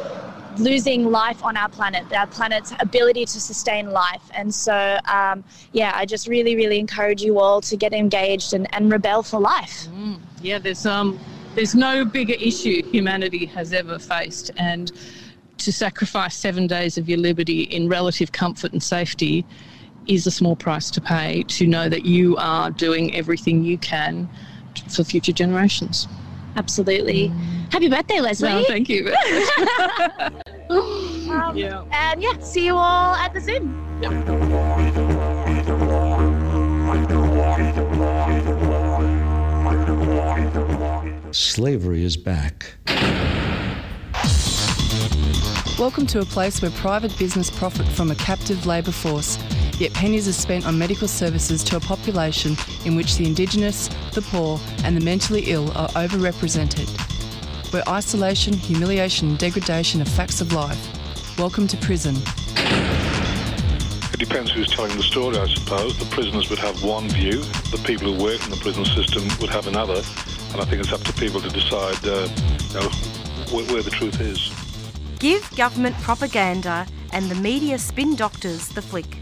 losing 0.59 1.11
life 1.11 1.43
on 1.45 1.57
our 1.57 1.69
planet, 1.69 2.13
our 2.13 2.27
planet's 2.27 2.73
ability 2.81 3.25
to 3.25 3.41
sustain 3.41 3.91
life. 3.91 4.23
And 4.35 4.55
so, 4.55 4.99
um, 5.09 5.45
yeah, 5.73 5.93
I 5.95 6.07
just 6.07 6.29
really, 6.29 6.57
really 6.57 6.79
encourage 6.79 7.23
you 7.23 7.39
all 7.39 7.61
to 7.63 7.77
get 7.77 7.93
engaged 7.93 8.53
and, 8.53 8.73
and 8.75 8.91
rebel 8.91 9.23
for 9.23 9.41
life. 9.41 9.87
Mm, 9.89 10.21
yeah, 10.41 10.59
there's 10.59 10.87
um, 10.87 11.19
there's 11.55 11.75
no 11.75 12.05
bigger 12.05 12.35
issue 12.35 12.83
humanity 12.83 13.47
has 13.47 13.73
ever 13.73 13.99
faced, 13.99 14.51
and 14.57 14.93
to 15.59 15.73
sacrifice 15.73 16.37
seven 16.37 16.67
days 16.67 16.99
of 16.99 17.09
your 17.09 17.19
liberty 17.19 17.63
in 17.63 17.89
relative 17.89 18.33
comfort 18.33 18.73
and 18.73 18.83
safety 18.83 19.45
is 20.07 20.27
a 20.27 20.31
small 20.31 20.57
price 20.57 20.91
to 20.91 21.01
pay. 21.01 21.45
To 21.45 21.67
know 21.67 21.89
that 21.89 22.05
you 22.05 22.37
are 22.37 22.71
doing 22.71 23.15
everything 23.15 23.63
you 23.63 23.79
can 23.79 24.29
for 24.89 25.05
future 25.05 25.33
generations. 25.33 26.09
Absolutely. 26.57 27.29
Happy 27.71 27.89
birthday, 27.89 28.21
Leslie. 28.21 28.49
No, 28.49 28.65
thank 28.65 28.89
you. 28.89 29.15
Um, 31.33 31.57
Yeah. 31.57 31.85
And 31.93 32.23
yeah, 32.23 32.39
see 32.41 32.67
you 32.67 32.77
all 32.77 33.15
at 33.15 33.33
the 33.33 33.41
Zoom. 33.41 33.79
Slavery 41.33 42.05
is 42.05 42.17
back. 42.17 42.75
Welcome 45.79 46.07
to 46.09 46.21
a 46.21 46.25
place 46.25 46.61
where 46.61 46.71
private 46.73 47.17
business 47.19 47.51
profit 47.51 47.87
from 47.89 48.11
a 48.11 48.15
captive 48.15 48.67
labour 48.67 48.93
force, 48.93 49.39
yet 49.83 49.93
pennies 49.95 50.29
are 50.29 50.33
spent 50.33 50.65
on 50.65 50.79
medical 50.79 51.09
services 51.09 51.65
to 51.65 51.77
a 51.77 51.81
population 51.81 52.57
in 52.85 52.95
which 52.95 53.17
the 53.17 53.27
Indigenous, 53.27 53.89
the 54.15 54.23
poor, 54.23 54.61
and 54.85 54.97
the 54.97 55.01
mentally 55.01 55.43
ill 55.47 55.77
are 55.77 55.89
overrepresented. 55.89 56.89
Where 57.73 57.83
isolation, 57.89 58.53
humiliation, 58.53 59.31
and 59.31 59.39
degradation 59.39 60.01
are 60.01 60.05
facts 60.05 60.41
of 60.41 60.53
life. 60.53 60.79
Welcome 61.37 61.67
to 61.67 61.77
prison. 61.79 62.15
It 64.13 64.21
depends 64.21 64.53
who's 64.53 64.69
telling 64.69 64.97
the 64.97 65.03
story, 65.03 65.37
I 65.37 65.49
suppose. 65.49 65.99
The 65.99 66.05
prisoners 66.15 66.49
would 66.49 66.61
have 66.61 66.85
one 66.85 67.09
view, 67.09 67.41
the 67.73 67.83
people 67.85 68.15
who 68.15 68.23
work 68.23 68.41
in 68.45 68.51
the 68.51 68.59
prison 68.59 68.85
system 68.85 69.25
would 69.41 69.51
have 69.51 69.67
another, 69.67 70.01
and 70.53 70.61
I 70.61 70.65
think 70.65 70.81
it's 70.81 70.93
up 70.93 71.01
to 71.01 71.13
people 71.15 71.41
to 71.41 71.49
decide 71.49 71.99
uh, 72.07 72.29
you 72.69 72.75
know, 72.75 72.89
where, 73.51 73.65
where 73.73 73.83
the 73.83 73.91
truth 73.91 74.21
is. 74.21 74.53
Give 75.19 75.43
government 75.57 75.97
propaganda 75.97 76.87
and 77.13 77.29
the 77.29 77.35
media 77.35 77.79
spin 77.79 78.15
doctors 78.15 78.69
the 78.69 78.83
flick. 78.83 79.22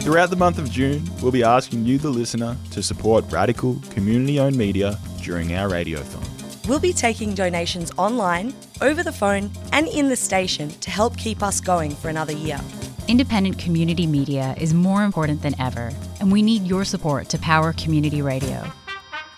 Throughout 0.00 0.30
the 0.30 0.36
month 0.36 0.58
of 0.58 0.70
June, 0.70 1.04
we'll 1.20 1.32
be 1.32 1.42
asking 1.42 1.84
you, 1.84 1.98
the 1.98 2.08
listener, 2.08 2.56
to 2.70 2.82
support 2.82 3.30
radical, 3.30 3.78
community 3.90 4.40
owned 4.40 4.56
media 4.56 4.98
during 5.22 5.54
our 5.54 5.68
radiothon. 5.68 6.24
We'll 6.66 6.78
be 6.78 6.92
taking 6.92 7.34
donations 7.34 7.92
online, 7.98 8.54
over 8.80 9.02
the 9.02 9.12
phone, 9.12 9.50
and 9.72 9.88
in 9.88 10.08
the 10.08 10.16
station 10.16 10.70
to 10.70 10.90
help 10.90 11.16
keep 11.16 11.42
us 11.42 11.60
going 11.60 11.90
for 11.90 12.08
another 12.08 12.32
year. 12.32 12.60
Independent 13.08 13.58
community 13.58 14.06
media 14.06 14.54
is 14.58 14.72
more 14.72 15.02
important 15.02 15.42
than 15.42 15.60
ever, 15.60 15.92
and 16.20 16.30
we 16.30 16.42
need 16.42 16.66
your 16.66 16.84
support 16.84 17.28
to 17.30 17.38
power 17.38 17.72
community 17.72 18.22
radio. 18.22 18.62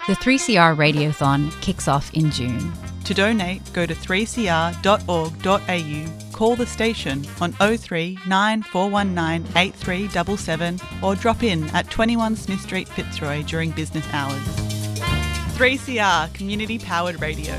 The 0.07 0.15
3CR 0.15 0.77
Radiothon 0.77 1.51
kicks 1.63 1.89
off 1.89 2.13
in 2.15 2.31
June. 2.31 2.73
To 3.05 3.15
donate, 3.15 3.73
go 3.73 3.87
to 3.87 3.95
3cr.org.au, 3.95 6.30
call 6.41 6.57
the 6.57 6.65
station 6.65 7.23
on 7.43 7.53
03 7.53 8.19
9419 8.27 9.47
8377 9.59 10.81
or 11.03 11.15
drop 11.15 11.43
in 11.43 11.65
at 11.75 11.91
21 11.91 12.35
Smith 12.35 12.63
Street, 12.63 12.89
Fitzroy 12.89 13.43
during 13.43 13.73
business 13.73 14.07
hours. 14.15 14.41
3CR 15.59 16.33
Community 16.33 16.79
Powered 16.79 17.21
Radio. 17.21 17.55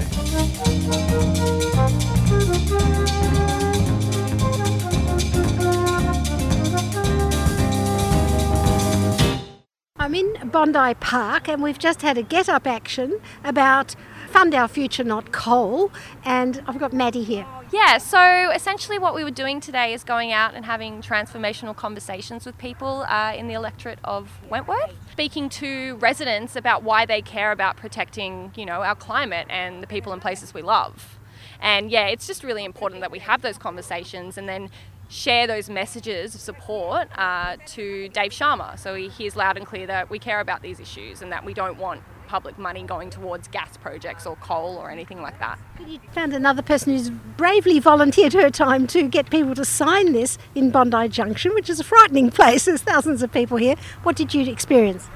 I'm 9.98 10.16
in 10.16 10.50
Bondi 10.50 10.96
Park 10.96 11.48
and 11.48 11.62
we've 11.62 11.78
just 11.78 12.02
had 12.02 12.18
a 12.18 12.24
get 12.24 12.50
up 12.50 12.66
action 12.66 13.22
about 13.44 13.96
Fund 14.32 14.56
Our 14.56 14.68
Future 14.68 15.04
Not 15.04 15.32
Coal 15.32 15.92
and 16.26 16.64
I've 16.66 16.80
got 16.80 16.94
Maddie 16.94 17.24
here. 17.24 17.46
Yeah, 17.72 18.00
so 18.00 18.52
essentially 18.52 19.00
what 19.00 19.16
we 19.16 19.24
were 19.24 19.32
doing 19.32 19.62
today 19.62 19.94
is 19.94 20.04
going 20.04 20.34
out 20.34 20.56
and 20.56 20.66
having 20.66 21.02
transformational 21.02 21.74
conversations 21.74 22.46
with 22.46 22.58
people 22.58 23.04
uh, 23.08 23.34
in 23.34 23.48
the 23.48 23.54
electorate 23.54 24.00
of 24.04 24.30
Wentworth, 24.50 24.92
speaking 25.14 25.48
to 25.50 25.96
residents 25.96 26.58
about 26.58 26.84
why 26.84 27.06
they 27.06 27.22
care 27.22 27.54
about 27.54 27.78
protecting, 27.78 28.52
you 28.58 28.66
know, 28.66 28.84
our 28.84 28.96
climate 28.96 29.48
and 29.50 29.82
the 29.82 29.88
people 29.88 30.12
and 30.12 30.22
places 30.22 30.54
we 30.54 30.62
love. 30.62 31.18
And 31.62 31.90
yeah, 31.90 32.08
it's 32.08 32.28
just 32.28 32.44
really 32.44 32.66
important 32.66 33.00
that 33.02 33.12
we 33.12 33.20
have 33.20 33.42
those 33.42 33.58
conversations 33.58 34.38
and 34.38 34.50
then 34.50 34.70
share 35.08 35.48
those 35.48 35.70
messages 35.70 36.36
of 36.36 36.42
support 36.42 37.08
uh, 37.18 37.56
to 37.68 38.10
Dave 38.10 38.32
Sharma 38.32 38.80
so 38.80 38.96
he 38.96 39.10
hears 39.10 39.36
loud 39.36 39.58
and 39.58 39.66
clear 39.66 39.86
that 39.88 40.10
we 40.10 40.20
care 40.20 40.40
about 40.40 40.62
these 40.62 40.80
issues 40.80 41.22
and 41.22 41.32
that 41.32 41.44
we 41.44 41.54
don't 41.54 41.78
want 41.78 42.02
public 42.32 42.58
money 42.58 42.82
going 42.82 43.10
towards 43.10 43.50
gas 43.50 43.76
projects 43.76 44.26
or 44.26 44.38
coal 44.38 44.78
or 44.78 44.90
anything 44.90 45.22
like 45.22 45.38
that. 45.40 45.60
You 45.86 46.00
found 46.14 46.34
another 46.34 46.62
person 46.62 46.94
who's 46.94 47.10
bravely 47.10 47.78
volunteered 47.78 48.32
her 48.32 48.50
time 48.50 48.88
to 48.88 49.10
get 49.10 49.30
people 49.30 49.54
to 49.56 49.66
sign 49.66 50.14
this 50.14 50.38
in 50.56 50.72
Bondi 50.72 51.10
Junction, 51.10 51.54
which 51.54 51.70
is 51.70 51.82
a 51.82 51.84
frightening 51.84 52.32
place. 52.40 52.64
There's 52.64 52.84
thousands 52.84 53.22
of 53.22 53.34
people 53.34 53.58
here. 53.58 53.76
What 54.04 54.16
did 54.16 54.34
you 54.34 54.50
experience? 54.50 55.10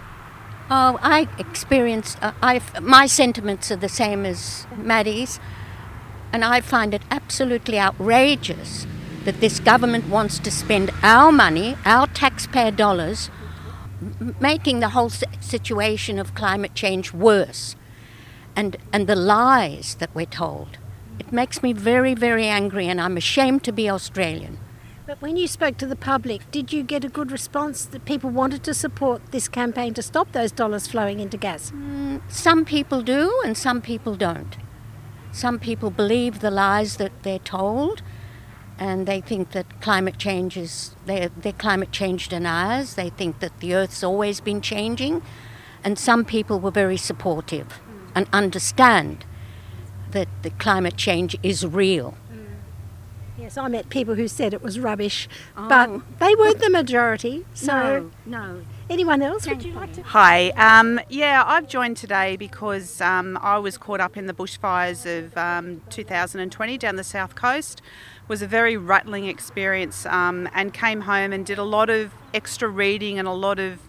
Oh, 0.69 0.99
I 1.01 1.29
experienced, 1.39 2.21
uh, 2.21 2.33
I 2.41 2.59
my 2.81 3.05
sentiments 3.05 3.71
are 3.71 3.77
the 3.77 3.87
same 3.87 4.25
as 4.25 4.67
Maddie's, 4.75 5.39
and 6.33 6.43
I 6.43 6.59
find 6.59 6.93
it 6.93 7.03
absolutely 7.09 7.79
outrageous 7.79 8.85
that 9.23 9.39
this 9.39 9.61
government 9.61 10.09
wants 10.09 10.37
to 10.39 10.51
spend 10.51 10.91
our 11.01 11.31
money, 11.31 11.77
our 11.85 12.07
taxpayer 12.07 12.71
dollars, 12.71 13.29
m- 13.29 13.44
making 14.39 14.79
the 14.79 14.89
whole 14.89 15.09
situation 15.09 16.19
of 16.19 16.35
climate 16.35 16.75
change 16.75 17.13
worse, 17.13 17.75
and 18.55 18.77
and 18.91 19.07
the 19.07 19.15
lies 19.15 19.95
that 19.95 20.13
we're 20.13 20.25
told. 20.25 20.77
It 21.19 21.31
makes 21.31 21.63
me 21.63 21.71
very, 21.73 22.13
very 22.13 22.47
angry, 22.47 22.87
and 22.87 22.99
I'm 22.99 23.17
ashamed 23.17 23.63
to 23.63 23.71
be 23.71 23.89
Australian. 23.89 24.59
But 25.07 25.21
when 25.21 25.37
you 25.37 25.47
spoke 25.47 25.77
to 25.77 25.85
the 25.85 25.95
public, 25.95 26.49
did 26.49 26.73
you 26.73 26.81
get 26.81 27.05
a 27.05 27.09
good 27.09 27.31
response 27.31 27.85
that 27.85 28.05
people 28.05 28.31
wanted 28.31 28.63
to 28.63 28.73
support 28.73 29.21
this 29.31 29.47
campaign 29.47 29.93
to 29.93 30.01
stop 30.01 30.31
those 30.31 30.51
dollars 30.51 30.87
flowing 30.87 31.19
into 31.19 31.37
gas? 31.37 31.71
Mm, 31.71 32.21
some 32.27 32.65
people 32.65 33.03
do, 33.03 33.31
and 33.45 33.55
some 33.55 33.81
people 33.81 34.15
don't. 34.15 34.57
Some 35.31 35.59
people 35.59 35.91
believe 35.91 36.39
the 36.39 36.49
lies 36.49 36.97
that 36.97 37.11
they're 37.21 37.39
told, 37.39 38.01
and 38.77 39.07
they 39.07 39.21
think 39.21 39.51
that 39.51 39.81
climate 39.81 40.17
change 40.17 40.57
is 40.57 40.95
they're, 41.05 41.29
they're 41.29 41.53
climate 41.53 41.91
change 41.91 42.29
deniers. 42.29 42.95
They 42.95 43.09
think 43.09 43.39
that 43.39 43.59
the 43.59 43.73
Earth's 43.73 44.03
always 44.03 44.39
been 44.39 44.61
changing, 44.61 45.21
and 45.83 45.97
some 45.97 46.25
people 46.25 46.59
were 46.59 46.71
very 46.71 46.97
supportive 46.97 47.79
and 48.13 48.27
understand 48.33 49.25
that 50.11 50.27
the 50.43 50.49
climate 50.51 50.97
change 50.97 51.37
is 51.43 51.65
real. 51.65 52.17
Yes, 53.37 53.57
I 53.57 53.67
met 53.67 53.89
people 53.89 54.15
who 54.15 54.27
said 54.27 54.53
it 54.53 54.63
was 54.63 54.79
rubbish, 54.79 55.27
but 55.55 56.01
they 56.19 56.33
weren't 56.35 56.59
the 56.59 56.69
majority. 56.69 57.45
So, 57.53 58.09
no, 58.25 58.53
no. 58.55 58.61
Anyone 58.89 59.21
else? 59.21 59.45
Would 59.45 59.63
you 59.63 59.73
like 59.73 59.93
to? 59.93 60.03
Hi. 60.03 60.49
Um, 60.51 60.99
yeah, 61.09 61.43
I've 61.45 61.67
joined 61.67 61.97
today 61.97 62.37
because 62.37 63.01
um, 63.01 63.37
I 63.41 63.57
was 63.57 63.77
caught 63.77 63.99
up 63.99 64.15
in 64.15 64.27
the 64.27 64.33
bushfires 64.33 65.05
of 65.05 65.37
um, 65.37 65.81
2020 65.89 66.77
down 66.77 66.95
the 66.95 67.03
south 67.03 67.35
coast. 67.35 67.81
Was 68.27 68.41
a 68.41 68.47
very 68.47 68.75
rattling 68.75 69.25
experience, 69.27 70.05
um, 70.07 70.49
and 70.53 70.73
came 70.73 71.01
home 71.01 71.31
and 71.31 71.45
did 71.45 71.59
a 71.59 71.63
lot 71.63 71.91
of 71.91 72.11
extra 72.33 72.67
reading 72.67 73.19
and 73.19 73.27
a 73.27 73.33
lot 73.33 73.59
of 73.59 73.79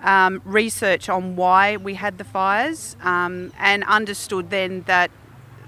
um, 0.00 0.40
research 0.44 1.08
on 1.08 1.34
why 1.34 1.76
we 1.76 1.94
had 1.94 2.18
the 2.18 2.24
fires, 2.24 2.94
um, 3.00 3.52
and 3.58 3.82
understood 3.84 4.50
then 4.50 4.82
that 4.82 5.10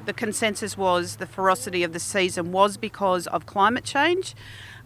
the 0.05 0.13
consensus 0.13 0.79
was 0.79 1.17
the 1.17 1.27
ferocity 1.27 1.83
of 1.83 1.93
the 1.93 1.99
season 1.99 2.53
was 2.53 2.77
because 2.77 3.27
of 3.27 3.45
climate 3.45 3.83
change. 3.83 4.37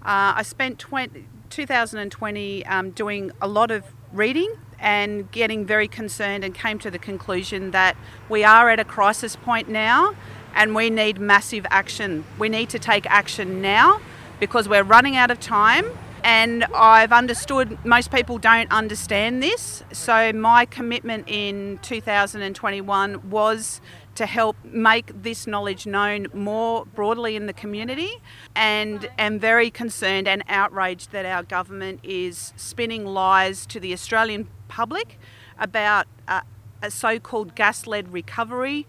Uh, 0.00 0.32
I 0.36 0.42
spent 0.42 0.78
20, 0.78 1.26
2020 1.50 2.64
um, 2.64 2.90
doing 2.92 3.32
a 3.42 3.48
lot 3.48 3.70
of 3.70 3.84
reading 4.14 4.54
and 4.78 5.30
getting 5.30 5.66
very 5.66 5.88
concerned 5.88 6.42
and 6.42 6.54
came 6.54 6.78
to 6.78 6.90
the 6.90 6.98
conclusion 6.98 7.70
that 7.72 7.98
we 8.30 8.44
are 8.44 8.70
at 8.70 8.80
a 8.80 8.84
crisis 8.84 9.36
point 9.36 9.68
now 9.68 10.16
and 10.54 10.74
we 10.74 10.90
need 10.90 11.20
massive 11.20 11.66
action. 11.70 12.24
We 12.38 12.48
need 12.48 12.70
to 12.70 12.78
take 12.78 13.06
action 13.10 13.60
now 13.60 14.00
because 14.38 14.68
we're 14.68 14.82
running 14.82 15.16
out 15.16 15.30
of 15.30 15.40
time 15.40 15.86
and 16.22 16.64
I've 16.74 17.12
understood 17.12 17.78
most 17.84 18.10
people 18.10 18.38
don't 18.38 18.70
understand 18.70 19.42
this. 19.42 19.82
So 19.92 20.32
my 20.32 20.66
commitment 20.66 21.24
in 21.28 21.78
2021 21.82 23.30
was 23.30 23.80
to 24.16 24.26
help 24.26 24.56
make 24.64 25.22
this 25.22 25.46
knowledge 25.46 25.86
known 25.86 26.26
more 26.34 26.84
broadly 26.84 27.36
in 27.36 27.46
the 27.46 27.52
community 27.52 28.10
and 28.54 29.08
am 29.18 29.38
very 29.38 29.70
concerned 29.70 30.28
and 30.28 30.42
outraged 30.48 31.12
that 31.12 31.24
our 31.24 31.42
government 31.42 32.00
is 32.02 32.52
spinning 32.56 33.06
lies 33.06 33.64
to 33.66 33.80
the 33.80 33.92
Australian 33.92 34.48
public 34.68 35.18
about 35.58 36.06
uh, 36.28 36.40
a 36.82 36.90
so-called 36.90 37.54
gas-led 37.54 38.12
recovery. 38.12 38.86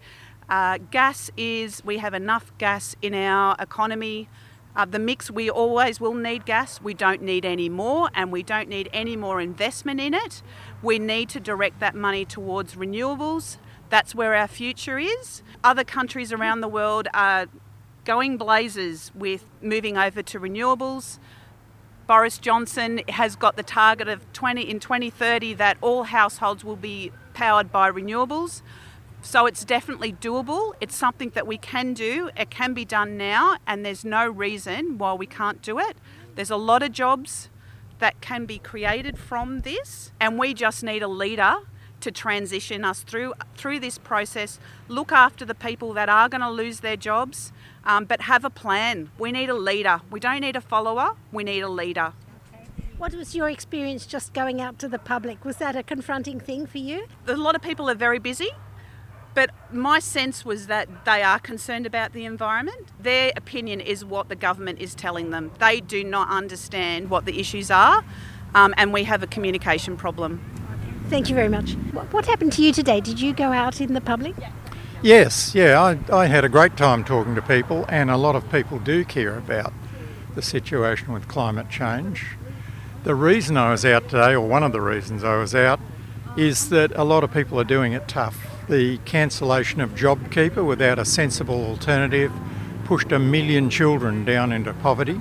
Uh, 0.52 0.76
gas 0.90 1.30
is, 1.34 1.82
we 1.82 1.96
have 1.96 2.12
enough 2.12 2.52
gas 2.58 2.94
in 3.00 3.14
our 3.14 3.56
economy. 3.58 4.28
Uh, 4.76 4.84
the 4.84 4.98
mix, 4.98 5.30
we 5.30 5.48
always 5.48 5.98
will 5.98 6.12
need 6.12 6.44
gas. 6.44 6.78
We 6.78 6.92
don't 6.92 7.22
need 7.22 7.46
any 7.46 7.70
more, 7.70 8.10
and 8.12 8.30
we 8.30 8.42
don't 8.42 8.68
need 8.68 8.90
any 8.92 9.16
more 9.16 9.40
investment 9.40 9.98
in 9.98 10.12
it. 10.12 10.42
We 10.82 10.98
need 10.98 11.30
to 11.30 11.40
direct 11.40 11.80
that 11.80 11.94
money 11.94 12.26
towards 12.26 12.74
renewables. 12.74 13.56
That's 13.88 14.14
where 14.14 14.34
our 14.34 14.46
future 14.46 14.98
is. 14.98 15.42
Other 15.64 15.84
countries 15.84 16.34
around 16.34 16.60
the 16.60 16.68
world 16.68 17.08
are 17.14 17.46
going 18.04 18.36
blazes 18.36 19.10
with 19.14 19.46
moving 19.62 19.96
over 19.96 20.22
to 20.22 20.38
renewables. 20.38 21.18
Boris 22.06 22.36
Johnson 22.36 23.00
has 23.08 23.36
got 23.36 23.56
the 23.56 23.62
target 23.62 24.06
of 24.06 24.30
20 24.34 24.68
in 24.68 24.80
2030 24.80 25.54
that 25.54 25.78
all 25.80 26.02
households 26.02 26.62
will 26.62 26.76
be 26.76 27.10
powered 27.32 27.72
by 27.72 27.90
renewables. 27.90 28.60
So 29.24 29.46
it's 29.46 29.64
definitely 29.64 30.12
doable. 30.12 30.74
It's 30.80 30.96
something 30.96 31.30
that 31.30 31.46
we 31.46 31.56
can 31.56 31.94
do. 31.94 32.30
It 32.36 32.50
can 32.50 32.74
be 32.74 32.84
done 32.84 33.16
now, 33.16 33.56
and 33.66 33.86
there's 33.86 34.04
no 34.04 34.28
reason 34.28 34.98
why 34.98 35.14
we 35.14 35.26
can't 35.26 35.62
do 35.62 35.78
it. 35.78 35.96
There's 36.34 36.50
a 36.50 36.56
lot 36.56 36.82
of 36.82 36.90
jobs 36.90 37.48
that 38.00 38.20
can 38.20 38.46
be 38.46 38.58
created 38.58 39.16
from 39.16 39.60
this, 39.60 40.10
and 40.20 40.40
we 40.40 40.54
just 40.54 40.82
need 40.82 41.02
a 41.02 41.08
leader 41.08 41.58
to 42.00 42.10
transition 42.10 42.84
us 42.84 43.02
through 43.02 43.32
through 43.56 43.78
this 43.78 43.96
process. 43.96 44.58
Look 44.88 45.12
after 45.12 45.44
the 45.44 45.54
people 45.54 45.92
that 45.92 46.08
are 46.08 46.28
going 46.28 46.40
to 46.40 46.50
lose 46.50 46.80
their 46.80 46.96
jobs, 46.96 47.52
um, 47.84 48.06
but 48.06 48.22
have 48.22 48.44
a 48.44 48.50
plan. 48.50 49.10
We 49.18 49.30
need 49.30 49.48
a 49.48 49.54
leader. 49.54 50.00
We 50.10 50.18
don't 50.18 50.40
need 50.40 50.56
a 50.56 50.60
follower. 50.60 51.14
We 51.30 51.44
need 51.44 51.60
a 51.60 51.68
leader. 51.68 52.12
What 52.98 53.14
was 53.14 53.36
your 53.36 53.48
experience 53.48 54.04
just 54.04 54.34
going 54.34 54.60
out 54.60 54.80
to 54.80 54.88
the 54.88 54.98
public? 54.98 55.44
Was 55.44 55.56
that 55.58 55.76
a 55.76 55.84
confronting 55.84 56.40
thing 56.40 56.66
for 56.66 56.78
you? 56.78 57.06
A 57.28 57.36
lot 57.36 57.54
of 57.54 57.62
people 57.62 57.88
are 57.88 57.94
very 57.94 58.18
busy. 58.18 58.50
But 59.34 59.50
my 59.70 59.98
sense 59.98 60.44
was 60.44 60.66
that 60.66 61.04
they 61.04 61.22
are 61.22 61.38
concerned 61.38 61.86
about 61.86 62.12
the 62.12 62.24
environment. 62.24 62.88
Their 63.00 63.32
opinion 63.36 63.80
is 63.80 64.04
what 64.04 64.28
the 64.28 64.36
government 64.36 64.78
is 64.78 64.94
telling 64.94 65.30
them. 65.30 65.50
They 65.58 65.80
do 65.80 66.04
not 66.04 66.28
understand 66.28 67.08
what 67.08 67.24
the 67.24 67.40
issues 67.40 67.70
are, 67.70 68.04
um, 68.54 68.74
and 68.76 68.92
we 68.92 69.04
have 69.04 69.22
a 69.22 69.26
communication 69.26 69.96
problem. 69.96 70.42
Thank 71.08 71.28
you 71.28 71.34
very 71.34 71.48
much. 71.48 71.72
What, 71.92 72.12
what 72.12 72.26
happened 72.26 72.52
to 72.54 72.62
you 72.62 72.72
today? 72.72 73.00
Did 73.00 73.20
you 73.20 73.32
go 73.32 73.52
out 73.52 73.80
in 73.80 73.94
the 73.94 74.00
public? 74.00 74.34
Yes, 75.02 75.54
yeah, 75.54 75.82
I, 75.82 76.14
I 76.14 76.26
had 76.26 76.44
a 76.44 76.48
great 76.48 76.76
time 76.76 77.02
talking 77.02 77.34
to 77.34 77.42
people, 77.42 77.86
and 77.88 78.10
a 78.10 78.16
lot 78.16 78.36
of 78.36 78.50
people 78.52 78.78
do 78.78 79.04
care 79.04 79.36
about 79.36 79.72
the 80.34 80.42
situation 80.42 81.12
with 81.12 81.26
climate 81.26 81.68
change. 81.68 82.36
The 83.04 83.14
reason 83.14 83.56
I 83.56 83.72
was 83.72 83.84
out 83.84 84.04
today, 84.04 84.32
or 84.32 84.46
one 84.46 84.62
of 84.62 84.72
the 84.72 84.80
reasons 84.80 85.24
I 85.24 85.36
was 85.36 85.54
out, 85.54 85.80
is 86.36 86.68
that 86.68 86.92
a 86.94 87.02
lot 87.02 87.24
of 87.24 87.32
people 87.32 87.58
are 87.58 87.64
doing 87.64 87.94
it 87.94 88.06
tough. 88.06 88.51
The 88.68 88.98
cancellation 88.98 89.80
of 89.80 89.94
JobKeeper 89.96 90.64
without 90.64 90.98
a 90.98 91.04
sensible 91.04 91.64
alternative 91.64 92.32
pushed 92.84 93.10
a 93.10 93.18
million 93.18 93.68
children 93.68 94.24
down 94.24 94.52
into 94.52 94.72
poverty, 94.72 95.20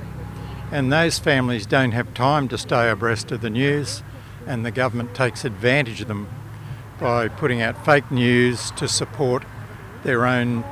and 0.72 0.92
those 0.92 1.18
families 1.18 1.66
don't 1.66 1.92
have 1.92 2.14
time 2.14 2.48
to 2.50 2.58
stay 2.58 2.90
abreast 2.90 3.32
of 3.32 3.42
the 3.42 3.50
news, 3.50 4.04
and 4.46 4.66
the 4.66 4.72
government 4.72 5.16
takes 5.16 5.44
advantage 5.44 6.02
of 6.02 6.08
them 6.08 6.28
by 7.00 7.28
putting 7.28 7.62
out 7.62 7.84
fake 7.84 8.12
news 8.12 8.70
to 8.72 8.88
support 8.88 9.44
their 10.04 10.26
own 10.26 10.64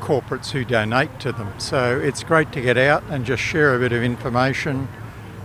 corporates 0.00 0.50
who 0.50 0.64
donate 0.64 1.20
to 1.20 1.32
them. 1.32 1.52
So 1.58 2.00
it's 2.00 2.24
great 2.24 2.50
to 2.52 2.62
get 2.62 2.78
out 2.78 3.04
and 3.10 3.26
just 3.26 3.42
share 3.42 3.74
a 3.74 3.78
bit 3.78 3.92
of 3.92 4.02
information 4.02 4.88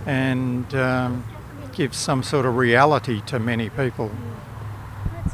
and 0.06 0.74
um, 0.74 1.24
give 1.72 1.94
some 1.94 2.22
sort 2.22 2.46
of 2.46 2.56
reality 2.56 3.20
to 3.26 3.38
many 3.38 3.68
people. 3.68 4.10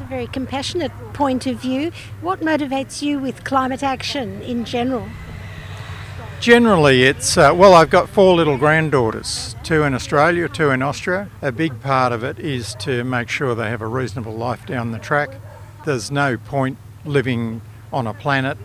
Very 0.09 0.25
compassionate 0.25 0.91
point 1.13 1.45
of 1.45 1.57
view. 1.57 1.91
What 2.21 2.39
motivates 2.39 3.03
you 3.03 3.19
with 3.19 3.43
climate 3.43 3.83
action 3.83 4.41
in 4.41 4.65
general? 4.65 5.07
Generally, 6.39 7.03
it's 7.03 7.37
uh, 7.37 7.53
well, 7.55 7.75
I've 7.75 7.91
got 7.91 8.09
four 8.09 8.35
little 8.35 8.57
granddaughters, 8.57 9.55
two 9.61 9.83
in 9.83 9.93
Australia, 9.93 10.49
two 10.49 10.71
in 10.71 10.81
Austria. 10.81 11.29
A 11.43 11.51
big 11.51 11.79
part 11.81 12.11
of 12.11 12.23
it 12.23 12.39
is 12.39 12.73
to 12.79 13.03
make 13.03 13.29
sure 13.29 13.53
they 13.53 13.69
have 13.69 13.83
a 13.83 13.87
reasonable 13.87 14.33
life 14.33 14.65
down 14.65 14.91
the 14.91 14.97
track. 14.97 15.29
There's 15.85 16.09
no 16.09 16.37
point 16.37 16.79
living 17.05 17.61
on 17.93 18.07
a 18.07 18.13
planet 18.15 18.57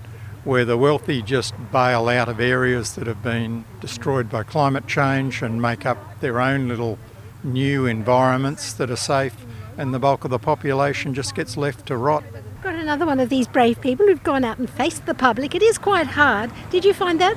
where 0.44 0.64
the 0.64 0.78
wealthy 0.78 1.20
just 1.20 1.52
bail 1.70 2.08
out 2.08 2.30
of 2.30 2.40
areas 2.40 2.94
that 2.94 3.06
have 3.06 3.22
been 3.22 3.66
destroyed 3.82 4.30
by 4.30 4.44
climate 4.44 4.86
change 4.86 5.42
and 5.42 5.60
make 5.60 5.84
up 5.84 6.20
their 6.20 6.40
own 6.40 6.68
little 6.68 6.98
new 7.42 7.84
environments 7.84 8.72
that 8.72 8.90
are 8.90 8.96
safe, 8.96 9.43
and 9.76 9.92
the 9.92 9.98
bulk 9.98 10.24
of 10.24 10.30
the 10.30 10.38
population 10.38 11.14
just 11.14 11.34
gets 11.34 11.56
left 11.56 11.86
to 11.86 11.96
rot. 11.96 12.24
Got 12.62 12.74
another 12.74 13.06
one 13.06 13.20
of 13.20 13.28
these 13.28 13.46
brave 13.46 13.80
people 13.80 14.06
who've 14.06 14.22
gone 14.22 14.44
out 14.44 14.58
and 14.58 14.68
faced 14.70 15.06
the 15.06 15.14
public. 15.14 15.54
It 15.54 15.62
is 15.62 15.78
quite 15.78 16.06
hard. 16.06 16.50
Did 16.70 16.84
you 16.84 16.94
find 16.94 17.20
that? 17.20 17.36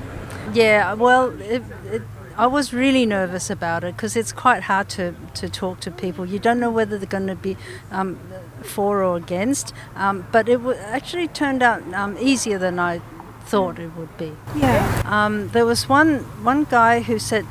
Yeah, 0.54 0.94
well, 0.94 1.38
it, 1.40 1.62
it, 1.90 2.02
I 2.36 2.46
was 2.46 2.72
really 2.72 3.04
nervous 3.04 3.50
about 3.50 3.84
it 3.84 3.96
because 3.96 4.16
it's 4.16 4.32
quite 4.32 4.62
hard 4.62 4.88
to, 4.90 5.14
to 5.34 5.48
talk 5.48 5.80
to 5.80 5.90
people. 5.90 6.24
You 6.24 6.38
don't 6.38 6.60
know 6.60 6.70
whether 6.70 6.96
they're 6.96 7.06
going 7.06 7.26
to 7.26 7.34
be 7.34 7.56
um, 7.90 8.18
for 8.62 9.02
or 9.02 9.16
against, 9.16 9.74
um, 9.96 10.26
but 10.32 10.48
it 10.48 10.58
w- 10.58 10.78
actually 10.78 11.28
turned 11.28 11.62
out 11.62 11.82
um, 11.92 12.16
easier 12.18 12.58
than 12.58 12.78
I 12.78 13.00
thought 13.42 13.78
it 13.78 13.94
would 13.96 14.16
be. 14.16 14.32
Yeah. 14.56 15.02
Um, 15.04 15.48
there 15.48 15.66
was 15.66 15.88
one 15.88 16.18
one 16.44 16.64
guy 16.64 17.00
who 17.00 17.18
said 17.18 17.46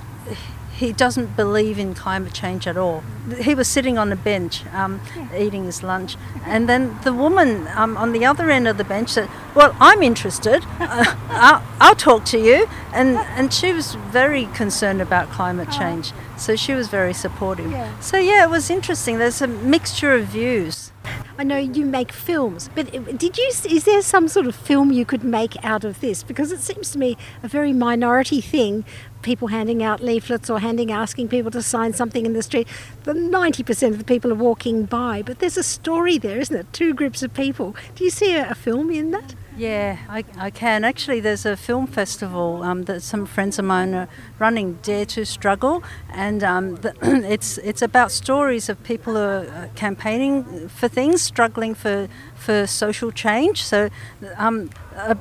he 0.77 0.93
doesn't 0.93 1.35
believe 1.35 1.79
in 1.79 1.95
climate 1.95 2.33
change 2.33 2.67
at 2.67 2.77
all. 2.77 3.03
He 3.41 3.55
was 3.55 3.67
sitting 3.67 3.97
on 3.97 4.11
a 4.11 4.15
bench 4.15 4.63
um, 4.67 5.01
eating 5.35 5.65
his 5.65 5.81
lunch, 5.81 6.15
and 6.45 6.69
then 6.69 6.97
the 7.03 7.13
woman 7.13 7.67
um, 7.75 7.97
on 7.97 8.11
the 8.11 8.23
other 8.25 8.51
end 8.51 8.67
of 8.67 8.77
the 8.77 8.83
bench 8.83 9.09
said, 9.09 9.27
"Well, 9.55 9.75
I'm 9.79 10.03
interested. 10.03 10.63
Uh, 10.79 11.15
I'll, 11.29 11.63
I'll 11.79 11.95
talk 11.95 12.25
to 12.25 12.37
you." 12.37 12.69
And 12.93 13.17
and 13.17 13.51
she 13.51 13.73
was 13.73 13.95
very 13.95 14.45
concerned 14.53 15.01
about 15.01 15.29
climate 15.31 15.71
change, 15.71 16.13
so 16.37 16.55
she 16.55 16.73
was 16.73 16.87
very 16.87 17.13
supportive. 17.13 17.71
Yeah. 17.71 17.99
So 17.99 18.17
yeah, 18.17 18.43
it 18.43 18.49
was 18.49 18.69
interesting. 18.69 19.17
There's 19.17 19.41
a 19.41 19.47
mixture 19.47 20.13
of 20.13 20.27
views. 20.27 20.91
I 21.39 21.43
know 21.43 21.57
you 21.57 21.85
make 21.85 22.11
films, 22.11 22.69
but 22.73 22.91
did 23.17 23.37
you? 23.37 23.47
Is 23.47 23.83
there 23.83 24.01
some 24.01 24.27
sort 24.27 24.47
of 24.47 24.55
film 24.55 24.91
you 24.91 25.05
could 25.05 25.23
make 25.23 25.63
out 25.63 25.83
of 25.83 25.99
this? 25.99 26.23
Because 26.23 26.51
it 26.51 26.59
seems 26.59 26.91
to 26.91 26.97
me 26.97 27.15
a 27.43 27.47
very 27.47 27.73
minority 27.73 28.41
thing. 28.41 28.85
People 29.21 29.49
handing 29.49 29.83
out 29.83 30.01
leaflets 30.01 30.49
or 30.49 30.59
handing, 30.59 30.91
asking 30.91 31.27
people 31.27 31.51
to 31.51 31.61
sign 31.61 31.93
something 31.93 32.25
in 32.25 32.33
the 32.33 32.43
street. 32.43 32.67
The 33.03 33.13
ninety 33.13 33.63
percent 33.63 33.93
of 33.93 33.99
the 33.99 34.05
people 34.05 34.31
are 34.31 34.35
walking 34.35 34.85
by, 34.85 35.21
but 35.21 35.39
there's 35.39 35.57
a 35.57 35.63
story 35.63 36.17
there, 36.17 36.39
isn't 36.39 36.55
it? 36.55 36.71
Two 36.73 36.93
groups 36.93 37.23
of 37.23 37.33
people. 37.33 37.75
Do 37.95 38.03
you 38.03 38.09
see 38.09 38.35
a, 38.35 38.51
a 38.51 38.55
film 38.55 38.91
in 38.91 39.11
that? 39.11 39.35
Yeah, 39.57 39.97
I, 40.07 40.23
I 40.37 40.51
can. 40.51 40.83
Actually, 40.83 41.19
there's 41.19 41.43
a 41.43 41.57
film 41.57 41.87
festival 41.87 42.61
um, 42.61 42.83
that 42.83 43.01
some 43.01 43.25
friends 43.25 43.57
of 43.57 43.65
mine 43.65 43.95
are 43.95 44.07
running, 44.37 44.73
Dare 44.83 45.05
to 45.07 45.25
Struggle, 45.25 45.83
and 46.13 46.43
um, 46.43 46.75
the, 46.83 46.93
it's 47.27 47.57
it's 47.57 47.81
about 47.81 48.11
stories 48.11 48.69
of 48.69 48.81
people 48.83 49.13
who 49.13 49.19
are 49.19 49.47
uh, 49.47 49.67
campaigning 49.73 50.69
for 50.69 50.87
things, 50.87 51.23
struggling 51.23 51.73
for 51.73 52.07
for 52.35 52.67
social 52.67 53.11
change. 53.11 53.63
So, 53.63 53.89
um, 54.37 54.69
a 54.95 55.17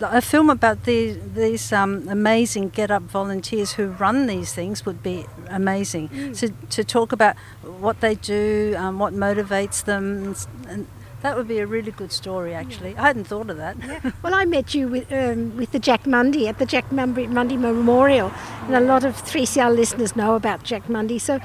a 0.00 0.20
film 0.20 0.50
about 0.50 0.84
the, 0.84 1.12
these 1.34 1.72
um, 1.72 2.08
amazing 2.08 2.70
Get 2.70 2.90
Up 2.90 3.02
volunteers 3.02 3.72
who 3.72 3.88
run 3.88 4.26
these 4.26 4.52
things 4.52 4.86
would 4.86 5.02
be 5.02 5.26
amazing. 5.48 6.08
Mm. 6.08 6.38
To, 6.38 6.48
to 6.70 6.84
talk 6.84 7.12
about 7.12 7.36
what 7.62 8.00
they 8.00 8.14
do, 8.14 8.74
um, 8.76 8.98
what 8.98 9.12
motivates 9.12 9.84
them, 9.84 10.34
and 10.68 10.86
that 11.20 11.36
would 11.36 11.48
be 11.48 11.58
a 11.58 11.66
really 11.66 11.90
good 11.90 12.12
story, 12.12 12.54
actually. 12.54 12.96
I 12.96 13.08
hadn't 13.08 13.24
thought 13.24 13.50
of 13.50 13.56
that. 13.56 13.76
Well, 14.22 14.34
I 14.34 14.44
met 14.44 14.74
you 14.74 14.88
with 14.88 15.12
um, 15.12 15.56
with 15.56 15.72
the 15.72 15.78
Jack 15.78 16.04
Mundey 16.04 16.48
at 16.48 16.58
the 16.58 16.66
Jack 16.66 16.90
Mundey, 16.90 17.28
Mundey 17.28 17.58
Memorial, 17.58 18.32
and 18.66 18.74
a 18.74 18.80
lot 18.80 19.04
of 19.04 19.16
3CR 19.16 19.74
listeners 19.74 20.16
know 20.16 20.34
about 20.34 20.64
Jack 20.64 20.84
Mundey. 20.86 21.20
So, 21.20 21.38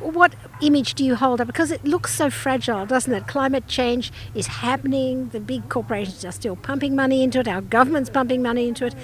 what 0.00 0.34
image 0.60 0.94
do 0.94 1.04
you 1.04 1.14
hold 1.14 1.40
up? 1.40 1.46
Because 1.46 1.70
it 1.70 1.84
looks 1.84 2.14
so 2.14 2.28
fragile, 2.28 2.86
doesn't 2.86 3.12
it? 3.12 3.26
Climate 3.26 3.66
change 3.66 4.12
is 4.34 4.46
happening. 4.46 5.28
The 5.30 5.40
big 5.40 5.68
corporations 5.68 6.24
are 6.24 6.32
still 6.32 6.56
pumping 6.56 6.94
money 6.94 7.22
into 7.22 7.40
it. 7.40 7.48
Our 7.48 7.62
government's 7.62 8.10
pumping 8.10 8.42
money 8.42 8.68
into 8.68 8.86
it, 8.86 8.94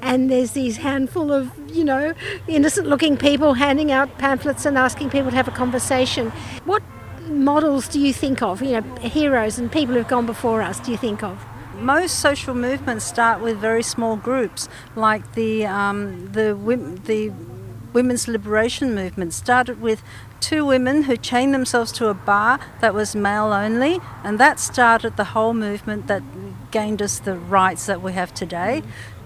and 0.00 0.30
there's 0.30 0.52
these 0.52 0.78
handful 0.78 1.30
of 1.30 1.50
you 1.70 1.84
know 1.84 2.14
innocent-looking 2.48 3.16
people 3.16 3.54
handing 3.54 3.92
out 3.92 4.18
pamphlets 4.18 4.66
and 4.66 4.76
asking 4.76 5.10
people 5.10 5.30
to 5.30 5.36
have 5.36 5.48
a 5.48 5.52
conversation. 5.52 6.30
What 6.64 6.82
models 7.32 7.88
do 7.88 8.00
you 8.00 8.12
think 8.12 8.42
of? 8.42 8.62
You 8.62 8.80
know, 8.80 8.96
heroes 9.00 9.58
and 9.58 9.70
people 9.70 9.94
who've 9.94 10.08
gone 10.08 10.26
before 10.26 10.62
us. 10.62 10.78
Do 10.80 10.90
you 10.90 10.96
think 10.96 11.22
of? 11.22 11.44
Most 11.74 12.20
social 12.20 12.54
movements 12.54 13.04
start 13.04 13.40
with 13.40 13.58
very 13.58 13.82
small 13.82 14.16
groups, 14.16 14.68
like 14.94 15.34
the 15.34 15.66
um, 15.66 16.32
the 16.32 16.54
the 17.04 17.32
women's 17.92 18.28
liberation 18.28 18.94
movement 18.94 19.32
started 19.34 19.80
with 19.80 20.02
two 20.40 20.64
women 20.64 21.02
who 21.02 21.16
chained 21.16 21.54
themselves 21.54 21.92
to 21.92 22.08
a 22.08 22.14
bar 22.14 22.58
that 22.80 22.94
was 22.94 23.14
male 23.14 23.52
only, 23.52 24.00
and 24.24 24.38
that 24.38 24.58
started 24.58 25.16
the 25.16 25.24
whole 25.24 25.54
movement 25.54 26.06
that 26.08 26.22
gained 26.70 27.00
us 27.00 27.18
the 27.20 27.36
rights 27.36 27.86
that 27.86 28.02
we 28.02 28.12
have 28.12 28.32
today. 28.34 28.82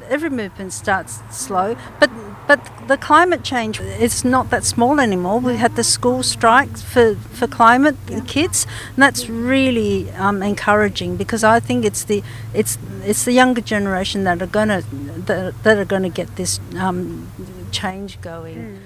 Every 0.09 0.31
movement 0.31 0.73
starts 0.73 1.21
slow, 1.31 1.77
but 2.01 2.11
but 2.47 2.61
the 2.87 2.97
climate 2.97 3.43
change 3.43 3.81
is 3.81 4.25
not 4.25 4.51
that 4.51 4.65
small 4.65 5.01
anymore. 5.01 5.41
We 5.41 5.57
had 5.57 5.75
the 5.75 5.83
school 5.83 6.23
strikes 6.23 6.81
for, 6.81 7.17
for 7.17 7.49
climate 7.49 7.97
kids, 8.29 8.67
and 8.95 9.03
that's 9.03 9.29
really 9.29 10.11
um, 10.13 10.43
encouraging 10.43 11.17
because 11.17 11.43
I 11.43 11.59
think 11.59 11.85
it's 11.85 12.05
the 12.05 12.23
it's 12.55 12.79
it's 13.03 13.25
the 13.25 13.33
younger 13.33 13.61
generation 13.61 14.25
that 14.25 14.41
are 14.41 14.47
gonna 14.47 14.83
that, 15.27 15.63
that 15.65 15.79
are 15.79 15.85
gonna 15.85 16.09
get 16.09 16.37
this 16.37 16.61
um, 16.79 17.29
change 17.73 18.21
going. 18.21 18.81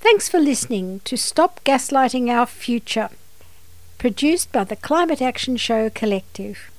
Thanks 0.00 0.28
for 0.28 0.40
listening 0.40 1.00
to 1.04 1.16
Stop 1.16 1.62
Gaslighting 1.62 2.28
Our 2.28 2.46
Future, 2.46 3.10
produced 3.98 4.50
by 4.50 4.64
the 4.64 4.74
Climate 4.74 5.22
Action 5.22 5.56
Show 5.56 5.90
Collective. 5.90 6.72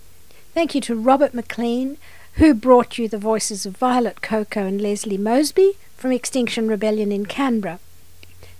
Thank 0.54 0.76
you 0.76 0.82
to 0.82 0.96
Robert 0.96 1.34
McLean, 1.34 1.98
who 2.36 2.54
brought 2.54 2.98
you 2.98 3.08
the 3.08 3.18
voices 3.18 3.66
of 3.66 3.78
Violet 3.78 4.22
Coco 4.22 4.66
and 4.66 4.82
Leslie 4.82 5.18
Mosby 5.18 5.74
from 5.96 6.12
Extinction 6.12 6.68
Rebellion 6.68 7.12
in 7.12 7.26
Canberra. 7.26 7.80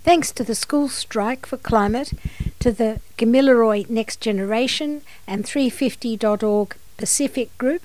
Thanks 0.04 0.32
to 0.32 0.44
the 0.44 0.54
School 0.54 0.88
Strike 0.88 1.46
for 1.46 1.56
Climate, 1.56 2.12
to 2.60 2.70
the 2.70 3.00
Gamilaroi 3.16 3.88
Next 3.88 4.20
Generation 4.20 5.02
and 5.26 5.44
350.org 5.44 6.76
Pacific 6.96 7.56
Group, 7.58 7.82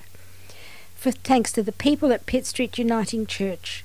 for 0.94 1.10
thanks 1.10 1.50
to 1.52 1.62
the 1.62 1.72
people 1.72 2.12
at 2.12 2.26
Pitt 2.26 2.46
Street 2.46 2.78
Uniting 2.78 3.26
Church. 3.26 3.84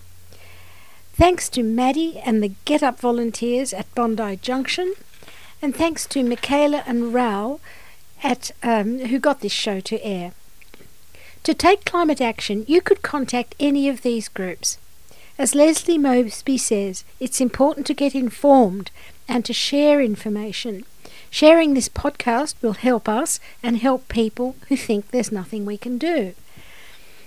Thanks 1.14 1.48
to 1.50 1.64
Maddie 1.64 2.20
and 2.20 2.44
the 2.44 2.52
Get 2.66 2.84
Up 2.84 3.00
volunteers 3.00 3.74
at 3.74 3.94
Bondi 3.96 4.36
Junction, 4.36 4.94
and 5.62 5.74
thanks 5.74 6.06
to 6.08 6.24
Michaela 6.24 6.84
and 6.86 7.14
Rao 7.14 7.62
at 8.22 8.52
um, 8.62 9.00
who 9.00 9.18
got 9.18 9.40
this 9.40 9.54
show 9.54 9.80
to 9.80 10.06
air. 10.06 10.34
To 11.46 11.54
take 11.54 11.86
climate 11.86 12.22
action, 12.22 12.66
you 12.68 12.82
could 12.82 13.04
contact 13.04 13.54
any 13.60 13.88
of 13.88 14.02
these 14.02 14.30
groups. 14.30 14.80
As 15.38 15.54
Leslie 15.54 16.00
Mosby 16.00 16.58
says, 16.58 17.04
it's 17.20 17.40
important 17.40 17.86
to 17.86 17.94
get 17.94 18.16
informed 18.16 18.90
and 19.28 19.46
to 19.46 19.54
share 19.54 20.02
information. 20.02 20.86
Sharing 21.30 21.76
this 21.76 21.88
podcast 21.88 22.56
will 22.64 22.74
help 22.74 23.08
us 23.08 23.40
and 23.62 23.78
help 23.78 24.08
people 24.08 24.56
who 24.70 24.76
think 24.76 25.12
there's 25.12 25.32
nothing 25.32 25.68
we 25.68 25.78
can 25.78 26.00
do. 26.00 26.34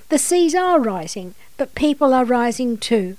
The 0.09 0.19
seas 0.19 0.53
are 0.53 0.81
rising, 0.81 1.37
but 1.57 1.77
people 1.77 2.13
are 2.13 2.25
rising 2.25 2.77
too. 2.77 3.19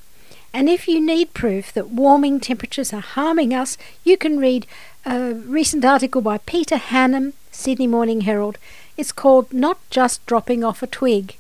And 0.54 0.68
if 0.68 0.86
you 0.86 1.00
need 1.00 1.34
proof 1.34 1.72
that 1.72 1.92
warming 1.92 2.42
temperatures 2.42 2.92
are 2.92 3.00
harming 3.00 3.54
us, 3.54 3.78
you 4.04 4.18
can 4.18 4.38
read 4.38 4.68
a 5.06 5.34
recent 5.34 5.86
article 5.86 6.20
by 6.20 6.40
Peter 6.40 6.76
Hannam, 6.76 7.32
Sydney 7.60 7.88
Morning 7.88 8.22
Herald. 8.22 8.58
It's 8.96 9.12
called 9.12 9.52
Not 9.52 9.80
Just 9.90 10.26
Dropping 10.26 10.64
Off 10.64 10.82
a 10.82 10.88
Twig. 10.88 11.36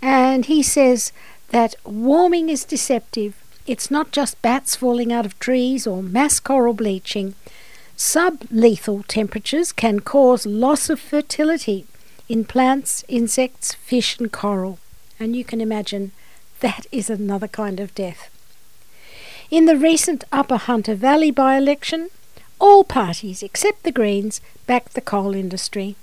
And 0.00 0.44
he 0.46 0.62
says 0.62 1.10
that 1.50 1.74
warming 1.84 2.48
is 2.48 2.64
deceptive. 2.64 3.34
It's 3.66 3.90
not 3.90 4.12
just 4.12 4.40
bats 4.40 4.76
falling 4.76 5.12
out 5.12 5.26
of 5.26 5.36
trees 5.40 5.84
or 5.84 6.00
mass 6.00 6.38
coral 6.38 6.74
bleaching. 6.74 7.34
Sub 7.96 8.44
lethal 8.52 9.02
temperatures 9.08 9.72
can 9.72 9.98
cause 9.98 10.46
loss 10.46 10.88
of 10.88 11.00
fertility 11.00 11.86
in 12.28 12.44
plants, 12.44 13.04
insects, 13.08 13.74
fish, 13.74 14.16
and 14.20 14.30
coral. 14.30 14.78
And 15.18 15.34
you 15.34 15.42
can 15.42 15.60
imagine 15.60 16.12
that 16.60 16.86
is 16.92 17.10
another 17.10 17.48
kind 17.48 17.80
of 17.80 17.96
death. 17.96 18.30
In 19.50 19.64
the 19.64 19.76
recent 19.76 20.22
Upper 20.30 20.56
Hunter 20.56 20.94
Valley 20.94 21.32
by 21.32 21.56
election, 21.56 22.10
all 22.58 22.84
parties 22.84 23.42
except 23.42 23.82
the 23.82 23.92
Greens 23.92 24.40
backed 24.66 24.94
the 24.94 25.00
coal 25.00 25.34
industry. 25.34 25.96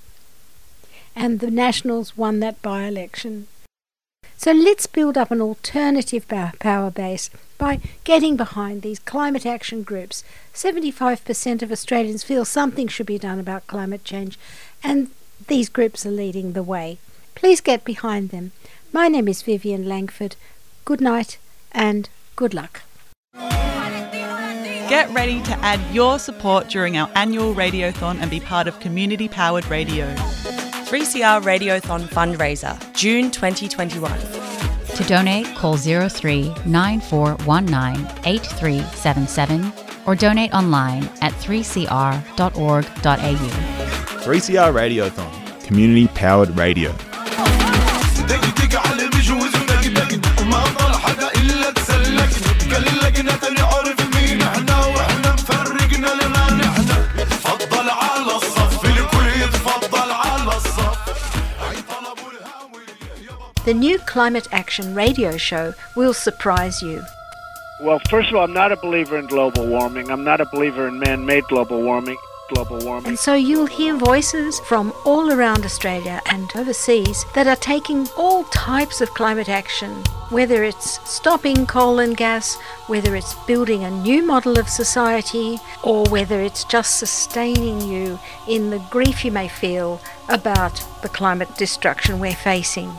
And 1.15 1.39
the 1.39 1.51
Nationals 1.51 2.17
won 2.17 2.39
that 2.41 2.61
by 2.61 2.83
election. 2.83 3.47
So 4.37 4.51
let's 4.51 4.85
build 4.85 5.17
up 5.17 5.31
an 5.31 5.41
alternative 5.41 6.27
power 6.27 6.91
base 6.91 7.29
by 7.57 7.79
getting 8.03 8.35
behind 8.35 8.81
these 8.81 8.99
climate 8.99 9.45
action 9.45 9.81
groups. 9.83 10.23
75% 10.53 11.61
of 11.61 11.71
Australians 11.71 12.23
feel 12.23 12.43
something 12.43 12.87
should 12.87 13.05
be 13.05 13.17
done 13.17 13.39
about 13.39 13.65
climate 13.67 14.03
change, 14.03 14.37
and 14.83 15.09
these 15.47 15.69
groups 15.69 16.05
are 16.05 16.11
leading 16.11 16.51
the 16.51 16.63
way. 16.63 16.97
Please 17.33 17.61
get 17.61 17.85
behind 17.85 18.29
them. 18.29 18.51
My 18.91 19.07
name 19.07 19.27
is 19.27 19.41
Vivian 19.41 19.87
Langford. 19.87 20.35
Good 20.83 21.01
night 21.01 21.37
and 21.71 22.09
good 22.35 22.53
luck. 22.53 22.81
Get 24.87 25.09
ready 25.13 25.41
to 25.41 25.51
add 25.59 25.79
your 25.91 26.19
support 26.19 26.69
during 26.69 26.95
our 26.95 27.09
annual 27.15 27.55
Radiothon 27.55 28.21
and 28.21 28.29
be 28.29 28.39
part 28.39 28.67
of 28.67 28.79
community 28.79 29.27
powered 29.27 29.65
radio. 29.65 30.05
3CR 30.85 31.41
Radiothon 31.41 32.01
fundraiser, 32.03 32.77
June 32.93 33.31
2021. 33.31 34.11
To 34.95 35.03
donate, 35.05 35.47
call 35.55 35.75
03 35.75 36.53
9419 36.67 38.05
8377 38.25 39.73
or 40.05 40.15
donate 40.15 40.53
online 40.53 41.05
at 41.21 41.33
3cr.org.au. 41.33 42.85
3CR 44.23 44.71
Radiothon, 44.71 45.63
community 45.65 46.07
powered 46.09 46.55
radio. 46.55 46.95
The 63.65 63.73
new 63.73 63.97
Climate 63.97 64.47
Action 64.51 64.93
radio 64.93 65.37
show 65.37 65.73
will 65.95 66.13
surprise 66.13 66.83
you. 66.83 67.03
Well, 67.81 67.99
first 68.11 68.29
of 68.29 68.35
all, 68.35 68.43
I'm 68.43 68.53
not 68.53 68.71
a 68.71 68.75
believer 68.75 69.17
in 69.17 69.25
global 69.25 69.65
warming. 69.65 70.11
I'm 70.11 70.23
not 70.23 70.39
a 70.39 70.45
believer 70.45 70.87
in 70.87 70.99
man-made 70.99 71.45
global 71.45 71.81
warming. 71.81 72.17
Global 72.53 72.77
warming. 72.85 73.07
And 73.07 73.17
so 73.17 73.33
you'll 73.33 73.65
hear 73.65 73.97
voices 73.97 74.59
from 74.59 74.93
all 75.03 75.31
around 75.31 75.65
Australia 75.65 76.21
and 76.27 76.47
overseas 76.55 77.25
that 77.33 77.47
are 77.47 77.55
taking 77.55 78.07
all 78.15 78.43
types 78.45 79.01
of 79.01 79.09
climate 79.15 79.49
action, 79.49 80.03
whether 80.29 80.63
it's 80.63 80.99
stopping 81.09 81.65
coal 81.65 81.97
and 81.97 82.15
gas, 82.15 82.57
whether 82.85 83.15
it's 83.15 83.33
building 83.45 83.83
a 83.83 83.89
new 83.89 84.23
model 84.23 84.59
of 84.59 84.69
society, 84.69 85.57
or 85.81 86.07
whether 86.09 86.39
it's 86.39 86.65
just 86.65 86.97
sustaining 86.97 87.81
you 87.81 88.19
in 88.47 88.69
the 88.69 88.85
grief 88.91 89.25
you 89.25 89.31
may 89.31 89.47
feel 89.47 89.99
about 90.29 90.85
the 91.01 91.09
climate 91.09 91.49
destruction 91.57 92.19
we're 92.19 92.31
facing. 92.35 92.91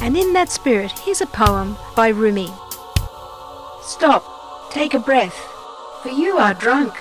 And 0.00 0.16
in 0.16 0.32
that 0.34 0.50
spirit, 0.50 0.92
here's 1.00 1.20
a 1.20 1.26
poem 1.26 1.76
by 1.96 2.08
Rumi. 2.08 2.48
Stop, 3.82 4.70
take 4.70 4.94
a 4.94 4.98
breath, 4.98 5.36
for 6.02 6.10
you 6.10 6.38
are 6.38 6.54
drunk, 6.54 6.94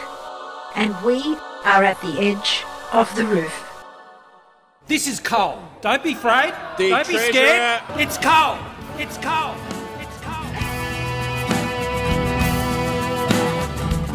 and 0.75 0.95
we 1.03 1.21
are 1.65 1.83
at 1.83 1.99
the 2.01 2.19
edge 2.19 2.63
of 2.93 3.13
the 3.15 3.25
roof. 3.25 3.61
This 4.87 5.07
is 5.07 5.19
coal. 5.19 5.59
Don't 5.81 6.03
be 6.03 6.13
afraid. 6.13 6.53
The 6.77 6.89
Don't 6.89 7.07
be 7.07 7.13
treasure. 7.13 7.31
scared. 7.31 7.81
It's 7.97 8.17
coal. 8.17 8.57
It's 8.97 9.17
coal. 9.17 9.55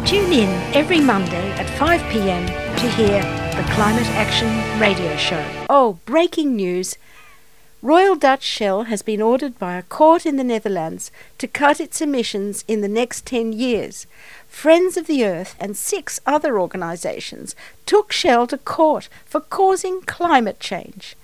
Tune 0.05 0.33
in 0.33 0.49
every 0.75 0.99
Monday 0.99 1.51
at 1.53 1.69
5 1.79 2.01
pm 2.11 2.45
to 2.47 2.89
hear 2.89 3.21
the 3.55 3.63
Climate 3.73 4.07
Action 4.17 4.49
Radio 4.79 5.15
Show. 5.15 5.45
Oh, 5.69 5.99
breaking 6.05 6.55
news! 6.55 6.97
Royal 7.83 8.15
Dutch 8.15 8.43
Shell 8.43 8.83
has 8.83 9.01
been 9.01 9.23
ordered 9.23 9.57
by 9.57 9.75
a 9.75 9.81
court 9.81 10.23
in 10.27 10.35
the 10.35 10.43
Netherlands 10.43 11.09
to 11.39 11.47
cut 11.47 11.79
its 11.79 11.99
emissions 11.99 12.63
in 12.67 12.81
the 12.81 12.87
next 12.87 13.25
10 13.25 13.53
years. 13.53 14.05
Friends 14.47 14.97
of 14.97 15.07
the 15.07 15.25
Earth 15.25 15.55
and 15.59 15.75
six 15.75 16.19
other 16.27 16.59
organisations 16.59 17.55
took 17.87 18.11
Shell 18.11 18.45
to 18.47 18.59
court 18.59 19.09
for 19.25 19.41
causing 19.41 20.01
climate 20.01 20.59
change. 20.59 21.15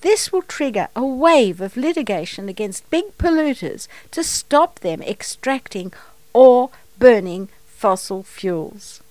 This 0.00 0.32
will 0.32 0.40
trigger 0.40 0.88
a 0.96 1.04
wave 1.04 1.60
of 1.60 1.76
litigation 1.76 2.48
against 2.48 2.88
big 2.88 3.18
polluters 3.18 3.86
to 4.12 4.24
stop 4.24 4.78
them 4.78 5.02
extracting 5.02 5.92
or 6.32 6.70
burning 6.98 7.50
fossil 7.66 8.22
fuels. 8.22 9.02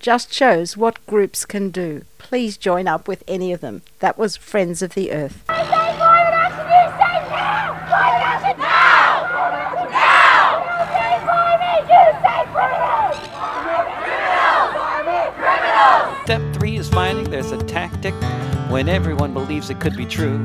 Just 0.00 0.32
shows 0.32 0.74
what 0.74 1.04
groups 1.06 1.44
can 1.44 1.68
do. 1.68 2.06
Please 2.16 2.56
join 2.56 2.88
up 2.88 3.06
with 3.06 3.24
any 3.28 3.52
of 3.52 3.60
them. 3.60 3.82
That 3.98 4.16
was 4.16 4.38
Friends 4.38 4.80
of 4.80 4.94
the 4.94 5.12
Earth. 5.12 5.44
Step 16.26 16.42
three 16.54 16.76
is 16.76 16.88
finding 16.88 17.30
there's 17.30 17.52
a 17.52 17.64
tactic 17.66 18.12
when 18.68 18.88
everyone 18.88 19.32
believes 19.32 19.70
it 19.70 19.78
could 19.78 19.96
be 19.96 20.04
true. 20.04 20.44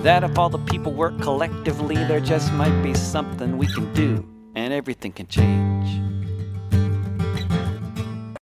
That 0.00 0.24
if 0.24 0.38
all 0.38 0.48
the 0.48 0.56
people 0.60 0.94
work 0.94 1.20
collectively, 1.20 1.96
there 1.96 2.20
just 2.20 2.50
might 2.54 2.80
be 2.82 2.94
something 2.94 3.58
we 3.58 3.66
can 3.66 3.92
do, 3.92 4.26
and 4.54 4.72
everything 4.72 5.12
can 5.12 5.26
change. 5.26 6.17